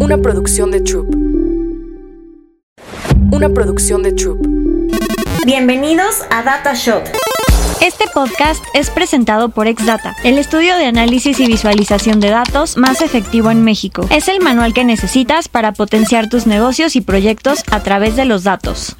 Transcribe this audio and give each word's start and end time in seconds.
Una 0.00 0.16
producción 0.16 0.70
de 0.70 0.80
Troop. 0.80 1.14
Una 3.30 3.50
producción 3.50 4.02
de 4.02 4.12
Troop. 4.12 4.38
Bienvenidos 5.44 6.22
a 6.30 6.42
Data 6.42 6.72
Shot. 6.74 7.10
Este 7.82 8.06
podcast 8.14 8.64
es 8.72 8.88
presentado 8.88 9.50
por 9.50 9.66
Exdata, 9.66 10.16
el 10.24 10.38
estudio 10.38 10.74
de 10.76 10.86
análisis 10.86 11.38
y 11.38 11.46
visualización 11.46 12.18
de 12.18 12.30
datos 12.30 12.78
más 12.78 13.02
efectivo 13.02 13.50
en 13.50 13.62
México. 13.62 14.06
Es 14.10 14.28
el 14.28 14.40
manual 14.40 14.72
que 14.72 14.84
necesitas 14.84 15.48
para 15.48 15.72
potenciar 15.72 16.30
tus 16.30 16.46
negocios 16.46 16.96
y 16.96 17.02
proyectos 17.02 17.62
a 17.70 17.82
través 17.82 18.16
de 18.16 18.24
los 18.24 18.42
datos. 18.42 18.96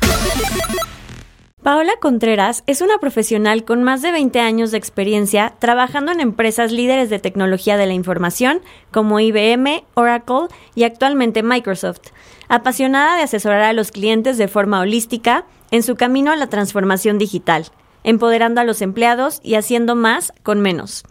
Paola 1.63 1.93
Contreras 2.01 2.65
es 2.67 2.81
una 2.81 2.97
profesional 2.97 3.67
con 3.67 3.83
más 3.83 4.01
de 4.01 4.13
20 4.13 4.41
años 4.41 4.71
de 4.71 4.79
experiencia 4.79 5.57
trabajando 5.59 6.11
en 6.11 6.21
empresas 6.21 6.73
líderes 6.73 7.11
de 7.11 7.19
tecnología 7.19 7.77
de 7.77 7.85
la 7.85 7.93
información 7.93 8.63
como 8.91 9.21
IBM, 9.21 9.85
Oracle 9.93 10.49
y 10.75 10.85
actualmente 10.85 11.43
Microsoft. 11.43 12.01
Apasionada 12.49 13.17
de 13.19 13.25
asesorar 13.25 13.61
a 13.61 13.75
los 13.75 13.91
clientes 13.91 14.39
de 14.39 14.49
forma 14.49 14.81
holística 14.81 15.45
en 15.71 15.83
su 15.83 15.97
camino 15.97 16.33
a 16.33 16.37
la 16.37 16.47
transformación 16.47 17.19
digital, 17.19 17.67
empoderando 18.05 18.63
a 18.63 18.65
los 18.65 18.81
empleados 18.81 19.41
y 19.43 19.57
haciendo 19.57 19.95
más 19.97 20.33
con 20.43 20.61
menos. 20.61 21.05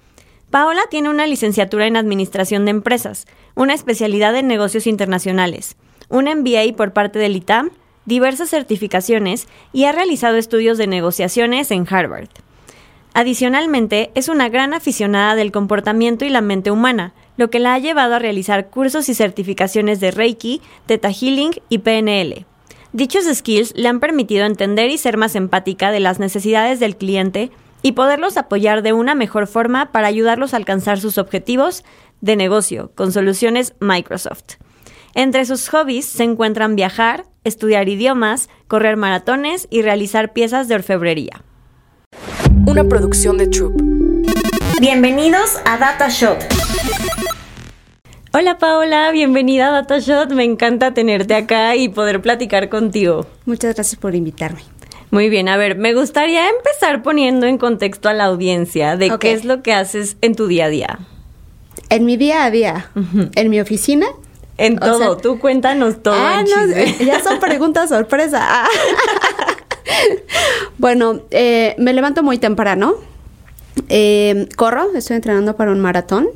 Paola 0.49 0.81
tiene 0.89 1.09
una 1.09 1.27
licenciatura 1.27 1.85
en 1.85 1.95
Administración 1.95 2.66
de 2.66 2.71
Empresas, 2.71 3.27
una 3.53 3.75
especialidad 3.75 4.35
en 4.35 4.47
negocios 4.47 4.88
internacionales, 4.88 5.77
un 6.09 6.25
MBA 6.25 6.75
por 6.75 6.91
parte 6.91 7.19
del 7.19 7.35
ITAM, 7.35 7.69
diversas 8.09 8.49
certificaciones 8.49 9.47
y 9.71 9.85
ha 9.85 9.93
realizado 9.93 10.35
estudios 10.35 10.77
de 10.77 10.87
negociaciones 10.87 11.71
en 11.71 11.87
Harvard. 11.89 12.27
Adicionalmente, 13.13 14.11
es 14.15 14.27
una 14.27 14.49
gran 14.49 14.73
aficionada 14.73 15.35
del 15.35 15.51
comportamiento 15.51 16.25
y 16.25 16.29
la 16.29 16.41
mente 16.41 16.71
humana, 16.71 17.13
lo 17.37 17.49
que 17.49 17.59
la 17.59 17.73
ha 17.73 17.79
llevado 17.79 18.15
a 18.15 18.19
realizar 18.19 18.69
cursos 18.69 19.07
y 19.07 19.13
certificaciones 19.13 19.99
de 19.99 20.11
Reiki, 20.11 20.61
Theta 20.85 21.11
Healing 21.11 21.51
y 21.69 21.77
PNL. 21.79 22.45
Dichos 22.91 23.25
skills 23.33 23.73
le 23.75 23.88
han 23.88 23.99
permitido 23.99 24.45
entender 24.45 24.89
y 24.89 24.97
ser 24.97 25.16
más 25.16 25.35
empática 25.35 25.91
de 25.91 25.99
las 25.99 26.19
necesidades 26.19 26.79
del 26.79 26.97
cliente 26.97 27.51
y 27.81 27.94
poderlos 27.94 28.38
apoyar 28.38 28.81
de 28.81 28.94
una 28.94 29.16
mejor 29.16 29.47
forma 29.47 29.91
para 29.91 30.07
ayudarlos 30.07 30.53
a 30.53 30.57
alcanzar 30.57 30.99
sus 30.99 31.17
objetivos 31.17 31.83
de 32.21 32.35
negocio 32.35 32.91
con 32.95 33.11
soluciones 33.11 33.75
Microsoft. 33.79 34.55
Entre 35.13 35.45
sus 35.45 35.69
hobbies 35.69 36.05
se 36.05 36.23
encuentran 36.23 36.75
viajar, 36.75 37.25
estudiar 37.43 37.89
idiomas, 37.89 38.49
correr 38.67 38.97
maratones 38.97 39.67
y 39.69 39.81
realizar 39.81 40.33
piezas 40.33 40.67
de 40.67 40.75
orfebrería. 40.75 41.43
Una 42.65 42.83
producción 42.83 43.37
de 43.37 43.47
Troop. 43.47 43.81
Bienvenidos 44.79 45.57
a 45.65 45.77
Data 45.77 46.09
Shot. 46.09 46.37
Hola 48.31 48.59
Paola, 48.59 49.09
bienvenida 49.09 49.69
a 49.69 49.71
DataShot. 49.71 50.31
Me 50.33 50.43
encanta 50.43 50.93
tenerte 50.93 51.33
acá 51.33 51.75
y 51.75 51.89
poder 51.89 52.21
platicar 52.21 52.69
contigo. 52.69 53.25
Muchas 53.45 53.73
gracias 53.73 53.99
por 53.99 54.13
invitarme. 54.13 54.61
Muy 55.09 55.29
bien, 55.29 55.49
a 55.49 55.57
ver, 55.57 55.79
me 55.79 55.95
gustaría 55.95 56.47
empezar 56.47 57.01
poniendo 57.01 57.47
en 57.47 57.57
contexto 57.57 58.07
a 58.07 58.13
la 58.13 58.25
audiencia 58.25 58.97
de 58.97 59.17
qué 59.17 59.31
es 59.33 59.45
lo 59.45 59.63
que 59.63 59.73
haces 59.73 60.15
en 60.21 60.35
tu 60.35 60.45
día 60.45 60.65
a 60.65 60.69
día. 60.69 60.99
En 61.89 62.05
mi 62.05 62.17
día 62.17 62.43
a 62.43 62.51
día, 62.51 62.91
en 63.33 63.49
mi 63.49 63.59
oficina. 63.59 64.05
En 64.59 64.77
O 64.77 64.85
todo, 64.85 64.97
sea- 64.99 65.17
tú 65.17 65.39
cuéntanos 65.39 66.03
todo. 66.03 66.13
ah, 66.15 66.43
no, 66.43 66.73
ya 67.05 67.19
son 67.23 67.39
preguntas 67.39 67.89
sorpresa. 67.89 68.39
Ah. 68.41 68.67
bueno, 70.77 71.21
eh, 71.31 71.75
me 71.77 71.93
levanto 71.93 72.23
muy 72.23 72.38
temprano. 72.38 72.95
Eh, 73.88 74.47
corro, 74.55 74.88
estoy 74.95 75.16
entrenando 75.16 75.55
para 75.55 75.71
un 75.71 75.79
maratón. 75.79 76.27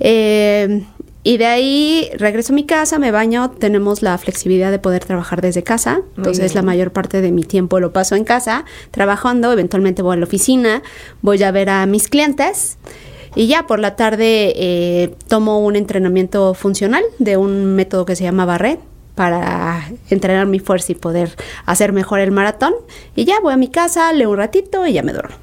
Eh, 0.00 0.84
y 1.24 1.36
de 1.36 1.46
ahí 1.46 2.10
regreso 2.16 2.52
a 2.52 2.56
mi 2.56 2.64
casa, 2.64 2.98
me 2.98 3.10
baño, 3.10 3.50
tenemos 3.50 4.02
la 4.02 4.16
flexibilidad 4.18 4.70
de 4.70 4.78
poder 4.78 5.04
trabajar 5.04 5.42
desde 5.42 5.62
casa, 5.62 6.00
entonces 6.16 6.52
bien. 6.52 6.54
la 6.54 6.62
mayor 6.62 6.92
parte 6.92 7.20
de 7.20 7.32
mi 7.32 7.42
tiempo 7.42 7.80
lo 7.80 7.92
paso 7.92 8.14
en 8.14 8.24
casa, 8.24 8.64
trabajando, 8.92 9.52
eventualmente 9.52 10.00
voy 10.00 10.16
a 10.16 10.20
la 10.20 10.24
oficina, 10.24 10.82
voy 11.20 11.42
a 11.42 11.50
ver 11.50 11.68
a 11.70 11.84
mis 11.86 12.08
clientes 12.08 12.78
y 13.34 13.46
ya 13.46 13.66
por 13.66 13.78
la 13.78 13.96
tarde 13.96 14.52
eh, 14.56 15.14
tomo 15.28 15.58
un 15.60 15.76
entrenamiento 15.76 16.54
funcional 16.54 17.02
de 17.18 17.36
un 17.36 17.74
método 17.74 18.04
que 18.04 18.16
se 18.16 18.24
llama 18.24 18.44
Barret 18.44 18.80
para 19.14 19.88
entrenar 20.10 20.46
mi 20.46 20.60
fuerza 20.60 20.92
y 20.92 20.94
poder 20.94 21.36
hacer 21.66 21.92
mejor 21.92 22.20
el 22.20 22.30
maratón 22.30 22.74
y 23.16 23.24
ya 23.24 23.40
voy 23.40 23.52
a 23.52 23.56
mi 23.56 23.68
casa, 23.68 24.12
leo 24.12 24.30
un 24.30 24.36
ratito 24.36 24.86
y 24.86 24.92
ya 24.92 25.02
me 25.02 25.12
duermo. 25.12 25.34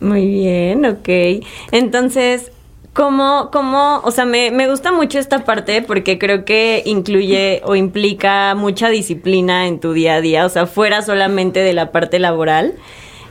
Muy 0.00 0.26
bien, 0.26 0.84
ok. 0.84 1.44
Entonces, 1.70 2.50
¿cómo, 2.92 3.50
cómo, 3.52 4.00
o 4.04 4.10
sea, 4.10 4.24
me, 4.24 4.50
me 4.50 4.68
gusta 4.68 4.92
mucho 4.92 5.18
esta 5.18 5.44
parte 5.44 5.80
porque 5.80 6.18
creo 6.18 6.44
que 6.44 6.82
incluye 6.84 7.62
o 7.64 7.76
implica 7.76 8.54
mucha 8.54 8.88
disciplina 8.90 9.66
en 9.66 9.80
tu 9.80 9.92
día 9.92 10.16
a 10.16 10.20
día, 10.20 10.44
o 10.44 10.48
sea, 10.48 10.66
fuera 10.66 11.02
solamente 11.02 11.60
de 11.60 11.72
la 11.72 11.92
parte 11.92 12.18
laboral. 12.18 12.74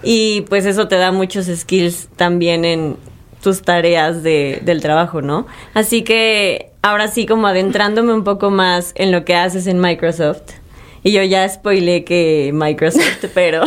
Y 0.03 0.41
pues 0.49 0.66
eso 0.66 0.88
te 0.88 0.95
da 0.95 1.11
muchos 1.11 1.45
skills 1.45 2.07
también 2.16 2.66
en 2.66 2.97
tus 3.41 3.62
tareas 3.62 4.24
de, 4.24 4.62
del 4.63 4.81
trabajo, 4.81 5.22
¿no? 5.22 5.47
Así 5.74 6.03
que 6.03 6.72
ahora 6.81 7.07
sí, 7.07 7.25
como 7.25 7.47
adentrándome 7.47 8.13
un 8.13 8.24
poco 8.24 8.50
más 8.50 8.94
en 8.96 9.12
lo 9.12 9.25
que 9.25 9.35
haces 9.35 9.68
en 9.68 9.79
Microsoft. 9.79 10.41
Y 11.03 11.12
yo 11.13 11.24
ya 11.24 11.47
spoilé 11.50 12.03
que 12.03 12.52
Microsoft, 12.53 13.25
pero 13.34 13.63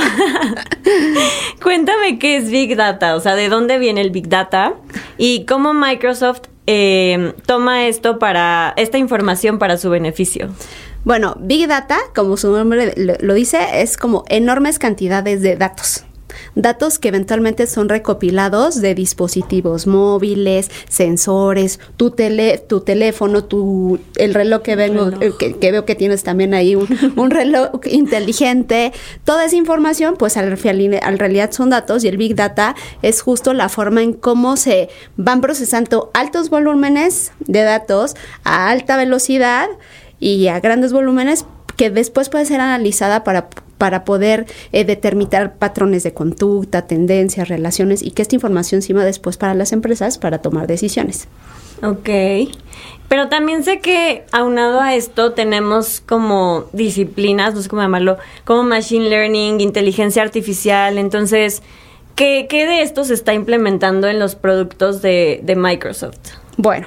cuéntame 1.63 2.19
qué 2.19 2.37
es 2.37 2.51
Big 2.51 2.77
Data, 2.77 3.17
o 3.17 3.21
sea, 3.21 3.35
de 3.35 3.49
dónde 3.49 3.79
viene 3.79 4.01
el 4.01 4.11
Big 4.11 4.29
Data 4.29 4.75
y 5.19 5.45
cómo 5.45 5.75
Microsoft 5.75 6.43
eh, 6.67 7.35
toma 7.45 7.87
esto 7.87 8.19
para 8.19 8.73
esta 8.77 8.99
información 8.99 9.59
para 9.59 9.77
su 9.77 9.91
beneficio. 9.91 10.49
Bueno, 11.05 11.37
Big 11.39 11.67
Data, 11.69 11.99
como 12.15 12.37
su 12.37 12.51
nombre 12.51 12.95
lo, 12.97 13.15
lo 13.21 13.35
dice, 13.35 13.83
es 13.83 13.99
como 13.99 14.25
enormes 14.29 14.79
cantidades 14.79 15.43
de 15.43 15.57
datos. 15.57 16.05
Datos 16.55 16.99
que 16.99 17.09
eventualmente 17.09 17.67
son 17.67 17.89
recopilados 17.89 18.81
de 18.81 18.95
dispositivos 18.95 19.87
móviles, 19.87 20.71
sensores, 20.89 21.81
tu, 21.97 22.11
tele, 22.11 22.59
tu 22.59 22.81
teléfono, 22.81 23.45
tu, 23.45 23.99
el 24.17 24.35
reloj 24.35 24.63
que, 24.63 24.77
vengo, 24.77 25.11
Reloj. 25.11 25.23
eh, 25.23 25.33
que, 25.39 25.55
que 25.55 25.73
veo 25.73 25.85
que 25.85 25.95
tienes 25.95 26.23
también 26.23 26.55
ahí, 26.55 26.75
un, 26.75 26.89
un 27.17 27.31
reloj 27.31 27.71
inteligente. 27.87 28.93
Toda 29.25 29.45
esa 29.45 29.57
información, 29.57 30.15
pues 30.19 30.37
al, 30.37 30.53
al 31.03 31.19
realidad 31.19 31.51
son 31.53 31.71
datos 31.71 32.05
y 32.05 32.09
el 32.09 32.17
Big 32.17 32.35
Data 32.35 32.75
es 33.03 33.23
justo 33.23 33.53
la 33.53 33.69
forma 33.69 34.03
en 34.03 34.13
cómo 34.13 34.57
se 34.57 34.89
van 35.17 35.41
procesando 35.41 36.11
altos 36.15 36.51
volúmenes 36.51 37.33
de 37.41 37.63
datos 37.63 38.15
a 38.45 38.69
alta 38.71 38.97
velocidad 38.97 39.69
y 40.21 40.47
a 40.49 40.61
grandes 40.61 40.93
volúmenes 40.93 41.45
que 41.77 41.91
después 41.91 42.29
puede 42.29 42.45
ser 42.45 42.61
analizada 42.61 43.25
para, 43.25 43.49
para 43.79 44.05
poder 44.05 44.47
eh, 44.73 44.85
determinar 44.85 45.57
patrones 45.57 46.03
de 46.03 46.15
conducta, 46.15 46.87
tendencias, 46.87 47.49
relaciones 47.49 48.03
y 48.03 48.13
que 48.13 48.23
esta 48.23 48.35
información 48.35 48.83
sirva 48.83 49.05
después 49.05 49.37
para 49.37 49.55
las 49.55 49.73
empresas 49.73 50.19
para 50.19 50.39
tomar 50.39 50.67
decisiones. 50.67 51.29
Ok. 51.83 52.09
Pero 53.09 53.29
también 53.29 53.63
sé 53.63 53.81
que 53.81 54.25
aunado 54.33 54.81
a 54.81 54.95
esto 54.95 55.33
tenemos 55.33 56.01
como 56.01 56.65
disciplinas, 56.73 57.55
no 57.55 57.63
sé 57.63 57.69
cómo 57.69 57.83
llamarlo, 57.83 58.17
como 58.45 58.63
machine 58.63 59.09
learning, 59.09 59.61
inteligencia 59.61 60.23
artificial. 60.23 60.99
Entonces, 60.99 61.63
¿qué, 62.15 62.47
qué 62.49 62.67
de 62.67 62.83
esto 62.83 63.05
se 63.05 63.15
está 63.15 63.35
implementando 63.35 64.09
en 64.09 64.19
los 64.19 64.35
productos 64.35 65.03
de, 65.03 65.41
de 65.43 65.57
Microsoft? 65.57 66.19
Bueno, 66.57 66.87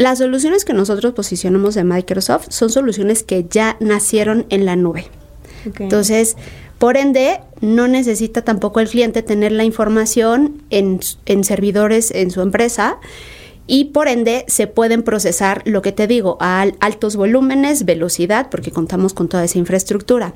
las 0.00 0.16
soluciones 0.16 0.64
que 0.64 0.72
nosotros 0.72 1.12
posicionamos 1.12 1.74
de 1.74 1.84
Microsoft 1.84 2.46
son 2.48 2.70
soluciones 2.70 3.22
que 3.22 3.44
ya 3.50 3.76
nacieron 3.80 4.46
en 4.48 4.64
la 4.64 4.74
nube. 4.74 5.08
Entonces, 5.78 6.36
por 6.78 6.96
ende, 6.96 7.40
no 7.60 7.86
necesita 7.86 8.40
tampoco 8.42 8.80
el 8.80 8.88
cliente 8.88 9.22
tener 9.22 9.52
la 9.52 9.64
información 9.64 10.62
en, 10.70 11.00
en 11.26 11.44
servidores 11.44 12.10
en 12.12 12.30
su 12.30 12.40
empresa 12.40 12.96
y 13.66 13.84
por 13.92 14.08
ende 14.08 14.46
se 14.48 14.66
pueden 14.66 15.02
procesar, 15.02 15.60
lo 15.66 15.82
que 15.82 15.92
te 15.92 16.06
digo, 16.06 16.38
a 16.40 16.62
al- 16.62 16.76
altos 16.80 17.14
volúmenes, 17.16 17.84
velocidad, 17.84 18.48
porque 18.50 18.70
contamos 18.70 19.12
con 19.12 19.28
toda 19.28 19.44
esa 19.44 19.58
infraestructura. 19.58 20.32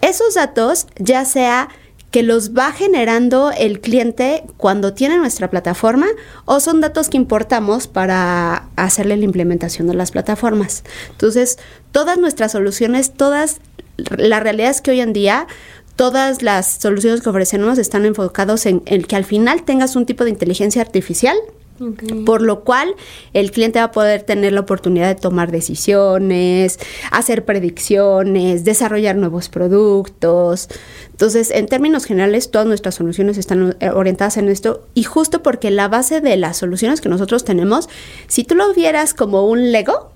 Esos 0.00 0.34
datos, 0.34 0.86
ya 0.98 1.26
sea 1.26 1.68
que 2.14 2.22
los 2.22 2.52
va 2.52 2.70
generando 2.70 3.50
el 3.50 3.80
cliente 3.80 4.44
cuando 4.56 4.94
tiene 4.94 5.18
nuestra 5.18 5.50
plataforma 5.50 6.06
o 6.44 6.60
son 6.60 6.80
datos 6.80 7.08
que 7.08 7.16
importamos 7.16 7.88
para 7.88 8.68
hacerle 8.76 9.16
la 9.16 9.24
implementación 9.24 9.88
de 9.88 9.94
las 9.94 10.12
plataformas. 10.12 10.84
Entonces, 11.10 11.58
todas 11.90 12.16
nuestras 12.16 12.52
soluciones, 12.52 13.14
todas, 13.14 13.58
la 13.96 14.38
realidad 14.38 14.70
es 14.70 14.80
que 14.80 14.92
hoy 14.92 15.00
en 15.00 15.12
día 15.12 15.48
todas 15.96 16.42
las 16.42 16.74
soluciones 16.74 17.20
que 17.20 17.30
ofrecemos 17.30 17.78
están 17.78 18.06
enfocados 18.06 18.64
en, 18.66 18.84
en 18.86 19.02
que 19.02 19.16
al 19.16 19.24
final 19.24 19.64
tengas 19.64 19.96
un 19.96 20.06
tipo 20.06 20.22
de 20.22 20.30
inteligencia 20.30 20.82
artificial 20.82 21.36
por 22.24 22.40
lo 22.40 22.62
cual 22.62 22.94
el 23.32 23.50
cliente 23.50 23.78
va 23.78 23.86
a 23.86 23.90
poder 23.92 24.22
tener 24.22 24.52
la 24.52 24.60
oportunidad 24.60 25.08
de 25.08 25.20
tomar 25.20 25.50
decisiones, 25.50 26.78
hacer 27.10 27.44
predicciones, 27.44 28.64
desarrollar 28.64 29.16
nuevos 29.16 29.48
productos. 29.48 30.68
Entonces, 31.10 31.50
en 31.50 31.66
términos 31.66 32.04
generales, 32.04 32.50
todas 32.50 32.66
nuestras 32.66 32.94
soluciones 32.94 33.38
están 33.38 33.76
eh, 33.80 33.90
orientadas 33.90 34.36
en 34.36 34.48
esto 34.48 34.86
y 34.94 35.02
justo 35.04 35.42
porque 35.42 35.70
la 35.70 35.88
base 35.88 36.20
de 36.20 36.36
las 36.36 36.56
soluciones 36.56 37.00
que 37.00 37.08
nosotros 37.08 37.44
tenemos, 37.44 37.88
si 38.28 38.44
tú 38.44 38.54
lo 38.54 38.72
vieras 38.72 39.14
como 39.14 39.46
un 39.46 39.72
Lego, 39.72 40.10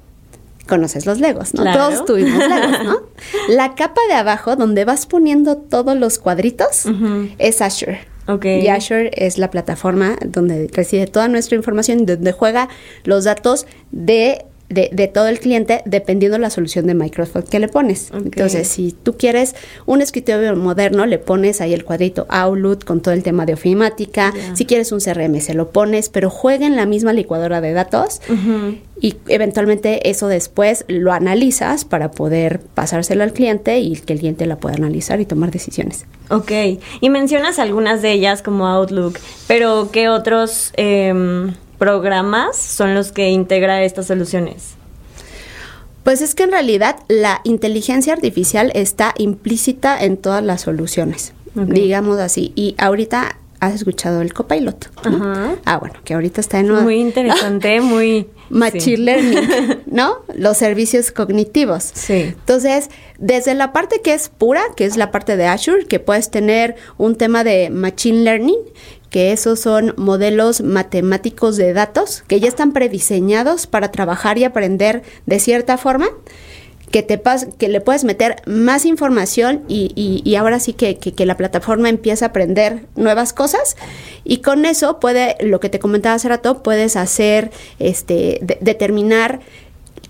conoces 0.69 1.06
los 1.06 1.19
Legos, 1.19 1.54
¿no? 1.54 1.62
Claro. 1.62 1.78
Todos 1.78 2.04
tuvimos 2.04 2.38
Legos, 2.38 2.84
¿no? 2.84 3.00
La 3.49 3.75
capa 3.75 4.00
de 4.08 4.14
abajo, 4.14 4.54
donde 4.54 4.84
vas 4.84 5.06
poniendo 5.06 5.56
todos 5.56 5.96
los 5.96 6.19
cuadritos, 6.19 6.84
es 7.38 7.62
Azure. 7.62 8.18
Ok. 8.28 8.44
Y 8.44 8.69
Azure 8.69 9.10
es 9.14 9.38
la 9.38 9.50
plataforma 9.50 10.16
donde 10.25 10.69
reside 10.72 11.06
toda 11.06 11.28
nuestra 11.28 11.56
información 11.56 12.04
donde 12.04 12.32
juega 12.32 12.69
los 13.04 13.25
datos 13.25 13.66
de, 13.90 14.44
de, 14.69 14.91
de 14.93 15.09
todo 15.09 15.29
el 15.29 15.41
cliente 15.41 15.82
dependiendo 15.85 16.37
de 16.37 16.41
la 16.41 16.50
solución 16.50 16.87
de 16.87 16.94
Microsoft 16.94 17.49
que 17.49 17.59
le 17.59 17.69
pones. 17.69 18.11
Entonces, 18.12 18.69
si 18.69 18.93
tú 18.93 19.17
quieres 19.17 19.55
un 19.87 20.03
escritorio 20.03 20.55
moderno, 20.56 21.06
le 21.06 21.19
pones 21.19 21.61
ahí 21.61 21.73
el 21.73 21.85
cuadrito 21.85 22.26
Outlook 22.29 22.85
con 22.85 23.00
todo 23.00 23.15
el 23.15 23.23
tema 23.23 23.47
de 23.47 23.55
ofimática. 23.55 24.32
Si 24.55 24.67
quieres 24.67 24.93
un 24.93 25.00
CRM, 25.00 25.41
se 25.41 25.55
lo 25.55 25.70
pones, 25.70 26.09
pero 26.09 26.31
juega 26.31 26.67
en 26.67 26.76
la 26.76 26.87
misma 26.87 27.12
licuadora 27.12 27.61
de 27.61 27.73
datos 27.73 28.20
y 29.00 29.17
eventualmente 29.29 30.11
eso 30.11 30.29
después 30.29 30.85
lo 30.88 31.12
analizas 31.12 31.85
para 31.85 32.11
poder 32.11 32.61
pasárselo 32.61 33.23
al 33.23 33.32
cliente 33.32 33.79
y 33.79 33.97
que 33.97 34.12
el 34.12 34.19
cliente 34.19 34.47
la 34.47 34.56
pueda 34.56 34.76
analizar 34.76 35.21
y 35.21 35.25
tomar 35.25 35.50
decisiones. 35.50 36.06
Ok, 36.31 36.50
y 37.00 37.11
mencionas 37.11 37.59
algunas 37.59 38.03
de 38.03 38.12
ellas 38.12 38.43
como 38.43 38.67
Outlook, 38.67 39.19
pero 39.47 39.91
¿qué 39.93 40.09
otros 40.09 40.73
em, 40.76 41.55
programas 41.78 42.56
son 42.56 42.94
los 42.94 43.12
que 43.12 43.30
integra 43.30 43.82
estas 43.82 44.06
soluciones? 44.06 44.75
Pues 46.04 46.22
es 46.22 46.34
que 46.34 46.44
en 46.44 46.52
realidad 46.52 46.96
la 47.08 47.40
inteligencia 47.44 48.12
artificial 48.12 48.72
está 48.75 49.14
implícita 49.19 50.02
en 50.02 50.16
todas 50.16 50.42
las 50.42 50.62
soluciones, 50.62 51.32
digamos 51.54 52.19
así. 52.19 52.52
Y 52.54 52.75
ahorita 52.78 53.36
has 53.60 53.75
escuchado 53.75 54.22
el 54.22 54.32
copilot. 54.32 54.90
¿no? 55.05 55.32
Ajá. 55.32 55.56
Ah, 55.64 55.78
bueno, 55.78 55.96
que 56.05 56.14
ahorita 56.14 56.40
está 56.40 56.60
en 56.60 56.70
Muy 56.70 57.00
interesante, 57.00 57.81
muy... 57.81 58.28
Machine 58.50 58.81
sí. 58.81 58.96
Learning, 58.96 59.82
¿no? 59.87 60.22
Los 60.34 60.56
servicios 60.56 61.12
cognitivos. 61.12 61.90
Sí. 61.93 62.34
Entonces, 62.38 62.88
desde 63.19 63.55
la 63.55 63.75
parte 63.75 64.00
que 64.00 64.14
es 64.14 64.31
pura, 64.31 64.62
que 64.75 64.87
es 64.87 64.96
la 64.96 65.10
parte 65.10 65.37
de 65.37 65.46
Azure, 65.46 65.84
que 65.84 66.00
puedes 66.00 66.31
tener 66.31 66.76
un 66.96 67.16
tema 67.16 67.44
de 67.44 67.69
Machine 67.69 68.22
Learning, 68.22 68.58
que 69.10 69.32
esos 69.32 69.61
son 69.61 69.94
modelos 69.96 70.61
matemáticos 70.61 71.56
de 71.56 71.72
datos 71.72 72.25
que 72.26 72.40
ya 72.40 72.49
están 72.49 72.72
prediseñados 72.72 73.66
para 73.66 73.90
trabajar 73.90 74.38
y 74.38 74.44
aprender 74.44 75.02
de 75.26 75.40
cierta 75.40 75.78
forma, 75.78 76.08
que, 76.90 77.02
te 77.02 77.23
pas- 77.23 77.52
que 77.58 77.69
le 77.69 77.81
puedes 77.81 78.05
meter 78.05 78.37
más 78.46 78.85
información 78.85 79.62
y, 79.69 79.93
y- 79.94 80.23
y 80.29 80.35
ahora 80.37 80.58
sí 80.61 80.73
que, 80.73 80.96
que- 80.99 81.26
la 81.26 81.37
plataforma 81.37 81.88
empieza 81.88 82.26
a 82.26 82.29
aprender 82.29 82.87
nuevas 82.96 83.32
cosas. 83.32 83.76
Y 84.25 84.38
con 84.38 84.64
eso 84.64 84.99
puede, 85.00 85.37
lo 85.40 85.61
que 85.61 85.69
te 85.69 85.79
comentaba 85.79 86.14
hace 86.14 86.29
rato, 86.29 86.62
puedes 86.62 86.96
hacer, 86.96 87.50
este, 87.79 88.38
de- 88.43 88.58
determinar 88.61 89.40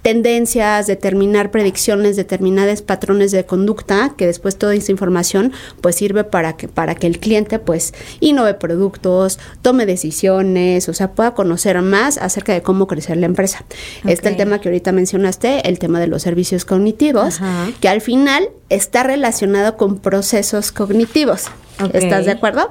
tendencias, 0.02 0.86
determinar 0.86 1.50
predicciones, 1.50 2.16
determinados 2.16 2.82
patrones 2.82 3.32
de 3.32 3.44
conducta, 3.44 4.14
que 4.16 4.26
después 4.26 4.56
toda 4.56 4.74
esa 4.74 4.92
información 4.92 5.52
pues 5.80 5.96
sirve 5.96 6.24
para 6.24 6.56
que, 6.56 6.68
para 6.68 6.94
que 6.94 7.06
el 7.06 7.18
cliente 7.18 7.58
pues 7.58 7.94
innove 8.20 8.54
productos, 8.54 9.38
tome 9.62 9.86
decisiones, 9.86 10.88
o 10.88 10.94
sea, 10.94 11.12
pueda 11.12 11.34
conocer 11.34 11.80
más 11.82 12.18
acerca 12.18 12.52
de 12.52 12.62
cómo 12.62 12.86
crecer 12.86 13.16
la 13.16 13.26
empresa. 13.26 13.64
Está 14.06 14.28
el 14.28 14.36
tema 14.36 14.60
que 14.60 14.68
ahorita 14.68 14.92
mencionaste, 14.92 15.68
el 15.68 15.78
tema 15.78 16.00
de 16.00 16.06
los 16.06 16.22
servicios 16.22 16.64
cognitivos, 16.64 17.40
Ajá. 17.40 17.70
que 17.80 17.88
al 17.88 18.00
final 18.00 18.48
está 18.68 19.02
relacionado 19.02 19.76
con 19.76 19.98
procesos 19.98 20.72
cognitivos. 20.72 21.46
¿Estás 21.92 22.24
de 22.24 22.32
acuerdo? 22.32 22.70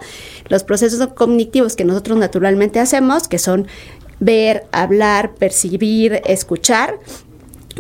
Los 0.50 0.64
procesos 0.64 1.06
cognitivos 1.14 1.76
que 1.76 1.86
nosotros 1.86 2.18
naturalmente 2.18 2.80
hacemos, 2.80 3.28
que 3.28 3.40
son 3.40 3.68
ver, 4.20 4.66
hablar, 4.72 5.36
percibir, 5.36 6.22
escuchar. 6.26 7.00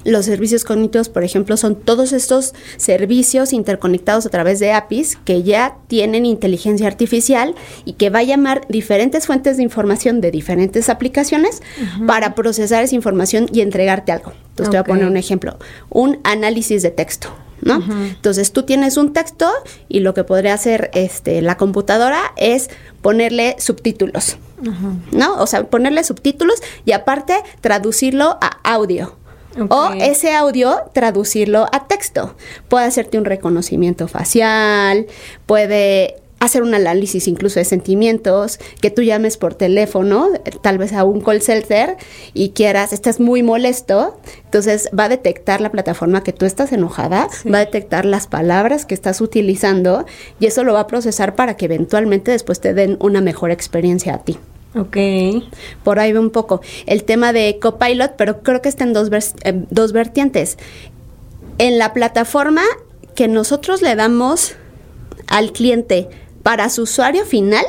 Los 0.04 0.25
servicios 0.25 0.63
cognitivos, 0.63 1.10
por 1.10 1.24
ejemplo, 1.24 1.57
son 1.57 1.75
todos 1.75 2.13
estos 2.13 2.54
servicios 2.78 3.51
interconectados 3.51 4.28
a 4.28 4.30
través 4.30 4.60
de 4.60 4.72
APIs 4.72 5.18
que 5.25 5.42
ya 5.42 5.78
tienen 5.88 6.25
inteligencia 6.25 6.86
artificial 6.88 7.56
y 7.84 7.94
que 7.94 8.12
va 8.12 8.19
a 8.19 8.24
llamar 8.24 8.62
diferentes 8.69 9.25
fuentes 9.25 9.57
de 9.57 9.63
información 9.63 10.22
de 10.22 10.30
diferentes 10.30 10.89
aplicaciones 10.89 11.63
para 12.06 12.36
procesar 12.36 12.84
esa 12.84 12.95
información 12.95 13.48
y 13.51 13.62
entregarte 13.62 14.12
algo. 14.12 14.34
Entonces, 14.50 14.69
te 14.69 14.78
voy 14.78 14.81
a 14.81 14.84
poner 14.84 15.06
un 15.07 15.18
ejemplo. 15.18 15.57
Un 15.89 16.19
análisis 16.24 16.84
de 16.84 16.92
texto. 16.92 17.30
¿No? 17.67 17.83
Entonces 18.05 18.51
tú 18.53 18.63
tienes 18.63 18.97
un 18.97 19.13
texto 19.13 19.49
y 19.87 19.99
lo 19.99 20.13
que 20.13 20.23
podría 20.23 20.53
hacer 20.53 20.89
este, 20.93 21.41
la 21.41 21.57
computadora 21.57 22.33
es 22.37 22.69
ponerle 23.01 23.55
subtítulos, 23.59 24.37
¿no? 25.11 25.35
O 25.41 25.47
sea, 25.47 25.65
ponerle 25.65 26.03
subtítulos 26.03 26.61
y 26.85 26.93
aparte 26.93 27.35
traducirlo 27.61 28.37
a 28.41 28.59
audio. 28.63 29.15
O 29.69 29.89
ese 29.99 30.35
audio 30.35 30.83
traducirlo 30.93 31.65
a 31.71 31.87
texto. 31.87 32.35
Puede 32.69 32.85
hacerte 32.85 33.17
un 33.17 33.25
reconocimiento 33.25 34.07
facial, 34.07 35.07
puede 35.47 36.17
hacer 36.39 36.62
un 36.62 36.74
análisis 36.74 37.28
incluso 37.28 37.60
de 37.60 37.66
sentimientos, 37.66 38.60
que 38.81 38.92
tú 38.92 39.01
llames 39.01 39.38
por 39.38 39.56
teléfono, 39.56 40.30
tal 40.62 40.78
vez 40.78 40.94
a 40.94 41.04
un 41.04 41.22
call 41.22 41.42
center 41.42 41.98
y 42.34 42.50
quieras, 42.50 42.94
estás 42.94 43.19
muy 43.19 43.42
molesto, 43.44 44.19
entonces 44.45 44.89
va 44.98 45.06
a 45.06 45.10
detectar 45.10 45.62
la 45.62 45.72
plataforma 45.72 46.24
que 46.24 46.34
tú 46.34 46.45
estás 46.45 46.72
enojada, 46.72 47.28
Sí. 47.31 47.50
va 47.50 47.57
a 47.57 47.66
detectar 47.66 48.06
las 48.06 48.28
palabras 48.28 48.86
que 48.86 48.94
estás 48.94 49.19
utilizando 49.22 50.06
y 50.39 50.45
eso 50.45 50.63
lo 50.63 50.74
va 50.74 50.81
a 50.81 50.88
procesar 50.88 51.36
para 51.36 51.57
que 51.57 51.66
eventualmente 51.66 52.31
después 52.31 52.60
te 52.60 52.74
den 52.74 52.98
una 53.00 53.19
mejor 53.22 53.50
experiencia 53.51 54.13
a 54.13 54.24
ti. 54.24 54.38
Ok. 54.75 54.98
Por 55.84 55.98
ahí 56.00 56.13
va 56.13 56.19
un 56.19 56.30
poco 56.30 56.62
el 56.86 57.04
tema 57.04 57.34
de 57.34 57.57
Copilot, 57.60 58.13
pero 58.16 58.44
creo 58.44 58.62
que 58.62 58.69
está 58.69 58.84
en 58.84 58.94
dos, 58.94 59.10
eh, 59.44 59.63
dos 59.72 59.92
vertientes. 59.92 60.57
En 61.57 61.80
la 61.80 61.94
plataforma 61.94 62.62
que 63.16 63.28
nosotros 63.28 63.81
le 63.81 63.95
damos 63.95 64.54
al 65.25 65.51
cliente 65.51 66.10
para 66.47 66.69
su 66.69 66.83
usuario 66.83 67.25
final, 67.25 67.65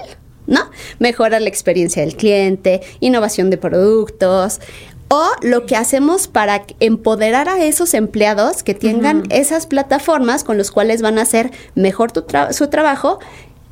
¿no? 0.47 0.71
Mejora 1.01 1.41
la 1.41 1.49
experiencia 1.49 2.01
del 2.03 2.15
cliente, 2.15 2.81
innovación 3.01 3.51
de 3.51 3.57
productos. 3.57 4.61
O 5.09 5.27
lo 5.43 5.67
que 5.67 5.75
hacemos 5.75 6.29
para 6.29 6.63
empoderar 6.79 7.49
a 7.49 7.65
esos 7.65 7.93
empleados 7.95 8.63
que 8.63 8.75
tengan 8.75 9.25
esas 9.31 9.67
plataformas 9.67 10.45
con 10.45 10.59
los 10.59 10.71
cuales 10.71 11.03
van 11.03 11.19
a 11.19 11.23
hacer 11.23 11.51
mejor 11.75 12.13
tu 12.13 12.21
tra- 12.21 12.53
su 12.53 12.69
trabajo 12.69 13.19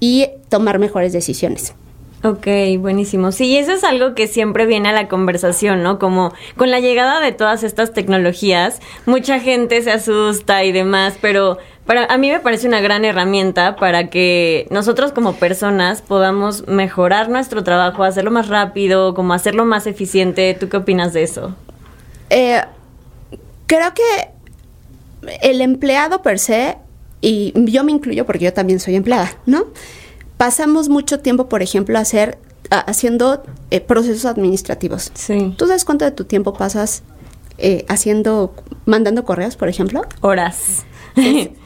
y 0.00 0.26
tomar 0.48 0.80
mejores 0.80 1.12
decisiones. 1.12 1.74
Ok, 2.24 2.48
buenísimo. 2.80 3.30
Sí, 3.30 3.56
eso 3.56 3.70
es 3.70 3.84
algo 3.84 4.16
que 4.16 4.26
siempre 4.26 4.66
viene 4.66 4.88
a 4.88 4.92
la 4.92 5.06
conversación, 5.06 5.84
¿no? 5.84 6.00
Como 6.00 6.32
con 6.56 6.72
la 6.72 6.80
llegada 6.80 7.20
de 7.20 7.30
todas 7.30 7.62
estas 7.62 7.92
tecnologías, 7.92 8.80
mucha 9.04 9.38
gente 9.38 9.82
se 9.82 9.92
asusta 9.92 10.64
y 10.64 10.72
demás, 10.72 11.14
pero 11.20 11.58
para 11.86 12.04
a 12.06 12.18
mí 12.18 12.30
me 12.30 12.40
parece 12.40 12.66
una 12.68 12.80
gran 12.80 13.04
herramienta 13.04 13.76
para 13.76 14.10
que 14.10 14.66
nosotros 14.70 15.12
como 15.12 15.34
personas 15.34 16.02
podamos 16.02 16.66
mejorar 16.66 17.28
nuestro 17.30 17.62
trabajo, 17.64 18.02
hacerlo 18.04 18.30
más 18.30 18.48
rápido, 18.48 19.14
como 19.14 19.32
hacerlo 19.34 19.64
más 19.64 19.86
eficiente. 19.86 20.56
¿Tú 20.58 20.68
qué 20.68 20.76
opinas 20.78 21.12
de 21.12 21.22
eso? 21.22 21.54
Eh, 22.30 22.60
creo 23.66 23.92
que 23.94 24.02
el 25.42 25.60
empleado 25.60 26.22
per 26.22 26.38
se, 26.38 26.76
y 27.20 27.52
yo 27.70 27.84
me 27.84 27.92
incluyo 27.92 28.26
porque 28.26 28.44
yo 28.46 28.52
también 28.52 28.80
soy 28.80 28.96
empleada, 28.96 29.32
¿no? 29.46 29.64
Pasamos 30.36 30.88
mucho 30.88 31.20
tiempo, 31.20 31.48
por 31.48 31.62
ejemplo, 31.62 31.98
hacer, 31.98 32.38
a- 32.70 32.80
haciendo 32.80 33.42
eh, 33.70 33.80
procesos 33.80 34.24
administrativos. 34.26 35.10
Sí. 35.14 35.54
¿Tú 35.56 35.66
sabes 35.66 35.84
cuánto 35.84 36.04
de 36.04 36.10
tu 36.10 36.24
tiempo 36.24 36.52
pasas 36.52 37.02
eh, 37.58 37.84
haciendo, 37.88 38.54
mandando 38.84 39.24
correos, 39.24 39.56
por 39.56 39.68
ejemplo? 39.68 40.02
Horas. 40.20 40.84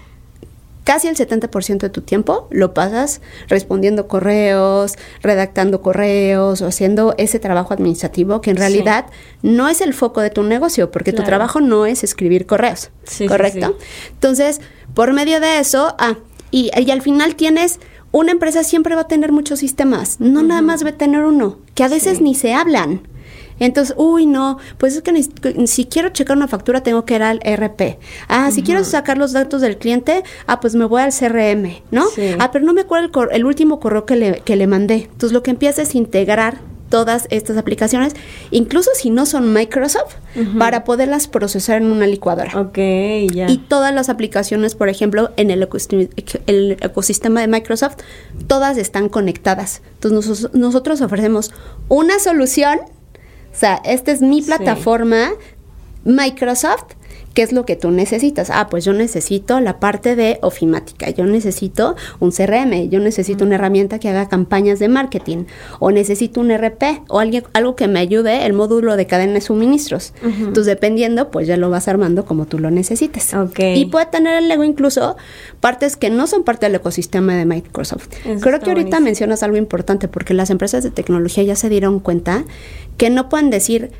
Casi 0.90 1.06
el 1.06 1.14
70% 1.14 1.78
de 1.78 1.88
tu 1.88 2.00
tiempo 2.00 2.48
lo 2.50 2.74
pasas 2.74 3.20
respondiendo 3.46 4.08
correos, 4.08 4.96
redactando 5.22 5.82
correos 5.82 6.62
o 6.62 6.66
haciendo 6.66 7.14
ese 7.16 7.38
trabajo 7.38 7.72
administrativo 7.72 8.40
que 8.40 8.50
en 8.50 8.56
Sí. 8.56 8.60
realidad 8.60 9.06
no 9.42 9.68
es 9.68 9.82
el 9.82 9.94
foco 9.94 10.20
de 10.20 10.30
tu 10.30 10.42
negocio, 10.42 10.90
porque 10.90 11.12
tu 11.12 11.22
trabajo 11.22 11.60
no 11.60 11.86
es 11.86 12.02
escribir 12.02 12.44
correos, 12.44 12.90
Sí, 13.04 13.28
¿correcto? 13.28 13.76
sí. 13.78 13.86
Entonces, 14.14 14.60
por 14.92 15.12
medio 15.12 15.38
de 15.38 15.60
eso, 15.60 15.94
ah, 16.00 16.16
y, 16.50 16.72
y 16.76 16.90
al 16.90 17.02
final 17.02 17.36
tienes, 17.36 17.78
una 18.10 18.32
empresa 18.32 18.64
siempre 18.64 18.96
va 18.96 19.02
a 19.02 19.06
tener 19.06 19.30
muchos 19.30 19.60
sistemas, 19.60 20.18
no 20.18 20.42
nada 20.42 20.60
más 20.60 20.84
va 20.84 20.88
a 20.88 20.98
tener 20.98 21.22
uno, 21.22 21.58
que 21.76 21.84
a 21.84 21.88
veces 21.88 22.18
Sí. 22.18 22.24
ni 22.24 22.34
se 22.34 22.52
hablan. 22.52 23.02
Entonces, 23.60 23.94
uy, 23.96 24.26
no, 24.26 24.58
pues 24.78 24.96
es 24.96 25.02
que 25.02 25.66
si 25.68 25.84
quiero 25.84 26.08
checar 26.08 26.36
una 26.36 26.48
factura 26.48 26.82
tengo 26.82 27.04
que 27.04 27.14
ir 27.14 27.22
al 27.22 27.38
RP. 27.44 27.98
Ah, 28.28 28.50
si 28.50 28.62
quiero 28.62 28.82
sacar 28.84 29.16
los 29.18 29.32
datos 29.32 29.60
del 29.60 29.78
cliente, 29.78 30.24
ah, 30.48 30.58
pues 30.60 30.74
me 30.74 30.84
voy 30.86 31.02
al 31.02 31.12
CRM, 31.12 31.82
¿no? 31.92 32.08
Sí. 32.08 32.32
Ah, 32.40 32.50
pero 32.50 32.64
no 32.64 32.72
me 32.72 32.80
acuerdo 32.80 33.04
el, 33.06 33.12
cor- 33.12 33.28
el 33.32 33.44
último 33.44 33.78
correo 33.78 34.04
que 34.06 34.16
le, 34.16 34.40
que 34.40 34.56
le 34.56 34.66
mandé. 34.66 34.94
Entonces, 35.04 35.32
lo 35.32 35.42
que 35.44 35.50
empieza 35.52 35.82
es 35.82 35.94
integrar 35.94 36.58
todas 36.88 37.28
estas 37.30 37.56
aplicaciones, 37.56 38.14
incluso 38.50 38.90
si 38.94 39.10
no 39.10 39.24
son 39.24 39.52
Microsoft, 39.52 40.16
para 40.58 40.82
poderlas 40.82 41.28
procesar 41.28 41.76
en 41.76 41.92
una 41.92 42.04
licuadora. 42.08 42.60
Ok, 42.60 42.78
ya. 43.32 43.48
Y 43.48 43.58
todas 43.68 43.94
las 43.94 44.08
aplicaciones, 44.08 44.74
por 44.74 44.88
ejemplo, 44.88 45.30
en 45.36 45.52
el, 45.52 45.62
ecosistema, 45.62 46.02
el 46.48 46.72
ecosistema 46.80 47.40
de 47.42 47.46
Microsoft, 47.46 47.98
todas 48.48 48.76
están 48.76 49.08
conectadas. 49.08 49.82
Entonces 49.94 50.28
nos- 50.42 50.54
nosotros 50.54 51.00
ofrecemos 51.00 51.52
una 51.88 52.18
solución, 52.18 52.80
o 53.52 53.56
sea, 53.56 53.80
esta 53.84 54.12
es 54.12 54.22
mi 54.22 54.40
Sí. 54.42 54.46
plataforma 54.46 55.30
Microsoft 56.04 56.94
¿Qué 57.34 57.42
es 57.42 57.52
lo 57.52 57.64
que 57.64 57.76
tú 57.76 57.90
necesitas? 57.90 58.50
Ah, 58.50 58.66
pues 58.68 58.84
yo 58.84 58.92
necesito 58.92 59.60
la 59.60 59.78
parte 59.78 60.16
de 60.16 60.38
ofimática, 60.42 61.10
yo 61.10 61.24
necesito 61.26 61.94
un 62.18 62.32
CRM, 62.32 62.88
yo 62.90 62.98
necesito 62.98 63.44
una 63.44 63.54
herramienta 63.54 63.98
que 64.00 64.08
haga 64.08 64.28
campañas 64.28 64.78
de 64.80 64.88
marketing, 64.88 65.44
o 65.78 65.92
necesito 65.92 66.40
un 66.40 66.50
RP, 66.50 67.02
o 67.08 67.20
alguien, 67.20 67.44
algo 67.52 67.76
que 67.76 67.86
me 67.86 68.00
ayude 68.00 68.46
el 68.46 68.52
módulo 68.52 68.96
de 68.96 69.06
cadena 69.06 69.34
de 69.34 69.40
suministros. 69.40 70.12
Entonces, 70.22 70.66
dependiendo, 70.66 71.30
pues 71.30 71.46
ya 71.46 71.56
lo 71.56 71.70
vas 71.70 71.86
armando 71.86 72.24
como 72.24 72.46
tú 72.46 72.58
lo 72.58 72.70
necesites. 72.70 73.32
Ok. 73.34 73.60
Y 73.76 73.86
puede 73.86 74.06
tener 74.06 74.36
el 74.36 74.48
Lego 74.48 74.64
incluso 74.64 75.16
partes 75.60 75.96
que 75.96 76.10
no 76.10 76.26
son 76.26 76.42
parte 76.42 76.66
del 76.66 76.74
ecosistema 76.74 77.36
de 77.36 77.44
Microsoft. 77.44 78.08
Eso 78.24 78.40
Creo 78.40 78.58
que 78.58 78.70
ahorita 78.70 78.72
buenísimo. 78.72 79.00
mencionas 79.04 79.42
algo 79.42 79.56
importante 79.56 80.08
porque 80.08 80.34
las 80.34 80.50
empresas 80.50 80.82
de 80.82 80.90
tecnología 80.90 81.44
ya 81.44 81.56
se 81.56 81.68
dieron 81.68 82.00
cuenta 82.00 82.44
que 82.96 83.10
no 83.10 83.28
pueden 83.28 83.50
decir 83.50 83.90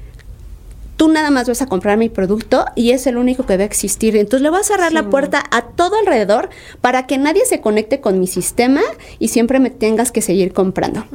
tú 1.00 1.08
nada 1.08 1.30
más 1.30 1.48
vas 1.48 1.62
a 1.62 1.66
comprar 1.66 1.96
mi 1.96 2.10
producto 2.10 2.66
y 2.74 2.90
es 2.90 3.06
el 3.06 3.16
único 3.16 3.46
que 3.46 3.56
va 3.56 3.62
a 3.62 3.66
existir. 3.66 4.18
Entonces 4.18 4.42
le 4.42 4.50
voy 4.50 4.60
a 4.60 4.64
cerrar 4.64 4.92
la 4.92 5.08
puerta 5.08 5.42
a 5.50 5.62
todo 5.62 5.96
alrededor 5.96 6.50
para 6.82 7.06
que 7.06 7.16
nadie 7.16 7.46
se 7.46 7.62
conecte 7.62 8.02
con 8.02 8.20
mi 8.20 8.26
sistema 8.26 8.82
y 9.18 9.28
siempre 9.28 9.60
me 9.60 9.70
tengas 9.70 10.12
que 10.12 10.20
seguir 10.20 10.52
comprando. 10.52 11.06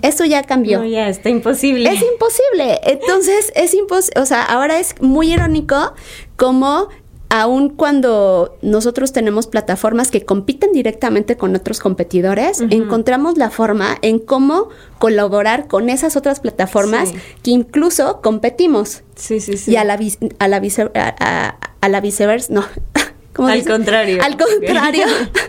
Eso 0.00 0.24
ya 0.24 0.44
cambió. 0.44 0.78
No, 0.78 0.86
ya 0.86 1.10
está 1.10 1.28
imposible. 1.28 1.90
Es 1.90 2.00
imposible. 2.00 2.80
Entonces, 2.84 3.52
es 3.54 3.74
imposible. 3.74 4.18
O 4.22 4.24
sea, 4.24 4.44
ahora 4.44 4.78
es 4.78 4.94
muy 5.02 5.34
irónico 5.34 5.92
como 6.36 6.88
aun 7.30 7.68
cuando 7.70 8.56
nosotros 8.62 9.12
tenemos 9.12 9.46
plataformas 9.48 10.10
que 10.10 10.24
compiten 10.24 10.72
directamente 10.72 11.36
con 11.36 11.56
otros 11.56 11.80
competidores, 11.80 12.60
encontramos 12.70 13.36
la 13.38 13.50
forma 13.50 13.96
en 14.02 14.18
cómo 14.20 14.68
colaborar 14.98 15.66
con 15.66 15.88
esas 15.88 16.16
otras 16.16 16.38
plataformas 16.40 17.08
Sí. 17.08 17.16
que 17.42 17.50
incluso 17.50 18.20
competimos. 18.22 19.02
sí, 19.16 19.40
sí, 19.40 19.56
sí. 19.56 19.72
Y 19.72 19.76
a 19.76 19.84
la, 19.84 19.94
a 20.38 20.48
la, 20.48 20.60
vice- 20.60 20.90
a, 20.94 21.14
a- 21.18 21.58
a 21.80 21.88
la 21.88 22.00
viceversa, 22.00 22.52
no. 22.52 22.64
¿Cómo 23.34 23.48
Al 23.48 23.58
dice? 23.58 23.70
contrario. 23.70 24.22
Al 24.22 24.36
contrario. 24.36 25.04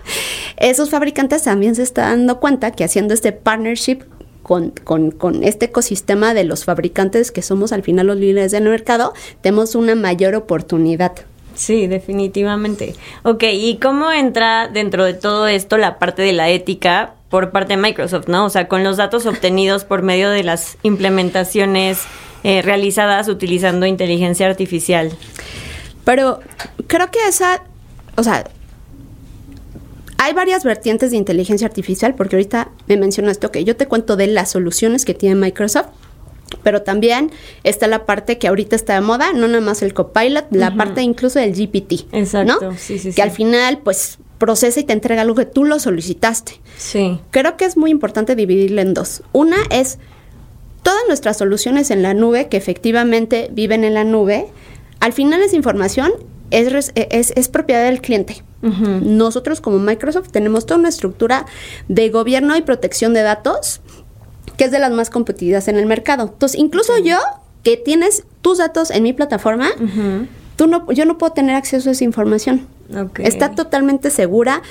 Esos 0.57 0.89
fabricantes 0.89 1.43
también 1.43 1.75
se 1.75 1.83
están 1.83 2.19
dando 2.25 2.39
cuenta 2.39 2.71
que 2.71 2.83
haciendo 2.83 3.13
este 3.13 3.31
partnership 3.31 3.99
con, 4.41 4.71
con- 4.71 5.11
con 5.11 5.43
este 5.43 5.65
ecosistema 5.65 6.33
de 6.33 6.45
los 6.45 6.65
fabricantes 6.65 7.31
que 7.31 7.41
somos 7.41 7.71
al 7.73 7.83
final 7.83 8.07
los 8.07 8.17
líderes 8.17 8.51
del 8.51 8.63
mercado, 8.63 9.13
tenemos 9.41 9.75
una 9.75 9.93
mayor 9.95 10.33
oportunidad. 10.35 11.13
Sí, 11.55 11.87
definitivamente. 11.87 12.95
Ok, 13.23 13.43
¿y 13.51 13.77
cómo 13.77 14.11
entra 14.11 14.67
dentro 14.67 15.05
de 15.05 15.13
todo 15.13 15.47
esto 15.47 15.77
la 15.77 15.97
parte 15.99 16.21
de 16.21 16.33
la 16.33 16.49
ética 16.49 17.13
por 17.29 17.51
parte 17.51 17.73
de 17.73 17.81
Microsoft, 17.81 18.27
no? 18.27 18.45
O 18.45 18.49
sea, 18.49 18.67
con 18.67 18.83
los 18.83 18.97
datos 18.97 19.25
obtenidos 19.25 19.85
por 19.85 20.03
medio 20.03 20.29
de 20.29 20.43
las 20.43 20.77
implementaciones 20.83 22.03
eh, 22.43 22.61
realizadas 22.61 23.27
utilizando 23.27 23.85
inteligencia 23.85 24.47
artificial. 24.47 25.11
Pero 26.03 26.39
creo 26.87 27.09
que 27.09 27.19
esa, 27.27 27.63
o 28.15 28.23
sea, 28.23 28.45
hay 30.17 30.33
varias 30.33 30.63
vertientes 30.63 31.11
de 31.11 31.17
inteligencia 31.17 31.67
artificial, 31.67 32.15
porque 32.15 32.35
ahorita 32.35 32.69
me 32.87 32.97
mencionaste, 32.97 33.47
ok, 33.47 33.57
yo 33.57 33.75
te 33.75 33.87
cuento 33.87 34.15
de 34.15 34.27
las 34.27 34.51
soluciones 34.51 35.05
que 35.05 35.13
tiene 35.13 35.35
Microsoft, 35.35 35.87
pero 36.65 36.81
también 36.81 37.31
está 37.63 37.87
la 37.87 38.05
parte 38.07 38.39
que 38.39 38.47
ahorita 38.47 38.75
está 38.75 38.95
de 38.95 39.01
moda, 39.01 39.31
no 39.33 39.47
nada 39.47 39.61
más 39.61 39.83
el 39.83 39.93
copilot, 39.93 40.47
la 40.49 40.75
parte 40.75 41.03
incluso 41.03 41.37
del 41.39 41.53
GPT, 41.53 42.07
Exacto, 42.11 42.59
¿no? 42.71 42.71
sí, 42.77 42.97
sí, 42.97 43.09
que 43.09 43.13
sí. 43.13 43.21
al 43.21 43.29
final, 43.31 43.77
pues, 43.83 44.17
procesa 44.39 44.79
y 44.79 44.83
te 44.83 44.93
entrega 44.93 45.21
algo 45.21 45.35
que 45.35 45.45
tú 45.45 45.63
lo 45.63 45.77
solicitaste. 45.79 46.59
Sí. 46.77 47.19
Creo 47.31 47.55
que 47.55 47.65
es 47.65 47.77
muy 47.77 47.91
importante 47.91 48.35
dividirla 48.35 48.81
en 48.81 48.95
dos. 48.95 49.21
Una 49.31 49.57
es 49.69 49.99
todas 50.81 51.01
nuestras 51.07 51.37
soluciones 51.37 51.91
en 51.91 52.01
la 52.01 52.13
nube, 52.15 52.47
que 52.49 52.57
efectivamente 52.57 53.49
viven 53.51 53.83
en 53.83 53.93
la 53.93 54.03
nube, 54.03 54.47
al 54.99 55.13
final 55.13 55.41
esa 55.43 55.55
información 55.55 56.11
es, 56.51 56.71
res- 56.71 56.91
es, 56.95 57.31
es 57.35 57.47
propiedad 57.47 57.85
del 57.85 58.01
cliente. 58.01 58.43
Nosotros 58.61 59.61
como 59.61 59.77
Microsoft 59.77 60.29
tenemos 60.31 60.65
toda 60.65 60.79
una 60.79 60.89
estructura 60.89 61.45
de 61.87 62.09
gobierno 62.09 62.57
y 62.57 62.63
protección 62.63 63.13
de 63.13 63.21
datos 63.21 63.81
que 64.57 64.65
es 64.65 64.71
de 64.71 64.79
las 64.79 64.91
más 64.91 65.09
competitivas 65.09 65.67
en 65.67 65.77
el 65.77 65.85
mercado. 65.85 66.29
Entonces, 66.33 66.59
incluso 66.59 66.97
yo, 66.97 67.17
que 67.63 67.77
tienes 67.77 68.23
tus 68.41 68.59
datos 68.59 68.91
en 68.91 69.03
mi 69.03 69.13
plataforma, 69.13 69.69
tú 70.55 70.67
no, 70.67 70.91
yo 70.91 71.05
no 71.05 71.17
puedo 71.17 71.33
tener 71.33 71.55
acceso 71.55 71.89
a 71.89 71.91
esa 71.91 72.03
información. 72.03 72.67
Está 73.17 73.55
totalmente 73.55 74.11
segura 74.11 74.61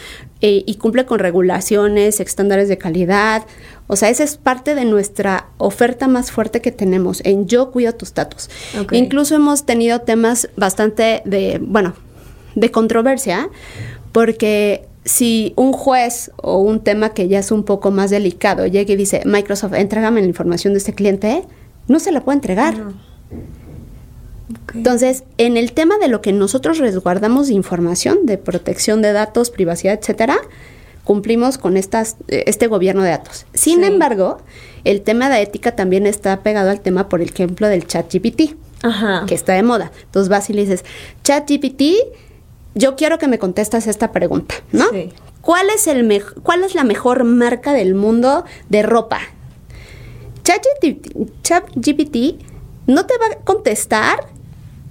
eh, 0.41 0.63
y 0.67 0.77
cumple 0.77 1.05
con 1.05 1.19
regulaciones, 1.19 2.21
estándares 2.21 2.69
de 2.69 2.79
calidad. 2.79 3.43
O 3.89 3.97
sea, 3.97 4.09
esa 4.09 4.23
es 4.23 4.37
parte 4.37 4.75
de 4.75 4.85
nuestra 4.85 5.47
oferta 5.59 6.07
más 6.07 6.31
fuerte 6.31 6.61
que 6.61 6.71
tenemos 6.71 7.21
en 7.25 7.49
yo 7.49 7.73
cuido 7.73 7.93
tus 7.93 8.15
datos. 8.15 8.51
Incluso 8.93 9.35
hemos 9.35 9.67
tenido 9.67 10.01
temas 10.03 10.49
bastante 10.57 11.23
de, 11.25 11.59
bueno, 11.61 11.95
de 12.55 12.71
controversia, 12.71 13.49
porque 14.13 14.87
si 15.05 15.53
un 15.57 15.73
juez 15.73 16.31
o 16.37 16.59
un 16.59 16.81
tema 16.81 17.11
que 17.11 17.29
ya 17.29 17.39
es 17.39 17.51
un 17.51 17.65
poco 17.65 17.91
más 17.91 18.11
delicado 18.11 18.67
llega 18.67 18.93
y 18.93 18.97
dice, 18.97 19.23
Microsoft, 19.25 19.75
entrégame 19.75 20.21
la 20.21 20.27
información 20.27 20.73
de 20.73 20.79
este 20.79 20.95
cliente, 20.95 21.45
no 21.89 22.01
se 22.01 22.11
la 22.13 22.23
puede 22.25 22.37
entregar. 22.37 22.75
Entonces, 24.75 25.25
en 25.39 25.57
el 25.57 25.73
tema 25.73 25.99
de 25.99 26.09
lo 26.09 26.21
que 26.21 26.33
nosotros 26.33 26.79
resguardamos 26.79 27.49
de 27.49 27.55
información, 27.55 28.27
de 28.27 28.39
protección 28.39 29.03
de 29.03 29.13
datos, 29.13 29.51
privacidad, 29.51 29.95
etcétera, 29.99 30.37
cumplimos 31.05 31.59
con 31.59 31.77
estas, 31.77 32.17
este 32.29 32.67
gobierno 32.67 33.03
de 33.03 33.11
datos. 33.11 33.47
Sin 33.55 33.81
Sí. 33.81 33.85
embargo, 33.87 34.39
el 34.85 35.03
tema 35.03 35.29
de 35.29 35.43
ética 35.43 35.77
también 35.77 36.07
está 36.07 36.43
pegado 36.43 36.71
al 36.71 36.81
tema, 36.81 37.09
por 37.09 37.21
ejemplo, 37.21 37.69
del 37.69 37.87
chat 37.87 38.11
GPT, 38.13 38.57
Ajá. 38.83 39.25
que 39.27 39.35
está 39.35 39.53
de 39.55 39.63
moda. 39.63 39.93
Entonces 40.05 40.29
vas 40.29 40.49
y 40.51 40.55
le 40.55 40.63
dices, 40.63 40.85
chat 41.23 41.49
GPT, 41.49 41.83
yo 42.75 42.97
quiero 42.97 43.19
que 43.19 43.29
me 43.29 43.39
contestas 43.39 43.87
esta 43.87 44.13
pregunta, 44.13 44.55
¿no? 44.73 44.89
Sí. 44.91 45.11
¿Cuál 45.41 45.69
es, 45.71 45.87
el 45.87 46.07
mej- 46.09 46.35
¿Cuál 46.43 46.65
es 46.65 46.75
la 46.75 46.85
mejor 46.85 47.25
marca 47.25 47.73
del 47.73 47.95
mundo 47.95 48.45
de 48.71 48.83
ropa? 48.83 49.21
ChatGPT 50.43 51.17
ChatGPT 51.43 52.17
no 52.87 53.07
te 53.07 53.15
va 53.19 53.27
a 53.27 53.45
contestar 53.45 54.27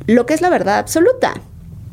lo 0.08 0.26
que 0.26 0.34
es 0.34 0.42
la 0.42 0.50
verdad 0.50 0.80
absoluta. 0.80 1.34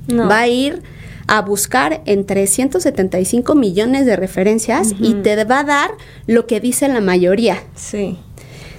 No. 0.09 0.29
Va 0.29 0.41
a 0.41 0.49
ir 0.49 0.83
a 1.27 1.43
buscar 1.43 2.03
entre 2.07 2.47
175 2.47 3.55
millones 3.55 4.07
de 4.07 4.17
referencias 4.17 4.95
y 4.99 5.15
te 5.15 5.45
va 5.45 5.61
a 5.61 5.65
dar 5.65 5.91
lo 6.27 6.47
que 6.47 6.59
dice 6.61 6.89
la 6.89 7.01
mayoría. 7.01 7.63
Sí. 7.77 8.19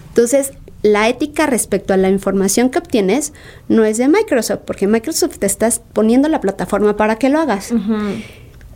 Entonces, 0.10 0.52
la 0.84 1.08
ética 1.10 1.46
respecto 1.46 1.94
a 1.94 1.98
la 1.98 2.10
información 2.10 2.70
que 2.70 2.80
obtienes 2.80 3.34
no 3.68 3.84
es 3.86 3.98
de 3.98 4.08
Microsoft, 4.08 4.62
porque 4.66 4.88
Microsoft 4.88 5.38
te 5.40 5.46
está 5.46 5.70
poniendo 5.94 6.28
la 6.28 6.42
plataforma 6.42 6.98
para 6.98 7.18
que 7.18 7.30
lo 7.30 7.40
hagas. 7.40 7.72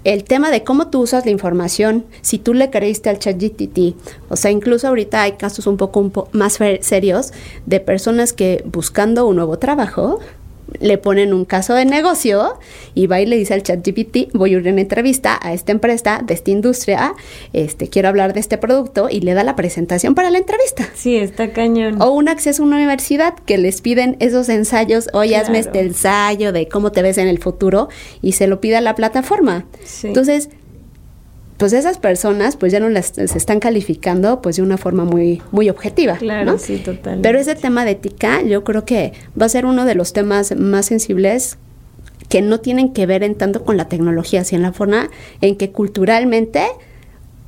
El 0.04 0.24
tema 0.24 0.52
de 0.52 0.64
cómo 0.64 0.90
tú 0.90 1.02
usas 1.02 1.26
la 1.26 1.32
información, 1.32 2.06
si 2.22 2.38
tú 2.38 2.54
le 2.54 2.70
creíste 2.70 3.10
al 3.10 3.18
chat 3.18 3.42
GTT, 3.42 3.96
o 4.30 4.36
sea, 4.36 4.52
incluso 4.52 4.88
ahorita 4.88 5.24
hay 5.24 5.32
casos 5.32 5.66
un 5.66 5.78
poco, 5.78 6.00
un 6.00 6.12
po- 6.12 6.30
más 6.32 6.60
serios 6.82 7.34
de 7.66 7.80
personas 7.80 8.32
que 8.32 8.64
buscando 8.68 9.26
un 9.26 9.38
nuevo 9.38 9.58
trabajo 9.58 10.20
le 10.80 10.98
ponen 10.98 11.34
un 11.34 11.46
caso 11.46 11.74
de 11.74 11.86
negocio 11.86 12.58
y 12.94 13.08
va 13.08 13.22
y 13.22 13.26
le 13.26 13.38
dice 13.38 13.54
al 13.54 13.64
chat 13.64 13.86
GPT, 13.86 14.32
voy 14.34 14.54
a 14.56 14.58
ir 14.60 14.68
a 14.68 14.72
una 14.72 14.82
entrevista 14.82 15.40
a 15.42 15.54
esta 15.54 15.72
empresa, 15.72 16.22
de 16.26 16.34
esta 16.34 16.52
industria, 16.52 17.14
este, 17.54 17.88
quiero 17.90 18.08
hablar 18.10 18.34
de 18.34 18.40
este 18.40 18.58
producto 18.58 19.08
y 19.10 19.22
le 19.22 19.34
da 19.34 19.44
la 19.44 19.56
presentación 19.56 20.16
para 20.16 20.30
la 20.30 20.38
entrevista. 20.40 20.88
Sí, 20.96 21.16
está 21.18 21.52
cañón. 21.52 22.02
O 22.02 22.12
un 22.12 22.28
acceso 22.30 22.64
a 22.64 22.66
una 22.66 22.76
universidad 22.78 23.34
que 23.46 23.58
les 23.58 23.82
piden 23.82 24.18
esos 24.20 24.50
ensayos, 24.50 25.10
oye, 25.14 25.36
hazme 25.36 25.56
Claro. 25.62 25.68
este 25.68 25.80
ensayo 25.82 26.52
de 26.52 26.68
cómo 26.68 26.92
te 26.92 27.02
ves 27.02 27.18
en 27.18 27.28
el 27.28 27.40
futuro 27.40 27.90
y 28.22 28.34
se 28.34 28.48
lo 28.48 28.60
pide 28.62 28.76
a 28.78 28.82
la 28.82 28.96
plataforma. 28.96 29.66
Sí. 29.84 30.08
Entonces, 30.08 30.50
pues 31.58 31.72
esas 31.74 31.98
personas 31.98 32.58
pues 32.58 32.72
ya 32.74 32.80
no 32.80 32.90
las 32.90 33.08
se 33.08 33.24
están 33.38 33.60
calificando 33.60 34.42
pues 34.42 34.58
de 34.58 34.62
una 34.62 34.78
forma 34.78 35.06
muy 35.06 35.42
muy 35.52 35.70
objetiva, 35.70 36.16
Claro, 36.18 36.52
¿no? 36.54 36.58
sí, 36.58 36.78
totalmente. 36.78 37.28
Pero 37.28 37.40
ese 37.40 37.56
tema 37.56 37.86
de 37.86 37.92
ética 37.92 38.42
yo 38.44 38.64
creo 38.64 38.84
que 38.86 39.14
va 39.40 39.46
a 39.46 39.50
ser 39.50 39.66
uno 39.66 39.86
de 39.86 39.96
los 39.96 40.12
temas 40.14 40.56
más 40.56 40.88
sensibles 40.88 41.58
que 42.30 42.42
no 42.42 42.60
tienen 42.60 42.92
que 42.92 43.06
ver 43.06 43.24
en 43.24 43.36
tanto 43.36 43.64
con 43.64 43.78
la 43.78 43.88
tecnología, 43.88 44.44
sino 44.44 44.58
en 44.58 44.64
la 44.64 44.74
forma 44.74 45.10
en 45.42 45.56
que 45.56 45.72
culturalmente 45.72 46.64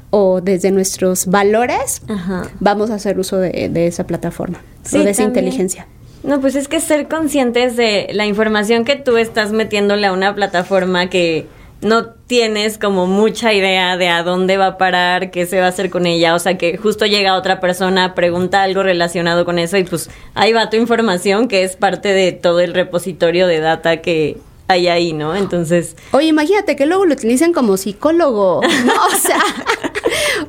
o 0.09 0.39
desde 0.39 0.71
nuestros 0.71 1.25
valores 1.25 2.01
Ajá. 2.07 2.43
vamos 2.59 2.91
a 2.91 2.95
hacer 2.95 3.19
uso 3.19 3.37
de, 3.39 3.69
de 3.69 3.87
esa 3.87 4.05
plataforma 4.07 4.61
Sí, 4.83 4.97
o 4.99 5.03
de 5.03 5.09
esa 5.09 5.23
también. 5.23 5.45
inteligencia. 5.45 5.87
No, 6.23 6.39
pues 6.39 6.55
es 6.55 6.67
que 6.69 6.79
ser 6.79 7.07
conscientes 7.09 7.75
de 7.75 8.07
la 8.13 8.25
información 8.25 8.85
que 8.85 8.95
tú 8.95 9.17
estás 9.17 9.51
metiéndole 9.51 10.07
a 10.07 10.13
una 10.13 10.33
plataforma 10.33 11.09
que 11.09 11.45
no 11.81 12.07
tienes 12.27 12.77
como 12.77 13.05
mucha 13.05 13.53
idea 13.53 13.97
de 13.97 14.09
a 14.09 14.23
dónde 14.23 14.57
va 14.57 14.65
a 14.67 14.77
parar, 14.77 15.29
qué 15.31 15.45
se 15.45 15.59
va 15.59 15.65
a 15.67 15.69
hacer 15.69 15.89
con 15.89 16.05
ella, 16.07 16.33
o 16.35 16.39
sea 16.39 16.57
que 16.57 16.75
justo 16.77 17.05
llega 17.05 17.35
otra 17.35 17.59
persona, 17.59 18.15
pregunta 18.15 18.63
algo 18.63 18.81
relacionado 18.83 19.45
con 19.45 19.59
eso 19.59 19.77
y 19.77 19.83
pues 19.83 20.09
ahí 20.33 20.53
va 20.53 20.69
tu 20.69 20.77
información 20.77 21.47
que 21.47 21.63
es 21.63 21.75
parte 21.75 22.13
de 22.13 22.31
todo 22.31 22.59
el 22.61 22.73
repositorio 22.73 23.45
de 23.47 23.59
data 23.59 23.97
que 24.01 24.37
hay 24.69 24.89
ahí, 24.89 25.13
¿no? 25.13 25.33
Entonces... 25.35 25.95
Oye, 26.11 26.27
imagínate 26.27 26.75
que 26.75 26.85
luego 26.85 27.05
lo 27.05 27.13
utilicen 27.13 27.53
como 27.53 27.77
psicólogo, 27.77 28.61
¿no? 28.85 28.93
O 29.07 29.15
sea, 29.17 29.39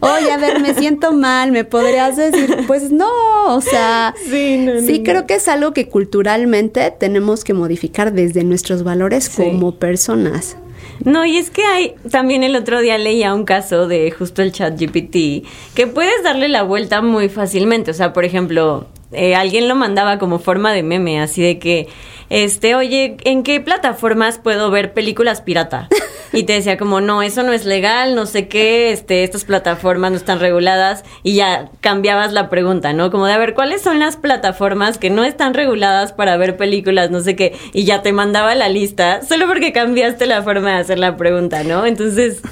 oye, 0.00 0.32
a 0.32 0.38
ver, 0.38 0.60
me 0.60 0.74
siento 0.74 1.12
mal, 1.12 1.52
¿me 1.52 1.64
podrías 1.64 2.16
decir? 2.16 2.64
Pues 2.66 2.90
no, 2.90 3.08
o 3.46 3.60
sea, 3.60 4.14
Sí, 4.28 4.56
no, 4.58 4.74
no, 4.74 4.80
sí 4.80 4.98
no. 4.98 5.04
creo 5.04 5.26
que 5.26 5.34
es 5.36 5.46
algo 5.46 5.72
que 5.72 5.88
culturalmente 5.88 6.90
tenemos 6.98 7.44
que 7.44 7.54
modificar 7.54 8.12
desde 8.12 8.42
nuestros 8.44 8.82
valores 8.82 9.24
Sí. 9.26 9.42
como 9.44 9.76
personas. 9.76 10.56
No, 11.04 11.24
y 11.24 11.36
es 11.38 11.50
que 11.50 11.64
hay, 11.64 11.94
también 12.10 12.42
el 12.42 12.56
otro 12.56 12.80
día 12.80 12.98
leía 12.98 13.34
un 13.34 13.44
caso 13.44 13.86
de 13.86 14.10
justo 14.10 14.42
el 14.42 14.52
chat 14.52 14.78
GPT, 14.78 15.46
que 15.74 15.86
puedes 15.86 16.22
darle 16.22 16.48
la 16.48 16.62
vuelta 16.62 17.02
muy 17.02 17.28
fácilmente. 17.28 17.90
O 17.90 17.94
sea, 17.94 18.12
por 18.12 18.24
ejemplo, 18.24 18.86
eh, 19.12 19.34
alguien 19.34 19.68
lo 19.68 19.74
mandaba 19.74 20.18
como 20.18 20.38
forma 20.38 20.72
de 20.72 20.82
meme, 20.82 21.20
así 21.20 21.42
de 21.42 21.58
que, 21.58 21.88
este, 22.28 22.74
oye, 22.74 23.16
¿en 23.24 23.42
qué 23.42 23.60
plataformas 23.60 24.38
puedo 24.38 24.70
ver 24.70 24.92
películas 24.92 25.40
pirata? 25.40 25.88
Y 26.30 26.42
te 26.42 26.52
decía 26.52 26.76
como, 26.76 27.00
no, 27.00 27.22
eso 27.22 27.42
no 27.42 27.54
es 27.54 27.64
legal, 27.64 28.14
no 28.14 28.26
sé 28.26 28.48
qué, 28.48 28.92
este, 28.92 29.24
estas 29.24 29.46
plataformas 29.46 30.10
no 30.10 30.18
están 30.18 30.40
reguladas, 30.40 31.02
y 31.22 31.36
ya 31.36 31.70
cambiabas 31.80 32.34
la 32.34 32.50
pregunta, 32.50 32.92
¿no? 32.92 33.10
Como 33.10 33.24
de, 33.24 33.32
a 33.32 33.38
ver, 33.38 33.54
¿cuáles 33.54 33.80
son 33.80 33.98
las 33.98 34.18
plataformas 34.18 34.98
que 34.98 35.08
no 35.08 35.24
están 35.24 35.54
reguladas 35.54 36.12
para 36.12 36.36
ver 36.36 36.58
películas, 36.58 37.10
no 37.10 37.20
sé 37.20 37.34
qué? 37.34 37.56
Y 37.72 37.84
ya 37.84 38.02
te 38.02 38.12
mandaba 38.12 38.54
la 38.54 38.68
lista, 38.68 39.22
solo 39.22 39.46
porque 39.46 39.72
cambiaste 39.72 40.26
la 40.26 40.42
forma 40.42 40.72
de 40.72 40.80
hacer 40.80 40.98
la 40.98 41.16
pregunta, 41.16 41.64
¿no? 41.64 41.86
Entonces, 41.86 42.42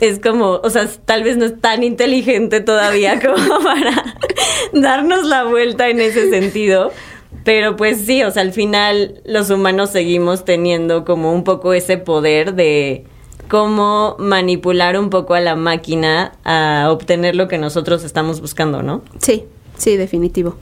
es 0.00 0.18
como, 0.18 0.60
o 0.62 0.70
sea, 0.70 0.88
tal 1.04 1.22
vez 1.22 1.36
no 1.36 1.44
es 1.44 1.60
tan 1.60 1.82
inteligente 1.82 2.60
todavía 2.60 3.20
como 3.24 3.60
para 3.62 4.16
darnos 4.72 5.26
la 5.26 5.44
vuelta 5.44 5.88
en 5.88 6.00
ese 6.00 6.30
sentido. 6.30 6.92
Pero 7.44 7.76
pues 7.76 8.00
sí, 8.00 8.22
o 8.22 8.30
sea, 8.30 8.42
al 8.42 8.52
final 8.52 9.20
los 9.24 9.50
humanos 9.50 9.90
seguimos 9.90 10.44
teniendo 10.44 11.04
como 11.04 11.32
un 11.32 11.44
poco 11.44 11.72
ese 11.72 11.96
poder 11.96 12.54
de 12.54 13.04
cómo 13.48 14.16
manipular 14.18 14.98
un 14.98 15.10
poco 15.10 15.34
a 15.34 15.40
la 15.40 15.56
máquina 15.56 16.32
a 16.44 16.88
obtener 16.90 17.34
lo 17.34 17.48
que 17.48 17.58
nosotros 17.58 18.04
estamos 18.04 18.40
buscando, 18.40 18.82
¿no? 18.82 19.02
Sí, 19.20 19.44
sí, 19.76 19.96
definitivo. 19.96 20.56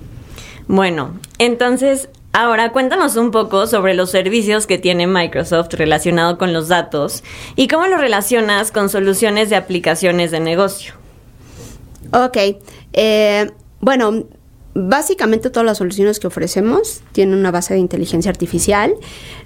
Bueno, 0.68 1.14
entonces 1.38 2.08
ahora 2.32 2.72
cuéntanos 2.72 3.16
un 3.16 3.30
poco 3.30 3.66
sobre 3.66 3.94
los 3.94 4.10
servicios 4.10 4.66
que 4.66 4.78
tiene 4.78 5.06
Microsoft 5.06 5.74
relacionado 5.74 6.38
con 6.38 6.52
los 6.52 6.68
datos 6.68 7.24
y 7.56 7.68
cómo 7.68 7.86
lo 7.86 7.98
relacionas 7.98 8.70
con 8.70 8.88
soluciones 8.88 9.50
de 9.50 9.56
aplicaciones 9.56 10.30
de 10.30 10.40
negocio. 10.40 10.94
Ok, 12.12 12.36
eh, 12.92 13.50
bueno, 13.80 14.24
básicamente 14.74 15.50
todas 15.50 15.66
las 15.66 15.78
soluciones 15.78 16.20
que 16.20 16.28
ofrecemos 16.28 17.00
tienen 17.12 17.36
una 17.38 17.50
base 17.50 17.74
de 17.74 17.80
inteligencia 17.80 18.30
artificial. 18.30 18.94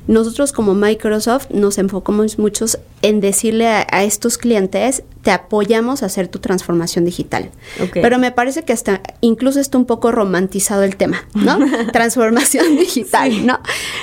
Nosotros 0.07 0.53
como 0.53 0.75
Microsoft 0.75 1.47
nos 1.51 1.79
enfocamos 1.79 2.39
muchos 2.39 2.79
en 3.03 3.21
decirle 3.21 3.69
a, 3.69 3.87
a 3.91 4.05
estos 4.05 4.37
clientes, 4.37 5.05
te 5.23 5.31
apoyamos 5.31 6.03
a 6.03 6.07
hacer 6.07 6.29
tu 6.29 6.39
transformación 6.39 7.05
digital. 7.05 7.51
Pero 7.95 8.19
me 8.19 8.31
parece 8.33 8.65
que 8.65 8.73
hasta 8.73 9.01
incluso 9.21 9.61
está 9.61 9.79
un 9.79 9.87
poco 9.87 10.13
romantizado 10.13 10.83
el 10.83 10.97
tema, 10.97 11.25
¿no? 11.35 11.59
transformación 11.93 12.77
digital, 12.77 13.47
¿no? 13.47 13.61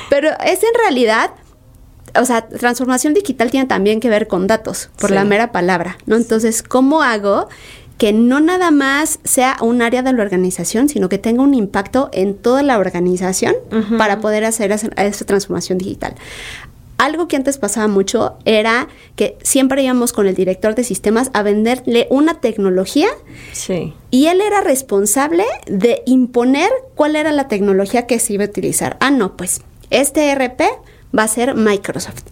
Pero 0.09 0.29
es 0.43 0.63
en 0.63 0.73
realidad 0.81 1.31
o 2.19 2.25
sea, 2.25 2.47
transformación 2.47 3.13
digital 3.13 3.51
tiene 3.51 3.67
también 3.67 3.99
que 3.99 4.09
ver 4.09 4.27
con 4.27 4.47
datos, 4.47 4.89
por 4.99 5.09
Sí. 5.09 5.15
la 5.15 5.25
mera 5.25 5.51
palabra, 5.51 5.95
¿no? 6.07 6.15
Entonces, 6.15 6.63
¿cómo 6.63 7.03
hago 7.03 7.49
que 7.99 8.13
no 8.13 8.39
nada 8.39 8.71
más 8.71 9.19
sea 9.25 9.57
un 9.61 9.81
área 9.81 10.01
de 10.01 10.13
la 10.13 10.23
organización, 10.23 10.87
sino 10.87 11.09
que 11.09 11.17
tenga 11.17 11.43
un 11.43 11.53
impacto 11.53 12.09
en 12.13 12.33
toda 12.33 12.63
la 12.63 12.79
organización 12.79 13.53
para 13.97 14.21
poder 14.21 14.45
hacer 14.45 14.71
esa, 14.71 15.25
transformación 15.25 15.77
digital? 15.77 16.15
Algo 16.97 17.27
que 17.27 17.35
antes 17.35 17.57
pasaba 17.57 17.87
mucho 17.87 18.37
era 18.45 18.87
que 19.17 19.37
siempre 19.43 19.83
íbamos 19.83 20.13
con 20.13 20.27
el 20.27 20.35
director 20.35 20.75
de 20.75 20.85
sistemas 20.85 21.29
a 21.33 21.43
venderle 21.43 22.07
una 22.09 22.39
tecnología 22.39 23.09
Sí. 23.51 23.93
y 24.11 24.27
él 24.27 24.39
era 24.39 24.61
responsable 24.61 25.43
de 25.67 26.01
imponer 26.05 26.69
cuál 26.95 27.17
era 27.17 27.33
la 27.33 27.49
tecnología 27.49 28.07
que 28.07 28.17
se 28.19 28.33
iba 28.33 28.45
a 28.45 28.47
utilizar. 28.47 28.95
Ah, 29.01 29.11
no, 29.11 29.35
pues 29.35 29.61
este 29.89 30.29
ERP 30.29 30.61
va 31.17 31.23
a 31.23 31.27
ser 31.27 31.55
Microsoft. 31.55 32.23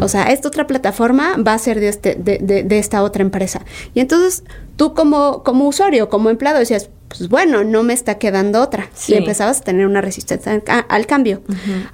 O 0.00 0.08
sea, 0.08 0.24
esta 0.24 0.48
otra 0.48 0.66
plataforma 0.66 1.36
va 1.36 1.54
a 1.54 1.58
ser 1.58 1.78
de, 1.80 1.88
este, 1.88 2.14
de, 2.16 2.38
de- 2.38 2.62
de 2.64 2.78
esta 2.78 3.02
otra 3.02 3.22
empresa. 3.22 3.62
Y 3.94 4.00
entonces 4.00 4.42
tú 4.76 4.92
como, 4.94 5.42
como 5.44 5.68
usuario, 5.68 6.08
como 6.08 6.30
empleado, 6.30 6.58
decías, 6.58 6.90
pues 7.08 7.28
bueno, 7.28 7.62
no 7.62 7.84
me 7.84 7.92
está 7.92 8.18
quedando 8.18 8.60
otra. 8.60 8.90
Sí. 8.94 9.12
Y 9.12 9.16
empezabas 9.18 9.60
a 9.60 9.64
tener 9.64 9.86
una 9.86 10.00
resistencia 10.00 10.50
al, 10.52 10.64
ca- 10.64 10.80
al 10.88 11.06
cambio. 11.06 11.42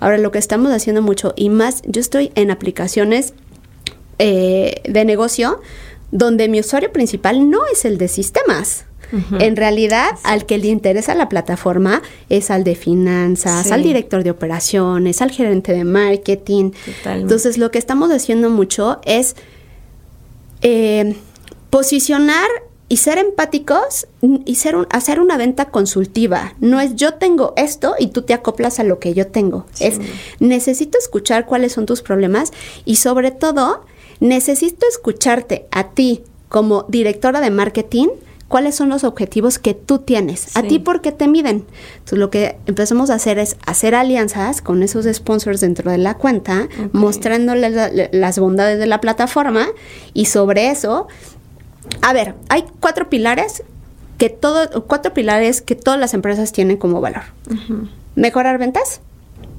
Ahora, 0.00 0.16
lo 0.16 0.30
que 0.30 0.38
estamos 0.38 0.72
haciendo 0.72 1.02
mucho, 1.02 1.34
y 1.36 1.50
más, 1.50 1.82
yo 1.84 2.00
estoy 2.00 2.32
en 2.36 2.50
aplicaciones 2.50 3.34
eh, 4.18 4.80
de 4.88 5.04
negocio 5.04 5.60
donde 6.10 6.48
mi 6.48 6.60
usuario 6.60 6.92
principal 6.92 7.50
no 7.50 7.60
es 7.72 7.84
el 7.84 7.98
de 7.98 8.08
sistemas. 8.08 8.84
En 9.38 9.56
realidad, 9.56 10.10
al 10.24 10.46
que 10.46 10.58
le 10.58 10.68
interesa 10.68 11.14
la 11.14 11.28
plataforma 11.28 12.02
es 12.28 12.50
al 12.50 12.64
de 12.64 12.74
finanzas, 12.74 13.66
Sí. 13.66 13.72
al 13.72 13.82
director 13.82 14.22
de 14.24 14.30
operaciones, 14.30 15.20
al 15.22 15.30
gerente 15.30 15.72
de 15.72 15.84
marketing. 15.84 16.70
Totalmente. 16.70 17.22
Entonces, 17.22 17.58
lo 17.58 17.70
que 17.70 17.78
estamos 17.78 18.10
haciendo 18.10 18.50
mucho 18.50 19.00
es 19.04 19.34
eh, 20.62 21.16
posicionar 21.70 22.48
y 22.88 22.96
ser 22.96 23.18
empáticos 23.18 24.08
y 24.44 24.56
ser 24.56 24.74
un- 24.76 24.86
hacer 24.90 25.20
una 25.20 25.36
venta 25.36 25.66
consultiva. 25.66 26.54
No 26.60 26.80
es 26.80 26.96
yo 26.96 27.14
tengo 27.14 27.54
esto 27.56 27.94
y 27.98 28.08
tú 28.08 28.22
te 28.22 28.34
acoplas 28.34 28.80
a 28.80 28.84
lo 28.84 28.98
que 28.98 29.14
yo 29.14 29.28
tengo. 29.28 29.64
Es 29.78 30.00
necesito 30.40 30.98
escuchar 30.98 31.46
cuáles 31.46 31.72
son 31.72 31.86
tus 31.86 32.02
problemas 32.02 32.52
y 32.84 32.96
sobre 32.96 33.30
todo 33.30 33.84
necesito 34.18 34.86
escucharte 34.88 35.66
a 35.70 35.90
ti 35.90 36.22
como 36.48 36.84
directora 36.88 37.40
de 37.40 37.50
marketing 37.50 38.08
cuáles 38.50 38.74
son 38.74 38.88
los 38.90 39.04
objetivos 39.04 39.58
que 39.58 39.72
tú 39.74 40.00
tienes. 40.00 40.56
A 40.56 40.62
ti 40.64 40.78
por 40.80 41.00
qué 41.00 41.12
te 41.12 41.28
miden. 41.28 41.64
Entonces 41.94 42.18
lo 42.18 42.28
que 42.30 42.58
empezamos 42.66 43.08
a 43.08 43.14
hacer 43.14 43.38
es 43.38 43.56
hacer 43.64 43.94
alianzas 43.94 44.60
con 44.60 44.82
esos 44.82 45.06
sponsors 45.06 45.60
dentro 45.60 45.90
de 45.90 45.98
la 45.98 46.14
cuenta, 46.18 46.68
mostrándoles 46.92 47.72
la- 47.72 47.88
la- 47.90 48.08
las 48.12 48.38
bondades 48.38 48.78
de 48.78 48.86
la 48.86 49.00
plataforma 49.00 49.66
y 50.14 50.26
sobre 50.26 50.70
eso 50.70 51.06
a 52.02 52.12
ver, 52.12 52.34
hay 52.48 52.64
cuatro 52.80 53.08
pilares 53.08 53.62
que 54.18 54.28
todo, 54.30 54.84
cuatro 54.86 55.14
pilares 55.14 55.62
que 55.62 55.74
todas 55.76 55.98
las 55.98 56.12
empresas 56.12 56.52
tienen 56.52 56.76
como 56.76 57.00
valor. 57.00 57.22
Mejorar 58.16 58.58
ventas, 58.58 59.00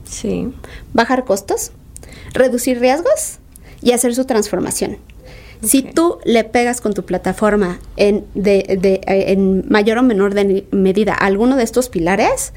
Sí. 0.03 0.53
bajar 0.93 1.23
costos, 1.25 1.71
reducir 2.33 2.79
riesgos 2.79 3.39
y 3.81 3.93
hacer 3.93 4.13
su 4.15 4.25
transformación. 4.25 4.97
Si 5.63 5.81
tú 5.83 6.17
le 6.25 6.43
pegas 6.43 6.81
con 6.81 6.93
tu 6.93 7.03
plataforma 7.03 7.79
en, 7.97 8.25
de- 8.35 8.77
de- 8.81 9.01
eh, 9.07 9.31
en 9.31 9.65
mayor 9.69 9.97
o 9.99 10.03
menor 10.03 10.33
de- 10.33 10.65
medida 10.71 11.13
a 11.13 11.25
alguno 11.25 11.55
de 11.55 11.63
estos 11.63 11.89
pilares, 11.89 12.53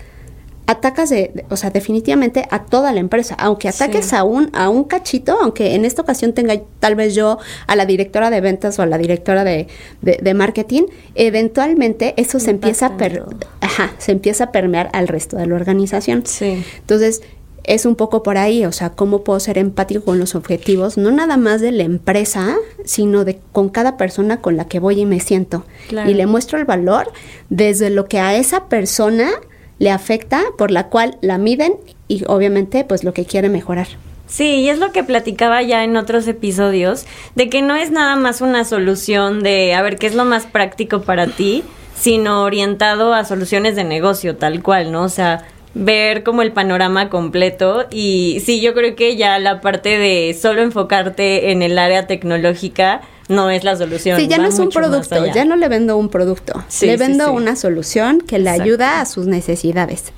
atacas, 0.66 1.10
de, 1.10 1.44
o 1.50 1.56
sea, 1.56 1.68
definitivamente 1.68 2.46
a 2.50 2.64
toda 2.64 2.90
la 2.92 3.00
empresa. 3.00 3.34
Aunque 3.38 3.68
ataques 3.68 4.06
Sí. 4.06 4.16
a, 4.16 4.24
un, 4.24 4.48
a 4.54 4.70
un 4.70 4.84
cachito, 4.84 5.36
aunque 5.42 5.74
en 5.74 5.84
esta 5.84 6.00
ocasión 6.00 6.32
tenga 6.32 6.58
tal 6.80 6.94
vez 6.94 7.14
yo 7.14 7.36
a 7.66 7.76
la 7.76 7.84
directora 7.84 8.30
de 8.30 8.40
ventas 8.40 8.78
o 8.78 8.82
a 8.82 8.86
la 8.86 8.96
directora 8.96 9.44
de, 9.44 9.68
de- 10.00 10.18
de 10.22 10.32
marketing, 10.34 10.84
eventualmente 11.14 12.14
eso 12.16 12.38
se 12.40 12.50
empieza, 12.50 12.86
a 12.86 12.96
per- 12.96 13.24
ajá, 13.60 13.92
se 13.98 14.12
empieza 14.12 14.44
a 14.44 14.52
permear 14.52 14.88
al 14.94 15.08
resto 15.08 15.36
de 15.36 15.46
la 15.46 15.54
organización. 15.56 16.22
Sí. 16.24 16.64
Entonces, 16.78 17.20
es 17.64 17.86
un 17.86 17.96
poco 17.96 18.22
por 18.22 18.36
ahí, 18.38 18.64
o 18.64 18.72
sea, 18.72 18.90
cómo 18.90 19.24
puedo 19.24 19.40
ser 19.40 19.58
empático 19.58 20.04
con 20.04 20.18
los 20.18 20.34
objetivos, 20.34 20.96
no 20.96 21.10
nada 21.10 21.36
más 21.36 21.60
de 21.60 21.72
la 21.72 21.82
empresa, 21.82 22.56
sino 22.84 23.24
de 23.24 23.40
con 23.52 23.70
cada 23.70 23.96
persona 23.96 24.40
con 24.40 24.56
la 24.56 24.66
que 24.66 24.80
voy 24.80 25.00
y 25.00 25.06
me 25.06 25.20
siento. 25.20 25.64
Claro. 25.88 26.10
Y 26.10 26.14
le 26.14 26.26
muestro 26.26 26.58
el 26.58 26.64
valor 26.64 27.10
desde 27.48 27.90
lo 27.90 28.06
que 28.06 28.20
a 28.20 28.36
esa 28.36 28.66
persona 28.66 29.30
le 29.78 29.90
afecta, 29.90 30.42
por 30.56 30.70
la 30.70 30.88
cual 30.88 31.18
la 31.20 31.38
miden 31.38 31.74
y 32.06 32.24
obviamente 32.26 32.84
pues 32.84 33.02
lo 33.02 33.12
que 33.12 33.24
quiere 33.24 33.48
mejorar. 33.48 33.88
Sí, 34.26 34.46
y 34.46 34.68
es 34.68 34.78
lo 34.78 34.92
que 34.92 35.04
platicaba 35.04 35.62
ya 35.62 35.84
en 35.84 35.96
otros 35.96 36.26
episodios, 36.26 37.06
de 37.34 37.48
que 37.48 37.62
no 37.62 37.76
es 37.76 37.90
nada 37.90 38.16
más 38.16 38.40
una 38.40 38.64
solución 38.64 39.42
de 39.42 39.74
a 39.74 39.82
ver 39.82 39.96
qué 39.96 40.06
es 40.06 40.14
lo 40.14 40.24
más 40.24 40.46
práctico 40.46 41.02
para 41.02 41.26
ti, 41.26 41.62
sino 41.94 42.42
orientado 42.42 43.14
a 43.14 43.24
soluciones 43.24 43.76
de 43.76 43.84
negocio, 43.84 44.36
tal 44.36 44.62
cual, 44.62 44.92
¿no? 44.92 45.02
O 45.02 45.08
sea, 45.08 45.46
ver 45.74 46.22
como 46.22 46.42
el 46.42 46.52
panorama 46.52 47.10
completo 47.10 47.86
y 47.90 48.40
sí, 48.44 48.60
yo 48.60 48.74
creo 48.74 48.94
que 48.94 49.16
ya 49.16 49.38
la 49.38 49.60
parte 49.60 49.98
de 49.98 50.36
solo 50.40 50.62
enfocarte 50.62 51.50
en 51.50 51.62
el 51.62 51.78
área 51.78 52.06
tecnológica 52.06 53.00
no 53.28 53.50
es 53.50 53.64
la 53.64 53.74
solución. 53.76 54.18
Sí, 54.20 54.28
ya 54.28 54.36
va 54.36 54.44
no 54.44 54.48
es 54.50 54.58
un 54.58 54.68
producto, 54.68 55.26
ya 55.26 55.44
no 55.44 55.56
le 55.56 55.68
vendo 55.68 55.96
un 55.96 56.08
producto, 56.10 56.62
Sí, 56.68 56.86
le 56.86 56.92
sí, 56.92 56.98
vendo 56.98 57.24
sí. 57.26 57.30
una 57.32 57.56
solución 57.56 58.20
que 58.20 58.38
le 58.38 58.50
Exacto. 58.50 58.62
ayuda 58.62 59.00
a 59.00 59.06
sus 59.06 59.26
necesidades. 59.26 60.12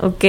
Ok, 0.00 0.24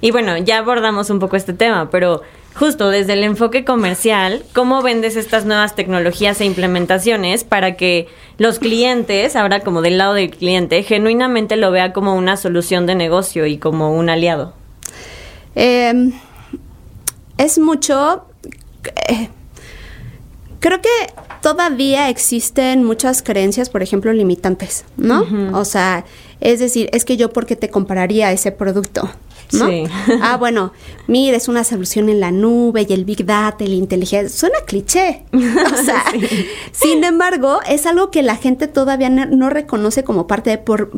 y 0.00 0.10
bueno, 0.10 0.36
ya 0.38 0.58
abordamos 0.58 1.10
un 1.10 1.18
poco 1.18 1.36
este 1.36 1.52
tema, 1.52 1.90
pero 1.90 2.22
justo 2.58 2.88
desde 2.88 3.12
el 3.12 3.22
enfoque 3.24 3.64
comercial, 3.64 4.42
¿cómo 4.52 4.82
vendes 4.82 5.16
estas 5.16 5.44
nuevas 5.44 5.74
tecnologías 5.74 6.40
e 6.40 6.44
implementaciones 6.44 7.44
para 7.44 7.76
que 7.76 8.08
los 8.38 8.58
clientes, 8.58 9.36
ahora 9.36 9.60
como 9.60 9.82
del 9.82 9.98
lado 9.98 10.14
del 10.14 10.30
cliente, 10.30 10.82
genuinamente 10.82 11.56
lo 11.56 11.70
vea 11.70 11.92
como 11.92 12.14
una 12.14 12.36
solución 12.36 12.86
de 12.86 12.94
negocio 12.94 13.46
y 13.46 13.58
como 13.58 13.94
un 13.94 14.08
aliado? 14.08 14.54
Eh, 15.54 16.10
es 17.38 17.58
mucho 17.58 18.26
eh, 19.08 19.28
creo 20.60 20.80
que 20.80 20.88
todavía 21.42 22.08
existen 22.08 22.84
muchas 22.84 23.22
creencias, 23.22 23.70
por 23.70 23.82
ejemplo, 23.82 24.12
limitantes, 24.12 24.84
¿no? 24.96 25.24
O 25.52 25.64
sea, 25.64 26.04
es 26.40 26.58
decir, 26.58 26.90
es 26.92 27.04
que 27.04 27.16
yo 27.16 27.30
porque 27.30 27.56
te 27.56 27.70
compraría 27.70 28.32
ese 28.32 28.52
producto. 28.52 29.08
¿No? 29.52 29.68
Sí. 29.68 29.84
Ah, 30.20 30.36
bueno, 30.36 30.72
mira, 31.06 31.36
es 31.36 31.48
una 31.48 31.64
solución 31.64 32.08
en 32.08 32.20
la 32.20 32.30
nube 32.30 32.86
y 32.88 32.92
el 32.92 33.04
Big 33.04 33.24
Data 33.24 33.64
la 33.64 33.74
inteligencia. 33.74 34.28
Suena 34.28 34.58
cliché. 34.66 35.24
O 35.32 35.76
sea, 35.84 36.04
sin 36.72 37.04
embargo, 37.04 37.60
es 37.68 37.86
algo 37.86 38.10
que 38.10 38.22
la 38.22 38.36
gente 38.36 38.68
todavía 38.68 39.08
no, 39.08 39.26
no 39.26 39.50
reconoce 39.50 40.04
como 40.04 40.26
parte 40.26 40.50
de 40.50 40.58
por, 40.58 40.90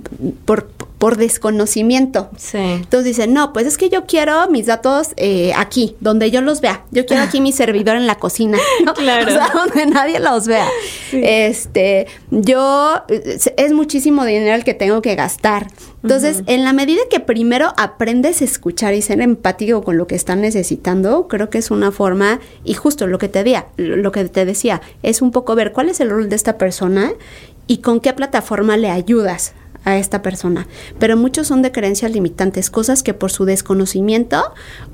por, 0.44 0.68
por 0.98 1.16
desconocimiento. 1.16 2.28
Sí. 2.36 2.58
Entonces 2.58 3.04
dicen, 3.04 3.32
no, 3.32 3.52
pues 3.52 3.66
es 3.66 3.78
que 3.78 3.88
yo 3.88 4.06
quiero 4.06 4.48
mis 4.50 4.66
datos 4.66 5.08
eh, 5.16 5.52
aquí, 5.56 5.96
donde 6.00 6.30
yo 6.30 6.40
los 6.40 6.60
vea. 6.60 6.84
Yo 6.90 7.06
quiero 7.06 7.22
aquí 7.22 7.40
mi 7.40 7.52
servidor 7.52 7.96
en 7.96 8.06
la 8.06 8.16
cocina, 8.16 8.58
¿no? 8.84 8.94
Claro. 8.94 9.28
O 9.28 9.30
sea, 9.30 9.50
donde 9.54 9.86
nadie 9.86 10.18
los 10.18 10.46
vea. 10.46 10.66
Este, 11.12 12.08
yo, 12.30 13.02
eh, 13.08 13.38
es 13.56 13.72
muchísimo 13.72 14.24
dinero 14.24 14.54
el 14.54 14.64
que 14.64 14.74
tengo 14.74 15.00
que 15.00 15.14
gastar. 15.14 15.68
Entonces, 16.02 16.42
en 16.46 16.64
la 16.64 16.72
medida 16.72 17.00
que 17.10 17.20
primero 17.20 17.72
aprendes 17.76 18.40
a 18.40 18.44
escuchar 18.44 18.94
y 18.94 19.02
ser 19.02 19.20
empático 19.20 19.82
con 19.82 19.98
lo 19.98 20.06
que 20.06 20.14
están 20.14 20.40
necesitando, 20.40 21.26
creo 21.28 21.50
que 21.50 21.58
es 21.58 21.70
una 21.70 21.90
forma, 21.90 22.40
y 22.64 22.74
justo 22.74 23.06
lo 23.06 23.18
que 23.18 23.28
te 23.28 23.42
decía, 23.42 23.66
lo 23.76 24.12
que 24.12 24.24
te 24.24 24.44
decía, 24.44 24.80
es 25.02 25.22
un 25.22 25.32
poco 25.32 25.54
ver 25.54 25.72
cuál 25.72 25.88
es 25.88 26.00
el 26.00 26.10
rol 26.10 26.28
de 26.28 26.36
esta 26.36 26.56
persona 26.56 27.12
y 27.66 27.78
con 27.78 28.00
qué 28.00 28.12
plataforma 28.12 28.76
le 28.76 28.90
ayudas 28.90 29.54
a 29.88 29.98
esta 29.98 30.22
persona. 30.22 30.66
Pero 30.98 31.16
muchos 31.16 31.46
son 31.46 31.62
de 31.62 31.72
creencias 31.72 32.12
limitantes, 32.12 32.70
cosas 32.70 33.02
que 33.02 33.14
por 33.14 33.30
su 33.30 33.44
desconocimiento 33.44 34.42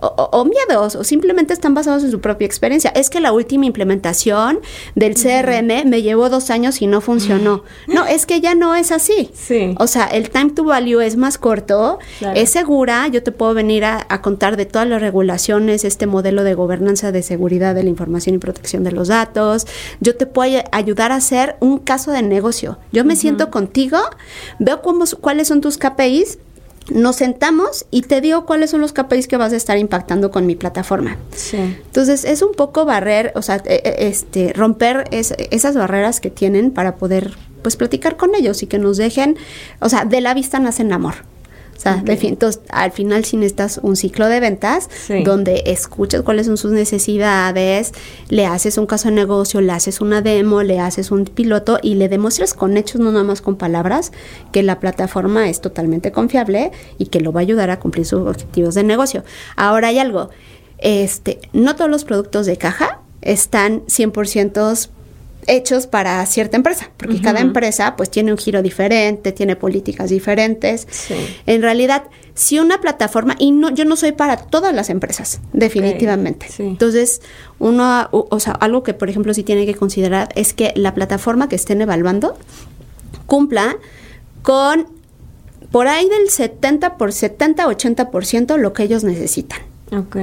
o, 0.01 0.07
o- 0.07 0.29
o 0.41 0.45
miedos 0.45 0.95
o 0.97 1.05
simplemente 1.05 1.53
están 1.53 1.75
basados 1.75 2.05
en 2.05 2.11
su 2.11 2.21
propia 2.21 2.47
experiencia. 2.47 2.91
Es 2.95 3.11
que 3.11 3.21
la 3.21 3.33
última 3.33 3.67
implementación 3.67 4.61
del 4.95 5.15
CRM 5.15 5.85
me 5.89 6.03
llevó 6.03 6.29
dos 6.29 6.51
años 6.51 6.81
y 6.83 6.87
no 6.87 7.01
funcionó. 7.01 7.63
No, 7.87 8.05
es 8.07 8.27
que 8.27 8.41
ya 8.41 8.55
no 8.55 8.75
es 8.75 8.91
así. 8.93 9.31
Sí. 9.35 9.75
O 9.79 9.87
sea, 9.87 10.07
el 10.07 10.31
time 10.31 10.51
to 10.53 10.65
value 10.65 11.01
es 11.01 11.17
más 11.17 11.39
corto, 11.39 11.99
Claro. 12.19 12.39
es 12.39 12.51
segura, 12.51 13.07
yo 13.09 13.23
te 13.23 13.31
puedo 13.33 13.55
venir 13.55 13.85
a, 13.85 14.07
a 14.09 14.21
contar 14.23 14.57
de 14.57 14.67
todas 14.67 14.89
las 14.89 15.01
regulaciones, 15.01 15.85
este 15.85 16.07
modelo 16.07 16.45
de 16.45 16.55
gobernanza 16.55 17.13
de 17.13 17.23
seguridad 17.23 17.75
de 17.75 17.83
la 17.83 17.89
información 17.91 18.35
y 18.35 18.39
protección 18.39 18.85
de 18.85 18.93
los 18.93 19.09
datos, 19.09 19.67
yo 20.01 20.17
te 20.17 20.27
puedo 20.27 20.45
ay- 20.59 20.65
ayudar 20.73 21.13
a 21.13 21.17
hacer 21.17 21.57
un 21.61 21.79
caso 21.79 22.11
de 22.11 22.23
negocio. 22.23 22.79
Yo 22.93 23.05
me 23.05 23.17
siento 23.17 23.51
contigo, 23.51 23.99
veo 24.59 24.83
cómo, 24.85 25.05
cuáles 25.21 25.49
son 25.49 25.61
tus 25.61 25.79
KPIs, 25.79 26.39
nos 26.91 27.17
sentamos 27.17 27.87
y 27.91 28.03
te 28.03 28.21
digo 28.21 28.45
cuáles 28.45 28.71
son 28.71 28.83
los 28.83 28.93
KPIs 28.93 29.27
que 29.27 29.39
vas 29.39 29.53
a 29.53 29.57
estar 29.57 29.79
impactando 29.79 30.31
con 30.31 30.45
mi 30.47 30.55
plataforma. 30.55 31.17
Sí. 31.35 31.57
Entonces 31.57 32.25
es 32.27 32.43
un 32.43 32.53
poco 32.53 32.85
barrer, 32.85 33.33
o 33.35 33.41
sea, 33.43 33.57
eh, 33.65 33.81
eh, 33.85 33.95
este, 34.01 34.53
romper 34.53 35.05
es- 35.11 35.35
esas 35.51 35.75
barreras 35.77 36.21
que 36.21 36.29
tienen 36.31 36.71
para 36.71 36.97
poder, 36.97 37.33
pues, 37.63 37.77
platicar 37.77 38.17
con 38.19 38.35
ellos 38.35 38.63
y 38.63 38.67
que 38.67 38.79
nos 38.79 38.99
dejen, 38.99 39.39
o 39.81 39.89
sea, 39.89 40.05
de 40.05 40.21
la 40.21 40.35
vista 40.35 40.59
nace 40.59 40.83
el 40.83 40.93
amor. 40.93 41.15
O 41.77 41.81
sea, 41.81 42.03
entonces, 42.07 42.63
al 42.71 42.93
final 42.93 43.25
sí 43.25 43.37
necesitas 43.37 43.79
un 43.83 43.97
ciclo 43.97 44.29
de 44.29 44.41
ventas 44.41 44.89
Sí. 45.07 45.23
donde 45.25 45.65
escuchas 45.67 46.23
cuáles 46.23 46.47
son 46.47 46.57
sus 46.57 46.71
necesidades, 46.73 47.93
le 48.29 48.47
haces 48.47 48.79
un 48.79 48.87
caso 48.87 49.09
de 49.09 49.15
negocio, 49.15 49.61
le 49.61 49.73
haces 49.73 50.01
una 50.01 50.23
demo, 50.23 50.63
le 50.63 50.81
haces 50.81 51.11
un 51.11 51.25
piloto 51.25 51.79
y 51.83 51.95
le 51.97 52.09
demuestras 52.09 52.55
con 52.55 52.77
hechos, 52.77 53.01
no 53.01 53.13
nada 53.13 53.25
más 53.25 53.41
con 53.43 53.57
palabras, 53.57 54.13
que 54.53 54.63
la 54.63 54.81
plataforma 54.81 55.49
es 55.49 55.61
totalmente 55.61 56.13
confiable 56.13 56.71
y 56.99 57.07
que 57.07 57.21
lo 57.21 57.33
va 57.33 57.41
a 57.41 57.43
ayudar 57.43 57.71
a 57.71 57.79
cumplir 57.81 58.07
sus 58.07 58.21
objetivos 58.27 58.75
de 58.75 58.85
negocio. 58.85 59.25
Ahora 59.57 59.89
hay 59.89 59.99
algo, 59.99 60.31
este, 60.79 61.41
no 61.53 61.77
todos 61.77 61.91
los 61.91 62.05
productos 62.05 62.47
de 62.47 62.57
caja 62.57 63.01
están 63.21 63.83
100% 63.87 64.91
hechos 65.47 65.87
para 65.87 66.25
cierta 66.27 66.57
empresa, 66.57 66.91
porque 66.97 67.21
cada 67.21 67.41
empresa 67.41 67.97
pues 67.97 68.11
tiene 68.11 68.33
un 68.33 68.39
giro 68.39 68.63
diferente, 68.63 69.33
tiene 69.33 69.57
políticas 69.57 70.11
diferentes. 70.11 70.87
Sí. 70.91 71.15
En 71.47 71.63
realidad, 71.63 72.05
si 72.35 72.59
una 72.59 72.81
plataforma, 72.81 73.37
y 73.39 73.53
no, 73.53 73.71
yo 73.71 73.85
no 73.85 73.97
soy 73.97 74.13
para 74.13 74.37
todas 74.37 74.75
las 74.75 74.91
empresas, 74.91 75.41
definitivamente. 75.53 76.49
sí. 76.49 76.63
Entonces, 76.63 77.23
uno, 77.59 78.09
o, 78.11 78.27
o 78.31 78.41
sea, 78.41 78.53
algo 78.53 78.83
que 78.83 78.95
por 78.95 79.09
ejemplo 79.09 79.35
sí 79.35 79.43
tiene 79.43 79.67
que 79.67 79.75
considerar 79.75 80.29
es 80.35 80.53
que 80.53 80.73
la 80.77 80.95
plataforma 80.95 81.49
que 81.49 81.57
estén 81.57 81.81
evaluando 81.81 82.37
cumpla 83.27 83.77
con 84.43 84.87
por 85.71 85.89
ahí 85.89 86.09
del 86.09 86.31
70 86.31 86.97
por 86.97 87.13
70 87.13 87.67
80% 87.67 88.57
lo 88.59 88.73
que 88.73 88.85
ellos 88.85 89.03
necesitan. 89.03 89.61
Ok. 89.91 90.17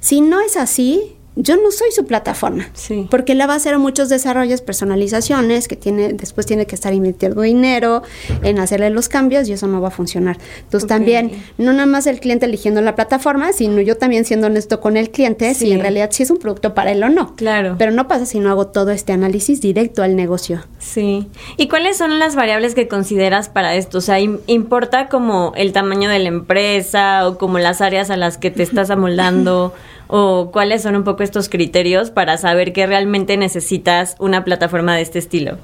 Si 0.00 0.20
no 0.20 0.40
es 0.40 0.56
así, 0.56 1.16
yo 1.36 1.56
no 1.56 1.70
soy 1.70 1.92
su 1.92 2.06
plataforma. 2.06 2.68
Sí. 2.72 3.06
Porque 3.10 3.34
le 3.34 3.46
va 3.46 3.52
a 3.52 3.56
hacer 3.56 3.78
muchos 3.78 4.08
desarrollos, 4.08 4.62
personalizaciones, 4.62 5.68
que 5.68 5.76
tiene, 5.76 6.12
después 6.14 6.46
tiene 6.46 6.66
que 6.66 6.74
estar 6.74 6.94
invirtiendo 6.94 7.42
dinero 7.42 8.02
en 8.42 8.58
hacerle 8.58 8.90
los 8.90 9.08
cambios 9.08 9.48
y 9.48 9.52
eso 9.52 9.66
no 9.66 9.80
va 9.80 9.88
a 9.88 9.90
funcionar. 9.90 10.38
Entonces 10.62 10.88
también, 10.88 11.32
no 11.58 11.72
nada 11.72 11.86
más 11.86 12.06
el 12.06 12.20
cliente 12.20 12.46
eligiendo 12.46 12.80
la 12.80 12.94
plataforma, 12.94 13.52
sino 13.52 13.80
yo 13.82 13.96
también 13.96 14.24
siendo 14.24 14.46
honesto 14.46 14.80
con 14.80 14.96
el 14.96 15.10
cliente, 15.10 15.52
Sí. 15.54 15.66
si 15.66 15.72
en 15.72 15.80
realidad 15.80 16.08
sí 16.12 16.22
es 16.22 16.30
un 16.30 16.38
producto 16.38 16.74
para 16.74 16.92
él 16.92 17.02
o 17.02 17.08
no. 17.08 17.36
Claro. 17.36 17.76
Pero 17.78 17.92
no 17.92 18.08
pasa 18.08 18.26
si 18.26 18.38
no 18.40 18.50
hago 18.50 18.68
todo 18.68 18.90
este 18.90 19.12
análisis 19.12 19.60
directo 19.60 20.02
al 20.02 20.16
negocio. 20.16 20.64
Sí. 20.78 21.28
¿Y 21.56 21.68
cuáles 21.68 21.96
son 21.98 22.18
las 22.18 22.34
variables 22.34 22.74
que 22.74 22.88
consideras 22.88 23.48
para 23.48 23.74
esto? 23.74 23.98
O 23.98 24.00
sea, 24.00 24.20
im- 24.20 24.40
¿importa 24.46 25.08
como 25.08 25.52
el 25.56 25.72
tamaño 25.72 26.08
de 26.08 26.18
la 26.18 26.28
empresa 26.28 27.28
o 27.28 27.38
como 27.38 27.58
las 27.58 27.80
áreas 27.80 28.10
a 28.10 28.16
las 28.16 28.38
que 28.38 28.50
te 28.50 28.62
estás 28.62 28.90
amoldando? 28.90 29.74
¿O 30.08 30.50
cuáles 30.52 30.82
son 30.82 30.96
un 30.96 31.04
poco 31.04 31.22
estos 31.22 31.48
criterios 31.48 32.10
para 32.10 32.36
saber 32.38 32.72
que 32.72 32.86
realmente 32.86 33.36
necesitas 33.36 34.14
una 34.18 34.44
plataforma 34.44 34.94
de 34.94 35.02
este 35.02 35.18
estilo? 35.18 35.58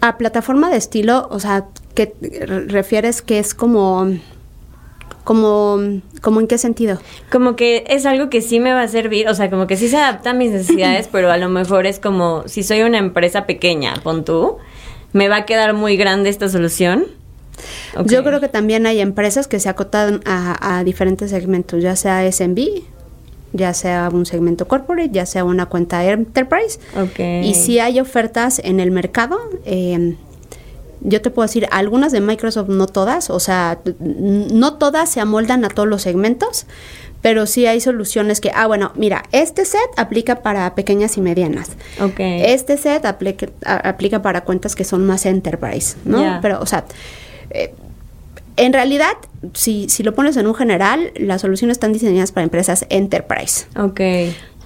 A 0.00 0.18
plataforma 0.18 0.70
de 0.70 0.76
estilo, 0.76 1.26
o 1.30 1.40
sea, 1.40 1.66
que 1.94 2.12
refieres 2.68 3.22
que 3.22 3.38
es 3.38 3.54
como, 3.54 4.08
como, 5.24 5.78
como 6.20 6.40
en 6.40 6.46
qué 6.46 6.58
sentido? 6.58 7.00
Como 7.30 7.56
que 7.56 7.84
es 7.88 8.06
algo 8.06 8.28
que 8.30 8.42
sí 8.42 8.60
me 8.60 8.72
va 8.72 8.82
a 8.82 8.88
servir, 8.88 9.28
o 9.28 9.34
sea, 9.34 9.50
como 9.50 9.66
que 9.66 9.76
sí 9.76 9.88
se 9.88 9.96
adapta 9.96 10.30
a 10.30 10.34
mis 10.34 10.52
necesidades, 10.52 11.08
pero 11.12 11.32
a 11.32 11.36
lo 11.36 11.48
mejor 11.48 11.86
es 11.86 11.98
como, 11.98 12.46
si 12.46 12.62
soy 12.62 12.82
una 12.82 12.98
empresa 12.98 13.46
pequeña, 13.46 13.94
pon 14.02 14.24
tú, 14.24 14.58
¿me 15.12 15.28
va 15.28 15.36
a 15.38 15.44
quedar 15.46 15.72
muy 15.72 15.96
grande 15.96 16.28
esta 16.28 16.48
solución? 16.48 17.06
Yo 18.06 18.24
creo 18.24 18.40
que 18.40 18.48
también 18.48 18.86
hay 18.86 19.00
empresas 19.00 19.46
que 19.46 19.60
se 19.60 19.68
acotan 19.68 20.20
a, 20.26 20.78
a 20.78 20.84
diferentes 20.84 21.30
segmentos, 21.30 21.82
ya 21.82 21.94
sea 21.94 22.30
SMB, 22.30 22.82
ya 23.54 23.72
sea 23.72 24.10
un 24.12 24.26
segmento 24.26 24.68
corporate, 24.68 25.10
ya 25.10 25.24
sea 25.24 25.44
una 25.44 25.66
cuenta 25.66 26.04
enterprise. 26.04 26.78
Ok. 27.00 27.18
Y 27.44 27.54
si 27.54 27.78
hay 27.78 28.00
ofertas 28.00 28.60
en 28.62 28.80
el 28.80 28.90
mercado, 28.90 29.38
eh, 29.64 30.16
yo 31.00 31.22
te 31.22 31.30
puedo 31.30 31.46
decir, 31.46 31.68
algunas 31.70 32.12
de 32.12 32.20
Microsoft, 32.20 32.68
no 32.68 32.86
todas, 32.86 33.30
o 33.30 33.38
sea, 33.38 33.78
no 34.00 34.74
todas 34.74 35.08
se 35.08 35.20
amoldan 35.20 35.64
a 35.64 35.68
todos 35.68 35.88
los 35.88 36.02
segmentos, 36.02 36.66
pero 37.22 37.46
sí 37.46 37.66
hay 37.66 37.80
soluciones 37.80 38.40
que, 38.40 38.50
ah, 38.54 38.66
bueno, 38.66 38.92
mira, 38.96 39.22
este 39.30 39.64
set 39.64 39.80
aplica 39.96 40.42
para 40.42 40.74
pequeñas 40.74 41.16
y 41.16 41.20
medianas. 41.20 41.70
Ok. 42.00 42.18
Este 42.18 42.76
set 42.76 43.04
aplica, 43.04 43.46
aplica 43.64 44.20
para 44.20 44.44
cuentas 44.44 44.74
que 44.74 44.84
son 44.84 45.06
más 45.06 45.26
enterprise, 45.26 45.96
¿no? 46.04 46.40
Pero, 46.42 46.60
o 46.60 46.66
sea, 46.66 46.84
eh, 47.50 47.74
en 48.56 48.72
realidad, 48.72 49.12
si, 49.52 49.88
si 49.88 50.02
lo 50.02 50.14
pones 50.14 50.36
en 50.36 50.46
un 50.46 50.54
general, 50.54 51.12
las 51.16 51.40
soluciones 51.40 51.76
están 51.76 51.92
diseñadas 51.92 52.32
para 52.32 52.44
empresas 52.44 52.86
enterprise. 52.88 53.66
Ok. 53.76 54.00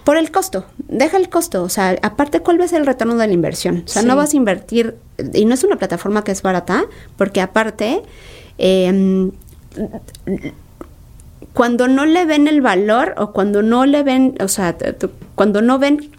Por 0.05 0.17
el 0.17 0.31
costo, 0.31 0.65
deja 0.89 1.17
el 1.19 1.29
costo, 1.29 1.63
o 1.63 1.69
sea, 1.69 1.99
aparte, 2.03 2.41
¿cuál 2.41 2.61
va 2.61 2.65
a 2.65 2.69
ser 2.69 2.81
el 2.81 2.87
retorno 2.87 3.17
de 3.17 3.27
la 3.27 3.33
inversión? 3.33 3.83
O 3.85 3.89
sea, 3.89 4.03
Sí. 4.03 4.09
no 4.09 4.17
vas 4.17 4.33
a 4.33 4.37
invertir, 4.37 4.97
y 5.35 5.45
no 5.45 5.55
es 5.55 5.65
una 5.65 5.77
plataforma 5.77 6.25
que 6.25 6.33
es 6.33 6.41
barata, 6.43 6.85
porque 7.17 7.41
aparte, 7.43 8.03
eh, 8.57 9.31
cuando 11.53 11.89
no 11.89 12.07
le 12.07 12.25
ven 12.25 12.49
el 12.49 12.61
valor 12.61 13.15
o 13.19 13.33
cuando 13.33 13.63
no 13.63 13.85
le 13.87 14.03
ven, 14.03 14.37
o 14.41 14.49
sea, 14.49 14.77
cuando 15.35 15.61
no 15.61 15.79
ven, 15.79 16.11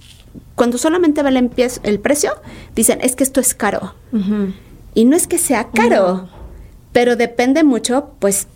cuando 0.55 0.77
solamente 0.77 1.23
ven 1.23 1.51
el, 1.83 1.99
precio, 1.99 2.31
dicen, 2.75 2.99
es 3.01 3.15
que 3.15 3.23
esto 3.23 3.39
es 3.39 3.53
caro. 3.53 3.95
Y 4.93 5.05
no 5.05 5.15
es 5.15 5.27
que 5.27 5.37
sea 5.37 5.69
caro, 5.69 6.29
No. 6.29 6.38
Pero 6.91 7.15
depende 7.15 7.63
mucho, 7.63 8.11
pues, 8.19 8.47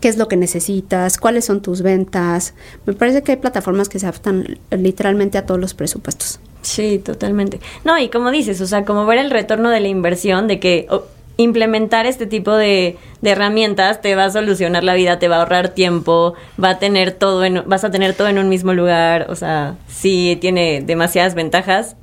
qué 0.00 0.08
es 0.08 0.16
lo 0.16 0.28
que 0.28 0.36
necesitas, 0.36 1.18
cuáles 1.18 1.44
son 1.44 1.62
tus 1.62 1.82
ventas. 1.82 2.54
Me 2.86 2.94
parece 2.94 3.22
que 3.22 3.32
hay 3.32 3.38
plataformas 3.38 3.88
que 3.88 3.98
se 3.98 4.06
adaptan 4.06 4.58
literalmente 4.70 5.38
a 5.38 5.46
todos 5.46 5.60
los 5.60 5.74
presupuestos. 5.74 6.40
Sí, 6.62 6.98
totalmente. 6.98 7.60
No, 7.84 7.98
y 7.98 8.08
como 8.08 8.30
dices, 8.30 8.60
o 8.60 8.66
sea, 8.66 8.84
como 8.84 9.04
ver 9.06 9.18
el 9.18 9.30
retorno 9.30 9.68
de 9.68 9.80
la 9.80 9.88
inversión, 9.88 10.48
de 10.48 10.58
que 10.60 10.88
implementar 11.36 12.06
este 12.06 12.26
tipo 12.26 12.52
de, 12.54 12.96
de 13.20 13.30
herramientas 13.30 14.00
te 14.00 14.14
va 14.14 14.26
a 14.26 14.30
solucionar 14.30 14.84
la 14.84 14.94
vida, 14.94 15.18
te 15.18 15.28
va 15.28 15.36
a 15.36 15.38
ahorrar 15.40 15.70
tiempo, 15.70 16.34
va 16.62 16.70
a 16.70 16.78
tener 16.78 17.12
todo 17.12 17.44
en, 17.44 17.62
vas 17.66 17.84
a 17.84 17.90
tener 17.90 18.14
todo 18.14 18.28
en 18.28 18.38
un 18.38 18.48
mismo 18.48 18.72
lugar, 18.72 19.26
o 19.28 19.34
sea, 19.34 19.76
sí 19.88 20.38
tiene 20.40 20.80
demasiadas 20.80 21.34
ventajas. 21.34 21.96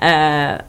ah, 0.00 0.64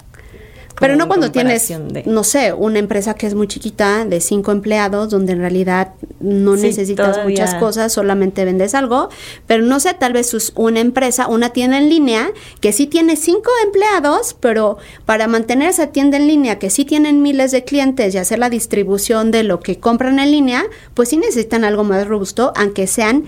Pero 0.79 0.95
no 0.95 1.07
cuando 1.07 1.31
tienes, 1.31 1.67
de- 1.69 2.03
no 2.07 2.23
sé, 2.23 2.51
una 2.51 2.79
empresa 2.79 3.13
que 3.13 3.27
es 3.27 3.35
muy 3.35 3.47
chiquita, 3.47 4.05
de 4.05 4.19
cinco 4.19 4.51
empleados, 4.51 5.09
donde 5.11 5.33
en 5.33 5.39
realidad 5.39 5.93
no 6.19 6.55
Sí, 6.57 6.63
necesitas 6.63 7.11
todavía. 7.13 7.29
muchas 7.29 7.55
cosas, 7.55 7.93
solamente 7.93 8.43
vendes 8.43 8.73
algo. 8.73 9.09
Pero 9.47 9.63
no 9.63 9.79
sé, 9.79 9.93
tal 9.93 10.13
vez 10.13 10.33
es 10.33 10.51
una 10.55 10.79
empresa, 10.79 11.27
una 11.27 11.49
tienda 11.51 11.77
en 11.77 11.89
línea, 11.89 12.31
que 12.59 12.73
sí 12.73 12.87
tiene 12.87 13.15
cinco 13.15 13.49
empleados, 13.63 14.35
pero 14.39 14.77
para 15.05 15.27
mantener 15.27 15.69
esa 15.69 15.87
tienda 15.87 16.17
en 16.17 16.27
línea, 16.27 16.59
que 16.59 16.69
sí 16.69 16.85
tienen 16.85 17.21
miles 17.21 17.51
de 17.51 17.63
clientes 17.63 18.13
y 18.13 18.17
hacer 18.17 18.39
la 18.39 18.49
distribución 18.49 19.31
de 19.31 19.43
lo 19.43 19.59
que 19.59 19.79
compran 19.79 20.19
en 20.19 20.31
línea, 20.31 20.63
pues 20.95 21.09
sí 21.09 21.17
necesitan 21.17 21.63
algo 21.63 21.83
más 21.83 22.07
robusto, 22.07 22.51
aunque 22.55 22.87
sean 22.87 23.25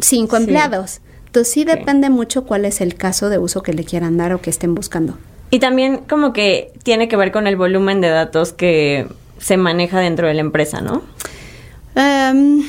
cinco 0.00 0.36
Sí. 0.36 0.42
empleados. 0.44 1.00
Entonces 1.26 1.52
sí 1.52 1.64
depende 1.64 2.08
mucho 2.08 2.44
cuál 2.44 2.64
es 2.66 2.80
el 2.80 2.94
caso 2.94 3.28
de 3.30 3.38
uso 3.38 3.62
que 3.62 3.72
le 3.72 3.84
quieran 3.84 4.16
dar 4.16 4.32
o 4.32 4.40
que 4.40 4.50
estén 4.50 4.74
buscando. 4.74 5.18
Y 5.52 5.58
también 5.58 5.98
como 6.08 6.32
que 6.32 6.72
tiene 6.82 7.08
que 7.08 7.16
ver 7.18 7.30
con 7.30 7.46
el 7.46 7.56
volumen 7.56 8.00
de 8.00 8.08
datos 8.08 8.54
que 8.54 9.06
se 9.36 9.58
maneja 9.58 10.00
dentro 10.00 10.26
de 10.26 10.32
la 10.32 10.40
empresa, 10.40 10.80
¿no? 10.80 11.02
Em, 11.94 12.62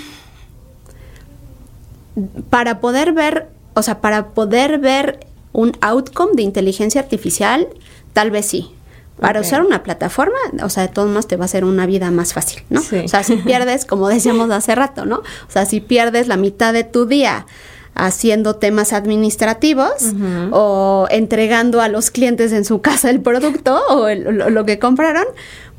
para 2.50 2.82
poder 2.82 3.14
ver, 3.14 3.48
o 3.74 3.82
sea, 3.84 4.02
para 4.02 4.32
poder 4.32 4.80
ver 4.80 5.26
un 5.54 5.72
outcome 5.80 6.34
de 6.36 6.42
inteligencia 6.42 7.00
artificial, 7.00 7.70
tal 8.12 8.32
vez 8.32 8.48
sí. 8.48 8.70
Para 9.18 9.40
usar 9.40 9.64
una 9.64 9.82
plataforma, 9.82 10.36
o 10.62 10.70
sea, 10.70 10.84
de 10.84 10.90
todos 10.90 11.08
modos 11.08 11.28
te 11.28 11.38
va 11.38 11.44
a 11.44 11.46
hacer 11.46 11.64
una 11.64 11.86
vida 11.86 12.12
más 12.12 12.34
fácil, 12.34 12.64
¿no? 12.70 12.82
Sí. 12.82 12.98
O 12.98 13.08
sea, 13.08 13.24
si 13.24 13.38
pierdes, 13.46 13.86
como 13.86 14.10
decíamos 14.10 14.52
hace 14.52 14.76
rato, 14.76 15.06
¿no? 15.06 15.20
O 15.20 15.52
sea, 15.52 15.66
si 15.66 15.80
pierdes 15.80 16.28
la 16.28 16.36
mitad 16.36 16.74
de 16.74 16.84
tu 16.84 17.06
día 17.06 17.46
haciendo 17.96 18.56
temas 18.56 18.94
administrativos 18.94 20.14
o 20.52 21.08
entregando 21.12 21.82
a 21.82 21.88
los 21.90 22.12
clientes 22.12 22.52
en 22.52 22.66
su 22.66 22.82
casa 22.82 23.10
el 23.10 23.22
producto 23.22 23.80
o 23.90 24.08
el- 24.08 24.24
lo, 24.24 24.50
lo 24.50 24.66
que 24.66 24.80
compraron, 24.80 25.26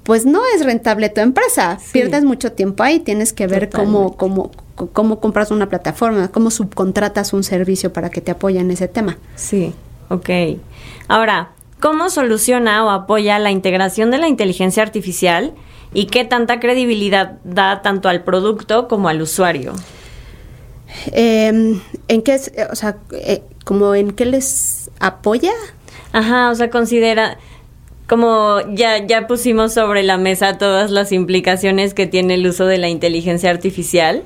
pues 0.03 0.27
no 0.27 0.41
es 0.55 0.65
rentable 0.65 1.09
tu 1.09 1.21
empresa. 1.21 1.79
Sí. 1.83 1.91
Pierdes 1.95 2.25
mucho 2.25 2.53
tiempo 2.53 2.83
ahí, 2.83 3.01
tienes 3.01 3.33
que 3.33 3.47
ver 3.47 3.71
cómo, 3.71 4.17
cómo, 4.17 4.51
cómo 4.93 5.19
compras 5.21 5.51
una 5.51 5.69
plataforma, 5.69 6.29
cómo 6.29 6.51
subcontratas 6.51 7.33
un 7.33 7.43
servicio 7.43 7.93
para 7.93 8.11
que 8.11 8.21
te 8.21 8.31
apoye 8.31 8.59
en 8.61 8.71
ese 8.71 8.87
tema. 8.87 9.17
Sí, 9.35 9.73
ok. 10.11 10.29
Ahora, 11.09 11.51
¿cómo 11.81 12.11
soluciona 12.11 12.85
o 12.85 12.91
apoya 12.91 13.39
la 13.39 13.51
integración 13.51 14.11
de 14.11 14.19
la 14.19 14.29
inteligencia 14.29 14.83
artificial 14.83 15.53
y 15.95 16.07
qué 16.07 16.25
tanta 16.25 16.61
credibilidad 16.61 17.39
da 17.45 17.81
tanto 17.83 18.09
al 18.11 18.25
producto 18.25 18.89
como 18.89 19.09
al 19.09 19.23
usuario? 19.23 19.73
Eh, 21.13 21.79
¿En 22.09 22.23
qué, 22.23 22.35
es, 22.35 22.53
o 22.71 22.77
sea, 22.77 22.97
eh, 23.13 23.43
como 23.65 23.95
en 23.95 24.13
qué 24.13 24.25
les 24.27 24.91
apoya? 25.01 25.53
Ajá, 26.13 26.51
o 26.51 26.55
sea, 26.55 26.71
considera 26.71 27.39
como 28.07 28.59
ya 28.75 28.99
ya 29.07 29.27
pusimos 29.27 29.73
sobre 29.73 30.03
la 30.03 30.19
mesa 30.19 30.59
todas 30.59 30.91
las 30.91 31.11
implicaciones 31.11 31.95
que 31.95 32.07
tiene 32.07 32.35
el 32.35 32.47
uso 32.47 32.67
de 32.67 32.77
la 32.79 32.89
inteligencia 32.89 33.49
artificial, 33.51 34.23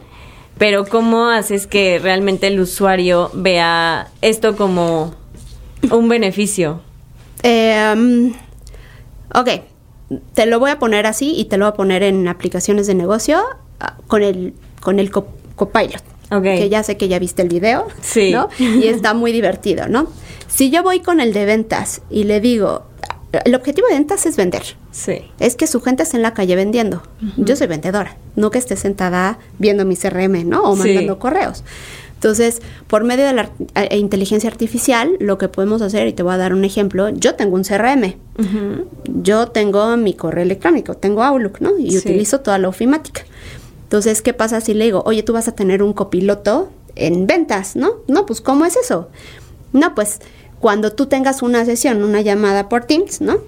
pero 0.59 0.85
¿cómo 0.85 1.29
haces 1.29 1.67
que 1.69 2.01
realmente 2.01 2.49
el 2.49 2.59
usuario 2.61 3.31
vea 3.35 4.09
esto 4.21 4.57
como 4.57 5.15
un 5.93 6.09
beneficio? 6.09 6.81
Eh, 7.45 7.95
um, 7.97 8.33
ok, 9.33 9.49
te 10.35 10.47
lo 10.47 10.59
voy 10.59 10.73
a 10.73 10.81
poner 10.81 11.07
así 11.07 11.35
y 11.37 11.45
te 11.45 11.57
lo 11.57 11.67
voy 11.67 11.73
a 11.73 11.77
poner 11.77 12.03
en 12.03 12.27
aplicaciones 12.27 12.89
de 12.89 12.95
negocio 12.97 13.41
ah, 13.79 13.97
con 14.09 14.25
el, 14.25 14.55
con 14.81 14.99
el 14.99 15.11
co- 15.13 15.29
copilot. 15.55 16.03
Que 16.59 16.69
ya 16.69 16.83
sé 16.83 16.97
que 16.97 17.09
ya 17.09 17.19
viste 17.19 17.43
el 17.43 17.49
video, 17.49 17.87
Sí. 18.03 18.33
¿no? 18.33 18.49
Y 18.59 18.87
está 18.89 19.15
muy 19.15 19.33
divertido, 19.33 19.89
¿no? 19.89 20.09
Si 20.49 20.71
yo 20.71 20.83
voy 20.83 21.01
con 21.01 21.21
el 21.21 21.33
de 21.33 21.45
ventas 21.45 22.03
y 22.11 22.25
le 22.25 22.41
digo, 22.41 22.85
el 23.45 23.55
objetivo 23.55 23.87
de 23.89 23.95
ventas 23.95 24.27
es 24.27 24.37
vender. 24.37 24.63
Sí. 24.91 25.19
Es 25.39 25.55
que 25.57 25.67
su 25.67 25.81
gente 25.81 26.03
esté 26.03 26.17
en 26.17 26.23
la 26.23 26.35
calle 26.35 26.57
vendiendo. 26.57 27.03
Yo 27.37 27.55
soy 27.57 27.67
vendedora, 27.67 28.17
no 28.37 28.51
que 28.51 28.59
esté 28.59 28.77
sentada 28.77 29.39
viendo 29.59 29.85
mi 29.85 29.97
CRM, 29.97 30.45
¿no? 30.49 30.63
O 30.65 30.75
Sí. 30.77 30.83
mandando 30.85 31.19
correos. 31.19 31.65
Entonces, 32.15 32.61
por 32.89 33.05
medio 33.05 33.27
de 33.27 33.33
la 33.33 33.51
eh, 33.77 33.97
inteligencia 33.97 34.51
artificial, 34.51 35.13
lo 35.21 35.39
que 35.39 35.47
podemos 35.49 35.83
hacer, 35.83 36.09
y 36.09 36.13
te 36.13 36.25
voy 36.25 36.35
a 36.35 36.37
dar 36.37 36.53
un 36.53 36.65
ejemplo, 36.65 37.11
yo 37.11 37.37
tengo 37.37 37.55
un 37.55 37.63
CRM, 37.63 38.17
yo 39.23 39.47
tengo 39.49 39.97
mi 39.97 40.15
correo 40.15 40.43
electrónico, 40.43 40.95
tengo 40.95 41.23
Outlook, 41.23 41.61
¿no? 41.61 41.79
Y 41.79 41.93
Sí. 41.93 41.99
utilizo 41.99 42.41
toda 42.41 42.59
la 42.59 42.69
ofimática. 42.69 43.23
Entonces, 43.89 44.21
¿qué 44.21 44.35
pasa 44.35 44.61
si 44.61 44.75
le 44.75 44.85
digo, 44.85 45.03
oye, 45.07 45.23
tú 45.23 45.33
vas 45.33 45.49
a 45.49 45.53
tener 45.53 45.83
un 45.83 45.95
copiloto 45.95 46.69
en 46.95 47.27
ventas, 47.27 47.75
¿no? 47.75 47.93
No, 48.07 48.27
pues, 48.27 48.43
¿cómo 48.43 48.67
es 48.67 48.77
eso? 48.77 49.09
No, 49.73 49.95
pues, 49.95 50.21
cuando 50.61 50.93
tú 50.93 51.07
tengas 51.07 51.41
una 51.41 51.65
sesión, 51.65 52.03
una 52.03 52.21
llamada 52.21 52.69
por 52.69 52.85
Teams, 52.85 53.23
¿no? 53.23 53.39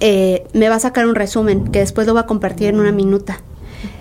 Eh, 0.00 0.46
me 0.54 0.70
va 0.70 0.76
a 0.76 0.80
sacar 0.80 1.06
un 1.06 1.14
resumen 1.14 1.70
que 1.70 1.80
después 1.80 2.06
lo 2.06 2.14
va 2.14 2.20
a 2.20 2.26
compartir 2.26 2.68
en 2.68 2.80
una 2.80 2.90
minuta. 2.90 3.42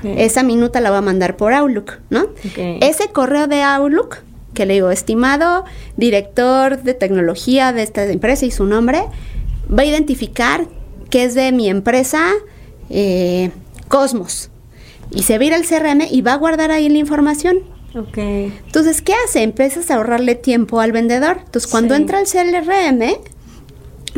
Esa 0.02 0.44
minuta 0.44 0.80
la 0.80 0.92
va 0.92 1.00
a 1.00 1.02
mandar 1.02 1.36
por 1.36 1.54
Outlook, 1.54 1.96
¿no? 2.10 2.28
Ese 2.56 3.10
correo 3.10 3.48
de 3.48 3.64
Outlook, 3.64 4.20
que 4.54 4.66
le 4.66 4.76
digo, 4.76 4.92
estimado 4.92 5.66
director 5.98 6.82
de 6.84 6.94
tecnología 6.94 7.74
de 7.74 7.84
esta 7.84 8.06
empresa 8.06 8.46
y 8.46 8.52
su 8.52 8.64
nombre, 8.64 9.04
va 9.70 9.82
a 9.82 9.86
identificar 9.86 10.68
que 11.10 11.26
es 11.26 11.36
de 11.36 11.52
mi 11.52 11.68
empresa 11.70 12.32
eh, 12.90 13.52
Cosmos. 13.90 14.50
Y 15.14 15.24
se 15.24 15.38
va 15.38 15.44
a 15.44 15.48
ir 15.48 15.54
al 15.54 15.66
CRM 15.66 16.02
y 16.10 16.22
va 16.22 16.34
a 16.34 16.38
guardar 16.38 16.72
ahí 16.72 16.90
la 16.90 16.98
información. 16.98 17.60
Ok. 17.96 18.18
Entonces, 18.18 19.02
¿qué 19.02 19.14
hace? 19.26 19.44
Empiezas 19.44 19.92
a 19.92 19.96
ahorrarle 19.96 20.36
tiempo 20.36 20.80
al 20.80 20.92
vendedor. 20.92 21.38
Entonces, 21.46 21.70
cuando 21.70 21.96
Sí. 21.96 22.02
entra 22.02 22.18
al 22.20 22.26
CRM, 22.28 23.18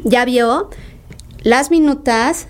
ya 0.04 0.24
vio 0.26 0.70
las 1.44 1.72
minutas, 1.72 2.48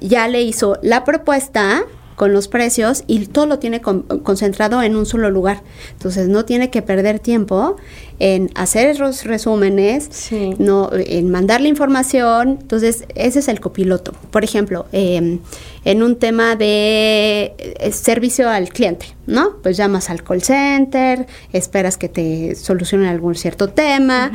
ya 0.00 0.28
le 0.28 0.42
hizo 0.42 0.78
la 0.82 1.04
propuesta 1.04 1.84
con 2.16 2.32
los 2.32 2.48
precios 2.48 3.04
y 3.06 3.26
todo 3.26 3.46
lo 3.46 3.58
tiene 3.58 3.80
con- 3.80 4.02
concentrado 4.02 4.82
en 4.82 4.96
un 4.96 5.06
solo 5.06 5.30
lugar. 5.30 5.62
Entonces, 5.92 6.28
no 6.28 6.44
tiene 6.44 6.70
que 6.70 6.82
perder 6.82 7.18
tiempo 7.20 7.76
en 8.18 8.50
hacer 8.54 8.98
los 8.98 9.24
resúmenes, 9.24 10.08
Sí. 10.10 10.54
no, 10.58 10.90
en 10.92 11.30
mandar 11.30 11.60
la 11.60 11.68
información. 11.68 12.58
Entonces, 12.62 13.04
ese 13.14 13.40
es 13.40 13.48
el 13.48 13.60
copiloto. 13.60 14.12
Por 14.30 14.42
ejemplo, 14.44 14.86
eh, 14.92 15.38
en 15.84 16.02
un 16.02 16.16
tema 16.16 16.56
de 16.56 17.54
eh, 17.58 17.92
servicio 17.92 18.48
al 18.48 18.70
cliente, 18.70 19.06
¿no? 19.26 19.56
Pues 19.62 19.76
llamas 19.76 20.08
al 20.10 20.22
call 20.24 20.42
center, 20.42 21.26
esperas 21.52 21.98
que 21.98 22.08
te 22.08 22.54
solucionen 22.54 23.08
algún 23.08 23.34
cierto 23.34 23.68
tema. 23.68 24.32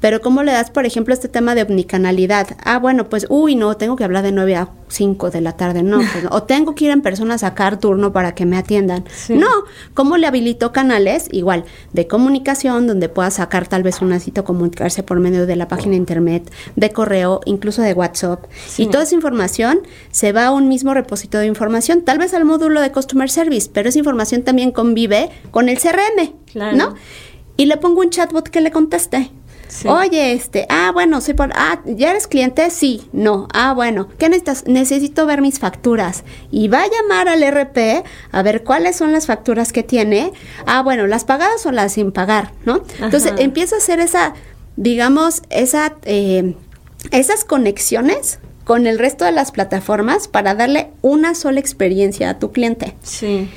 Pero 0.00 0.20
¿cómo 0.20 0.42
le 0.42 0.52
das, 0.52 0.70
por 0.70 0.84
ejemplo, 0.84 1.14
este 1.14 1.28
tema 1.28 1.54
de 1.54 1.62
omnicanalidad? 1.62 2.48
Ah, 2.64 2.78
bueno, 2.78 3.08
pues, 3.08 3.26
uy, 3.30 3.54
no, 3.54 3.76
tengo 3.76 3.96
que 3.96 4.04
hablar 4.04 4.22
de 4.22 4.30
9 4.32 4.54
a 4.56 4.68
5 4.88 5.30
de 5.30 5.40
la 5.40 5.52
tarde, 5.52 5.82
no. 5.82 5.98
pues 5.98 6.26
o 6.30 6.42
tengo 6.42 6.74
que 6.74 6.84
ir 6.84 6.90
en 6.90 7.00
persona 7.00 7.34
a 7.34 7.38
sacar 7.38 7.78
turno 7.80 8.12
para 8.12 8.34
que 8.34 8.44
me 8.44 8.56
atiendan. 8.58 9.04
Sí. 9.14 9.34
No, 9.34 9.48
¿cómo 9.94 10.16
le 10.18 10.26
habilito 10.26 10.70
canales? 10.72 11.28
Igual, 11.32 11.64
de 11.92 12.06
comunicación, 12.06 12.86
donde 12.86 13.08
pueda 13.08 13.30
sacar 13.30 13.66
tal 13.68 13.82
vez 13.82 14.02
una 14.02 14.20
cita 14.20 14.42
comunicarse 14.42 15.02
por 15.02 15.18
medio 15.18 15.46
de 15.46 15.56
la 15.56 15.66
página 15.66 15.92
de 15.92 15.96
internet, 15.96 16.52
de 16.76 16.90
correo, 16.90 17.40
incluso 17.46 17.80
de 17.82 17.94
WhatsApp. 17.94 18.44
Sí. 18.66 18.82
Y 18.84 18.86
toda 18.88 19.04
esa 19.04 19.14
información 19.14 19.80
se 20.10 20.32
va 20.32 20.46
a 20.46 20.50
un 20.52 20.68
mismo 20.68 20.92
repositorio 20.94 21.40
de 21.40 21.46
información, 21.48 22.02
tal 22.02 22.18
vez 22.18 22.34
al 22.34 22.44
módulo 22.44 22.80
de 22.80 22.92
Customer 22.92 23.30
Service, 23.30 23.70
pero 23.72 23.88
esa 23.88 23.98
información 23.98 24.42
también 24.42 24.72
convive 24.72 25.30
con 25.50 25.68
el 25.68 25.78
CRM, 25.78 26.34
Claro. 26.52 26.76
¿no? 26.76 26.94
Y 27.56 27.64
le 27.66 27.78
pongo 27.78 28.00
un 28.02 28.10
chatbot 28.10 28.48
que 28.48 28.60
le 28.60 28.70
conteste. 28.70 29.30
Sí. 29.68 29.88
Oye, 29.88 30.32
este, 30.32 30.66
ah, 30.68 30.90
bueno, 30.92 31.20
soy 31.20 31.34
por, 31.34 31.50
ah, 31.54 31.80
¿ya 31.84 32.10
eres 32.10 32.26
cliente? 32.26 32.70
Sí, 32.70 33.08
no, 33.12 33.48
ah, 33.52 33.72
bueno, 33.74 34.08
¿qué 34.18 34.28
necesitas? 34.28 34.66
Necesito 34.66 35.26
ver 35.26 35.42
mis 35.42 35.58
facturas. 35.58 36.24
Y 36.50 36.68
va 36.68 36.82
a 36.82 36.88
llamar 36.88 37.28
al 37.28 37.42
RP 37.42 38.04
a 38.32 38.42
ver 38.42 38.64
cuáles 38.64 38.96
son 38.96 39.12
las 39.12 39.26
facturas 39.26 39.72
que 39.72 39.82
tiene. 39.82 40.32
Ah, 40.66 40.82
bueno, 40.82 41.06
las 41.06 41.24
pagadas 41.24 41.66
o 41.66 41.72
las 41.72 41.92
sin 41.92 42.12
pagar, 42.12 42.52
¿no? 42.64 42.82
Entonces 43.00 43.32
Ajá. 43.32 43.42
empieza 43.42 43.76
a 43.76 43.78
hacer 43.78 44.00
esa, 44.00 44.34
digamos, 44.76 45.42
esa, 45.50 45.96
eh, 46.04 46.54
esas 47.10 47.44
conexiones 47.44 48.38
con 48.64 48.86
el 48.86 48.98
resto 48.98 49.24
de 49.24 49.32
las 49.32 49.52
plataformas 49.52 50.26
para 50.26 50.54
darle 50.54 50.90
una 51.00 51.34
sola 51.34 51.60
experiencia 51.60 52.30
a 52.30 52.38
tu 52.38 52.50
cliente. 52.50 52.96
Sí. 53.02 53.48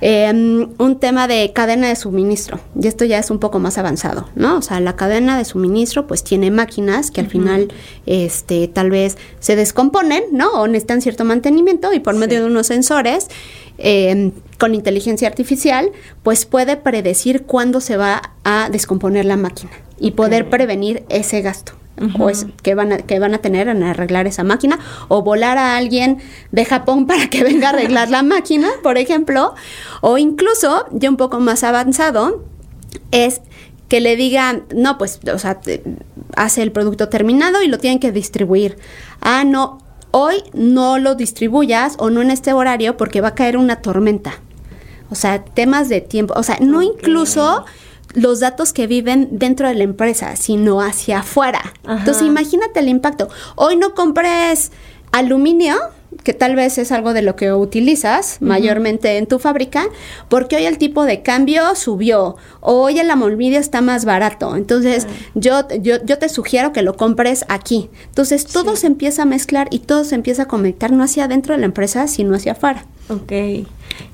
Eh, 0.00 0.30
un 0.78 0.98
tema 1.00 1.26
de 1.26 1.52
cadena 1.52 1.88
de 1.88 1.96
suministro, 1.96 2.60
y 2.80 2.86
esto 2.86 3.04
ya 3.04 3.18
es 3.18 3.30
un 3.30 3.40
poco 3.40 3.58
más 3.58 3.78
avanzado, 3.78 4.28
¿no? 4.36 4.58
O 4.58 4.62
sea, 4.62 4.78
la 4.78 4.94
cadena 4.94 5.36
de 5.36 5.44
suministro 5.44 6.06
pues 6.06 6.22
tiene 6.22 6.50
máquinas 6.52 7.10
que 7.10 7.20
al 7.20 7.26
final 7.28 7.68
este, 8.06 8.68
tal 8.68 8.90
vez 8.90 9.18
se 9.40 9.56
descomponen, 9.56 10.22
¿no? 10.30 10.50
O 10.52 10.68
necesitan 10.68 11.02
cierto 11.02 11.24
mantenimiento 11.24 11.92
y 11.92 11.98
por 12.00 12.14
Sí. 12.14 12.20
medio 12.20 12.40
de 12.40 12.46
unos 12.46 12.68
sensores 12.68 13.26
eh, 13.78 14.32
con 14.58 14.74
inteligencia 14.74 15.28
artificial 15.28 15.90
pues 16.22 16.46
puede 16.46 16.76
predecir 16.76 17.42
cuándo 17.42 17.80
se 17.80 17.96
va 17.96 18.34
a 18.44 18.68
descomponer 18.70 19.24
la 19.24 19.36
máquina 19.36 19.70
y 20.00 20.12
poder 20.12 20.48
prevenir 20.48 21.04
ese 21.08 21.42
gasto. 21.42 21.72
O 22.18 22.28
es, 22.30 22.46
que, 22.62 22.74
van 22.74 22.92
a, 22.92 22.98
que 22.98 23.18
van 23.18 23.34
a 23.34 23.38
tener 23.38 23.68
en 23.68 23.82
arreglar 23.82 24.26
esa 24.26 24.44
máquina 24.44 24.78
o 25.08 25.22
volar 25.22 25.58
a 25.58 25.76
alguien 25.76 26.18
de 26.52 26.64
Japón 26.64 27.06
para 27.08 27.28
que 27.28 27.42
venga 27.44 27.68
a 27.68 27.70
arreglar 27.70 28.10
la 28.10 28.22
máquina, 28.22 28.68
por 28.82 28.98
ejemplo, 28.98 29.54
o 30.00 30.18
incluso, 30.18 30.86
ya 30.92 31.08
un 31.10 31.16
poco 31.16 31.40
más 31.40 31.64
avanzado, 31.64 32.44
es 33.10 33.40
que 33.88 34.00
le 34.00 34.16
digan, 34.16 34.64
no, 34.74 34.98
pues, 34.98 35.20
o 35.32 35.38
sea, 35.38 35.60
te- 35.60 35.82
hace 36.36 36.62
el 36.62 36.72
producto 36.72 37.08
terminado 37.08 37.62
y 37.62 37.68
lo 37.68 37.78
tienen 37.78 38.00
que 38.00 38.12
distribuir. 38.12 38.76
Ah, 39.20 39.44
no, 39.44 39.78
hoy 40.10 40.42
no 40.52 40.98
lo 40.98 41.14
distribuyas 41.14 41.96
o 41.98 42.10
no 42.10 42.20
en 42.22 42.30
este 42.30 42.52
horario 42.52 42.96
porque 42.96 43.20
va 43.22 43.28
a 43.28 43.34
caer 43.34 43.56
una 43.56 43.76
tormenta. 43.76 44.34
O 45.10 45.14
sea, 45.14 45.42
temas 45.42 45.88
de 45.88 46.02
tiempo, 46.02 46.34
o 46.36 46.42
sea, 46.42 46.58
no 46.60 46.82
incluso 46.82 47.64
los 48.14 48.40
datos 48.40 48.72
que 48.72 48.86
viven 48.86 49.28
dentro 49.32 49.68
de 49.68 49.74
la 49.74 49.84
empresa, 49.84 50.36
sino 50.36 50.80
hacia 50.80 51.20
afuera. 51.20 51.74
Entonces, 51.86 52.26
imagínate 52.26 52.80
el 52.80 52.88
impacto. 52.88 53.28
Hoy 53.54 53.76
no 53.76 53.94
compres 53.94 54.72
aluminio, 55.12 55.76
que 56.22 56.32
tal 56.32 56.56
vez 56.56 56.78
es 56.78 56.90
algo 56.90 57.12
de 57.12 57.22
lo 57.22 57.36
que 57.36 57.52
utilizas 57.52 58.38
mayormente 58.40 59.18
en 59.18 59.26
tu 59.26 59.38
fábrica, 59.38 59.86
porque 60.28 60.56
hoy 60.56 60.64
el 60.64 60.78
tipo 60.78 61.04
de 61.04 61.22
cambio 61.22 61.74
subió, 61.74 62.36
o 62.60 62.82
hoy 62.82 62.98
el 62.98 63.10
aluminio 63.10 63.58
está 63.58 63.80
más 63.80 64.04
barato. 64.04 64.56
Entonces, 64.56 65.06
yo, 65.34 65.68
yo, 65.80 66.04
yo 66.04 66.18
te 66.18 66.28
sugiero 66.28 66.72
que 66.72 66.82
lo 66.82 66.96
compres 66.96 67.44
aquí. 67.48 67.90
Entonces, 68.06 68.46
todo 68.46 68.76
se 68.76 68.86
empieza 68.86 69.22
a 69.22 69.26
mezclar 69.26 69.68
y 69.70 69.80
todo 69.80 70.04
se 70.04 70.14
empieza 70.14 70.42
a 70.44 70.48
conectar 70.48 70.92
no 70.92 71.04
hacia 71.04 71.24
adentro 71.24 71.54
de 71.54 71.60
la 71.60 71.66
empresa, 71.66 72.08
sino 72.08 72.34
hacia 72.34 72.52
afuera. 72.52 72.86
Ok. 73.08 73.32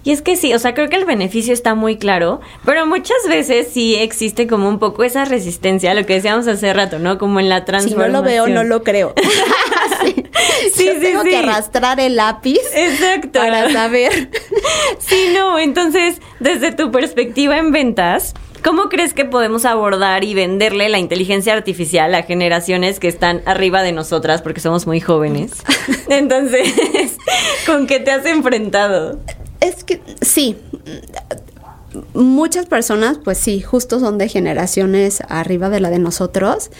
Y 0.03 0.12
es 0.12 0.23
que 0.23 0.37
sí, 0.37 0.53
o 0.55 0.59
sea, 0.59 0.75
creo 0.75 0.88
que 0.88 0.97
el 0.97 1.05
beneficio 1.05 1.53
está 1.53 1.75
muy 1.75 1.97
claro, 1.97 2.40
pero 2.64 2.87
muchas 2.87 3.16
veces 3.29 3.68
sí 3.73 3.94
existe 3.97 4.47
como 4.47 4.68
un 4.68 4.79
poco 4.79 5.05
esa 5.05 5.25
resistencia, 5.25 5.90
a 5.92 5.94
lo 5.94 6.05
que 6.07 6.14
decíamos 6.14 6.47
hace 6.47 6.73
rato, 6.73 6.99
¿no? 6.99 7.18
Como 7.18 7.40
en 7.40 7.49
la 7.49 7.61
Si 7.61 7.64
transformación. 7.66 8.12
no 8.12 8.18
lo 8.18 8.25
veo, 8.25 8.47
no 8.49 8.64
lo 8.64 8.83
creo. 8.83 9.14
sí, 10.05 10.14
Sí, 10.75 10.87
Yo 10.87 10.92
sí, 10.94 11.01
tengo 11.01 11.23
sí. 11.23 11.31
que 11.31 11.37
arrastrar 11.38 12.01
el 12.01 12.16
lápiz 12.16 12.59
Exacto. 12.75 13.38
para 13.40 13.70
saber. 13.70 14.31
Sí, 14.99 15.33
no, 15.35 15.59
entonces, 15.59 16.20
desde 16.40 16.73
tu 16.73 16.90
perspectiva 16.90 17.59
en 17.59 17.73
ventas, 17.73 18.35
¿cómo 18.62 18.88
crees 18.88 19.12
que 19.14 19.25
podemos 19.25 19.64
abordar 19.64 20.25
y 20.25 20.35
venderle 20.35 20.88
la 20.88 20.99
inteligencia 20.99 21.53
artificial 21.53 22.14
a 22.14 22.23
generaciones 22.23 23.01
que 23.01 23.09
están 23.09 23.42
arriba 23.47 23.83
de 23.83 23.92
nosotras 23.92 24.40
porque 24.42 24.61
somos 24.61 24.87
muy 24.87 25.01
jóvenes? 25.01 25.53
Entonces, 26.09 26.73
¿con 27.66 27.87
qué 27.87 28.01
te 28.01 28.11
has 28.12 28.25
enfrentado? 28.27 29.18
Es 29.64 29.83
que 29.83 30.00
sí. 30.20 30.57
Muchas 32.12 32.66
personas, 32.66 33.18
pues 33.22 33.38
sí, 33.38 33.61
justo 33.61 33.98
son 33.98 34.18
de 34.18 34.29
generaciones 34.29 35.22
arriba 35.29 35.70
de 35.70 35.81
la 35.81 35.90
de 35.90 35.98
nosotros. 35.98 36.70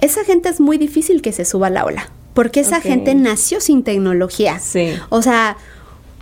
Esa 0.00 0.24
gente 0.24 0.48
es 0.48 0.60
muy 0.60 0.78
difícil 0.78 1.22
que 1.22 1.32
se 1.32 1.44
suba 1.44 1.68
a 1.68 1.70
la 1.70 1.84
ola, 1.84 2.10
porque 2.34 2.60
esa 2.60 2.80
gente 2.80 3.14
nació 3.14 3.60
sin 3.60 3.82
tecnología. 3.82 4.60
Sí. 4.60 4.92
O 5.08 5.22
sea, 5.22 5.56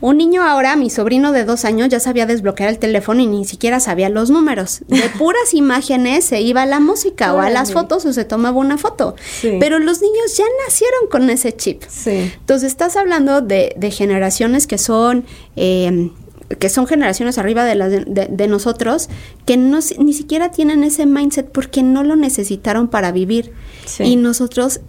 un 0.06 0.18
niño 0.18 0.42
ahora, 0.42 0.76
mi 0.76 0.90
sobrino 0.90 1.32
de 1.32 1.44
dos 1.46 1.64
años, 1.64 1.88
ya 1.88 1.98
sabía 1.98 2.26
desbloquear 2.26 2.68
el 2.68 2.78
teléfono 2.78 3.22
y 3.22 3.26
ni 3.26 3.44
siquiera 3.46 3.80
sabía 3.80 4.10
los 4.10 4.28
números. 4.28 4.82
De 4.88 5.00
puras 5.18 5.54
imágenes 5.54 6.24
se 6.26 6.42
iba 6.42 6.60
a 6.62 6.66
la 6.66 6.78
música 6.78 7.32
o 7.32 7.40
a 7.40 7.48
las 7.48 7.72
fotos 7.72 8.04
o 8.04 8.12
se 8.12 8.24
tomaba 8.26 8.58
una 8.58 8.76
foto. 8.76 9.16
Sí. 9.40 9.56
Pero 9.60 9.78
los 9.78 10.02
niños 10.02 10.36
ya 10.36 10.44
nacieron 10.66 11.08
con 11.10 11.30
ese 11.30 11.56
chip. 11.56 11.82
Sí. 11.88 12.30
Entonces 12.38 12.68
estás 12.70 12.96
hablando 12.96 13.40
de, 13.40 13.72
de 13.78 13.90
generaciones 13.90 14.66
que 14.66 14.76
son 14.76 15.24
eh, 15.56 16.10
que 16.58 16.68
son 16.68 16.86
generaciones 16.86 17.38
arriba 17.38 17.64
de, 17.64 17.74
las 17.74 17.90
de, 17.90 18.04
de- 18.04 18.28
de 18.30 18.46
nosotros 18.48 19.08
que 19.46 19.56
no 19.56 19.78
ni 19.98 20.12
siquiera 20.12 20.50
tienen 20.50 20.84
ese 20.84 21.06
mindset 21.06 21.48
porque 21.50 21.82
no 21.82 22.02
lo 22.04 22.16
necesitaron 22.16 22.88
para 22.88 23.10
vivir 23.10 23.52
Sí. 23.86 24.02
y 24.04 24.16
nosotros 24.16 24.80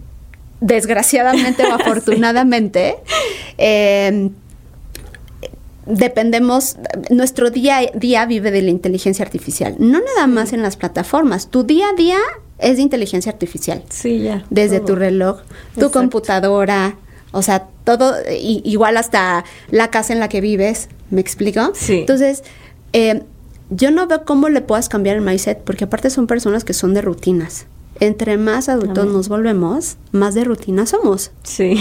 desgraciadamente 0.60 1.64
o 1.64 1.72
afortunadamente 1.80 2.96
eh, 3.58 4.30
dependemos, 5.86 6.76
nuestro 7.10 7.50
día 7.50 7.78
a 7.78 7.86
día 7.98 8.26
vive 8.26 8.50
de 8.50 8.62
la 8.62 8.70
inteligencia 8.70 9.24
artificial, 9.24 9.76
no 9.78 10.00
nada 10.00 10.26
más 10.26 10.52
en 10.52 10.62
las 10.62 10.76
plataformas, 10.76 11.48
tu 11.48 11.62
día 11.64 11.86
a 11.90 11.94
día 11.94 12.18
es 12.58 12.76
de 12.76 12.82
inteligencia 12.82 13.30
artificial 13.32 13.82
Sí, 13.90 14.20
ya. 14.22 14.44
desde 14.50 14.78
todo. 14.78 14.86
tu 14.88 14.94
reloj, 14.96 15.36
tu 15.38 15.46
Exacto. 15.80 15.90
computadora, 15.92 16.96
o 17.32 17.42
sea, 17.42 17.68
todo, 17.84 18.14
i- 18.30 18.62
igual 18.64 18.96
hasta 18.96 19.44
la 19.70 19.90
casa 19.90 20.12
en 20.12 20.20
la 20.20 20.28
que 20.28 20.40
vives, 20.40 20.88
¿me 21.10 21.20
explico? 21.20 21.72
Sí. 21.74 22.00
Entonces, 22.00 22.42
eh, 22.92 23.22
yo 23.70 23.90
no 23.90 24.06
veo 24.06 24.24
cómo 24.24 24.48
le 24.48 24.60
puedas 24.60 24.88
cambiar 24.88 25.16
el 25.16 25.22
mindset, 25.22 25.58
porque 25.62 25.84
aparte 25.84 26.08
son 26.10 26.26
personas 26.26 26.64
que 26.64 26.72
son 26.72 26.94
de 26.94 27.02
rutinas. 27.02 27.66
Entre 28.00 28.36
más 28.36 28.68
adultos 28.68 28.98
Amén. 29.04 29.12
nos 29.14 29.28
volvemos, 29.28 29.96
más 30.12 30.34
de 30.34 30.44
rutina 30.44 30.86
somos. 30.86 31.30
Sí. 31.42 31.76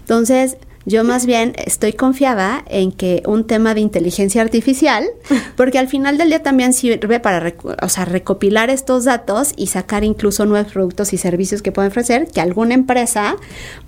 Entonces, 0.00 0.56
yo 0.86 1.04
más 1.04 1.26
bien 1.26 1.52
estoy 1.56 1.92
confiada 1.92 2.64
en 2.66 2.90
que 2.90 3.22
un 3.26 3.46
tema 3.46 3.74
de 3.74 3.80
inteligencia 3.80 4.40
artificial, 4.40 5.04
porque 5.56 5.78
al 5.78 5.88
final 5.88 6.16
del 6.18 6.28
día 6.28 6.42
también 6.42 6.72
sirve 6.72 7.20
para 7.20 7.54
o 7.82 7.88
sea, 7.88 8.04
recopilar 8.04 8.70
estos 8.70 9.04
datos 9.04 9.52
y 9.56 9.66
sacar 9.66 10.04
incluso 10.04 10.46
nuevos 10.46 10.72
productos 10.72 11.12
y 11.12 11.18
servicios 11.18 11.62
que 11.62 11.72
pueden 11.72 11.90
ofrecer, 11.90 12.28
que 12.28 12.40
alguna 12.40 12.74
empresa 12.74 13.36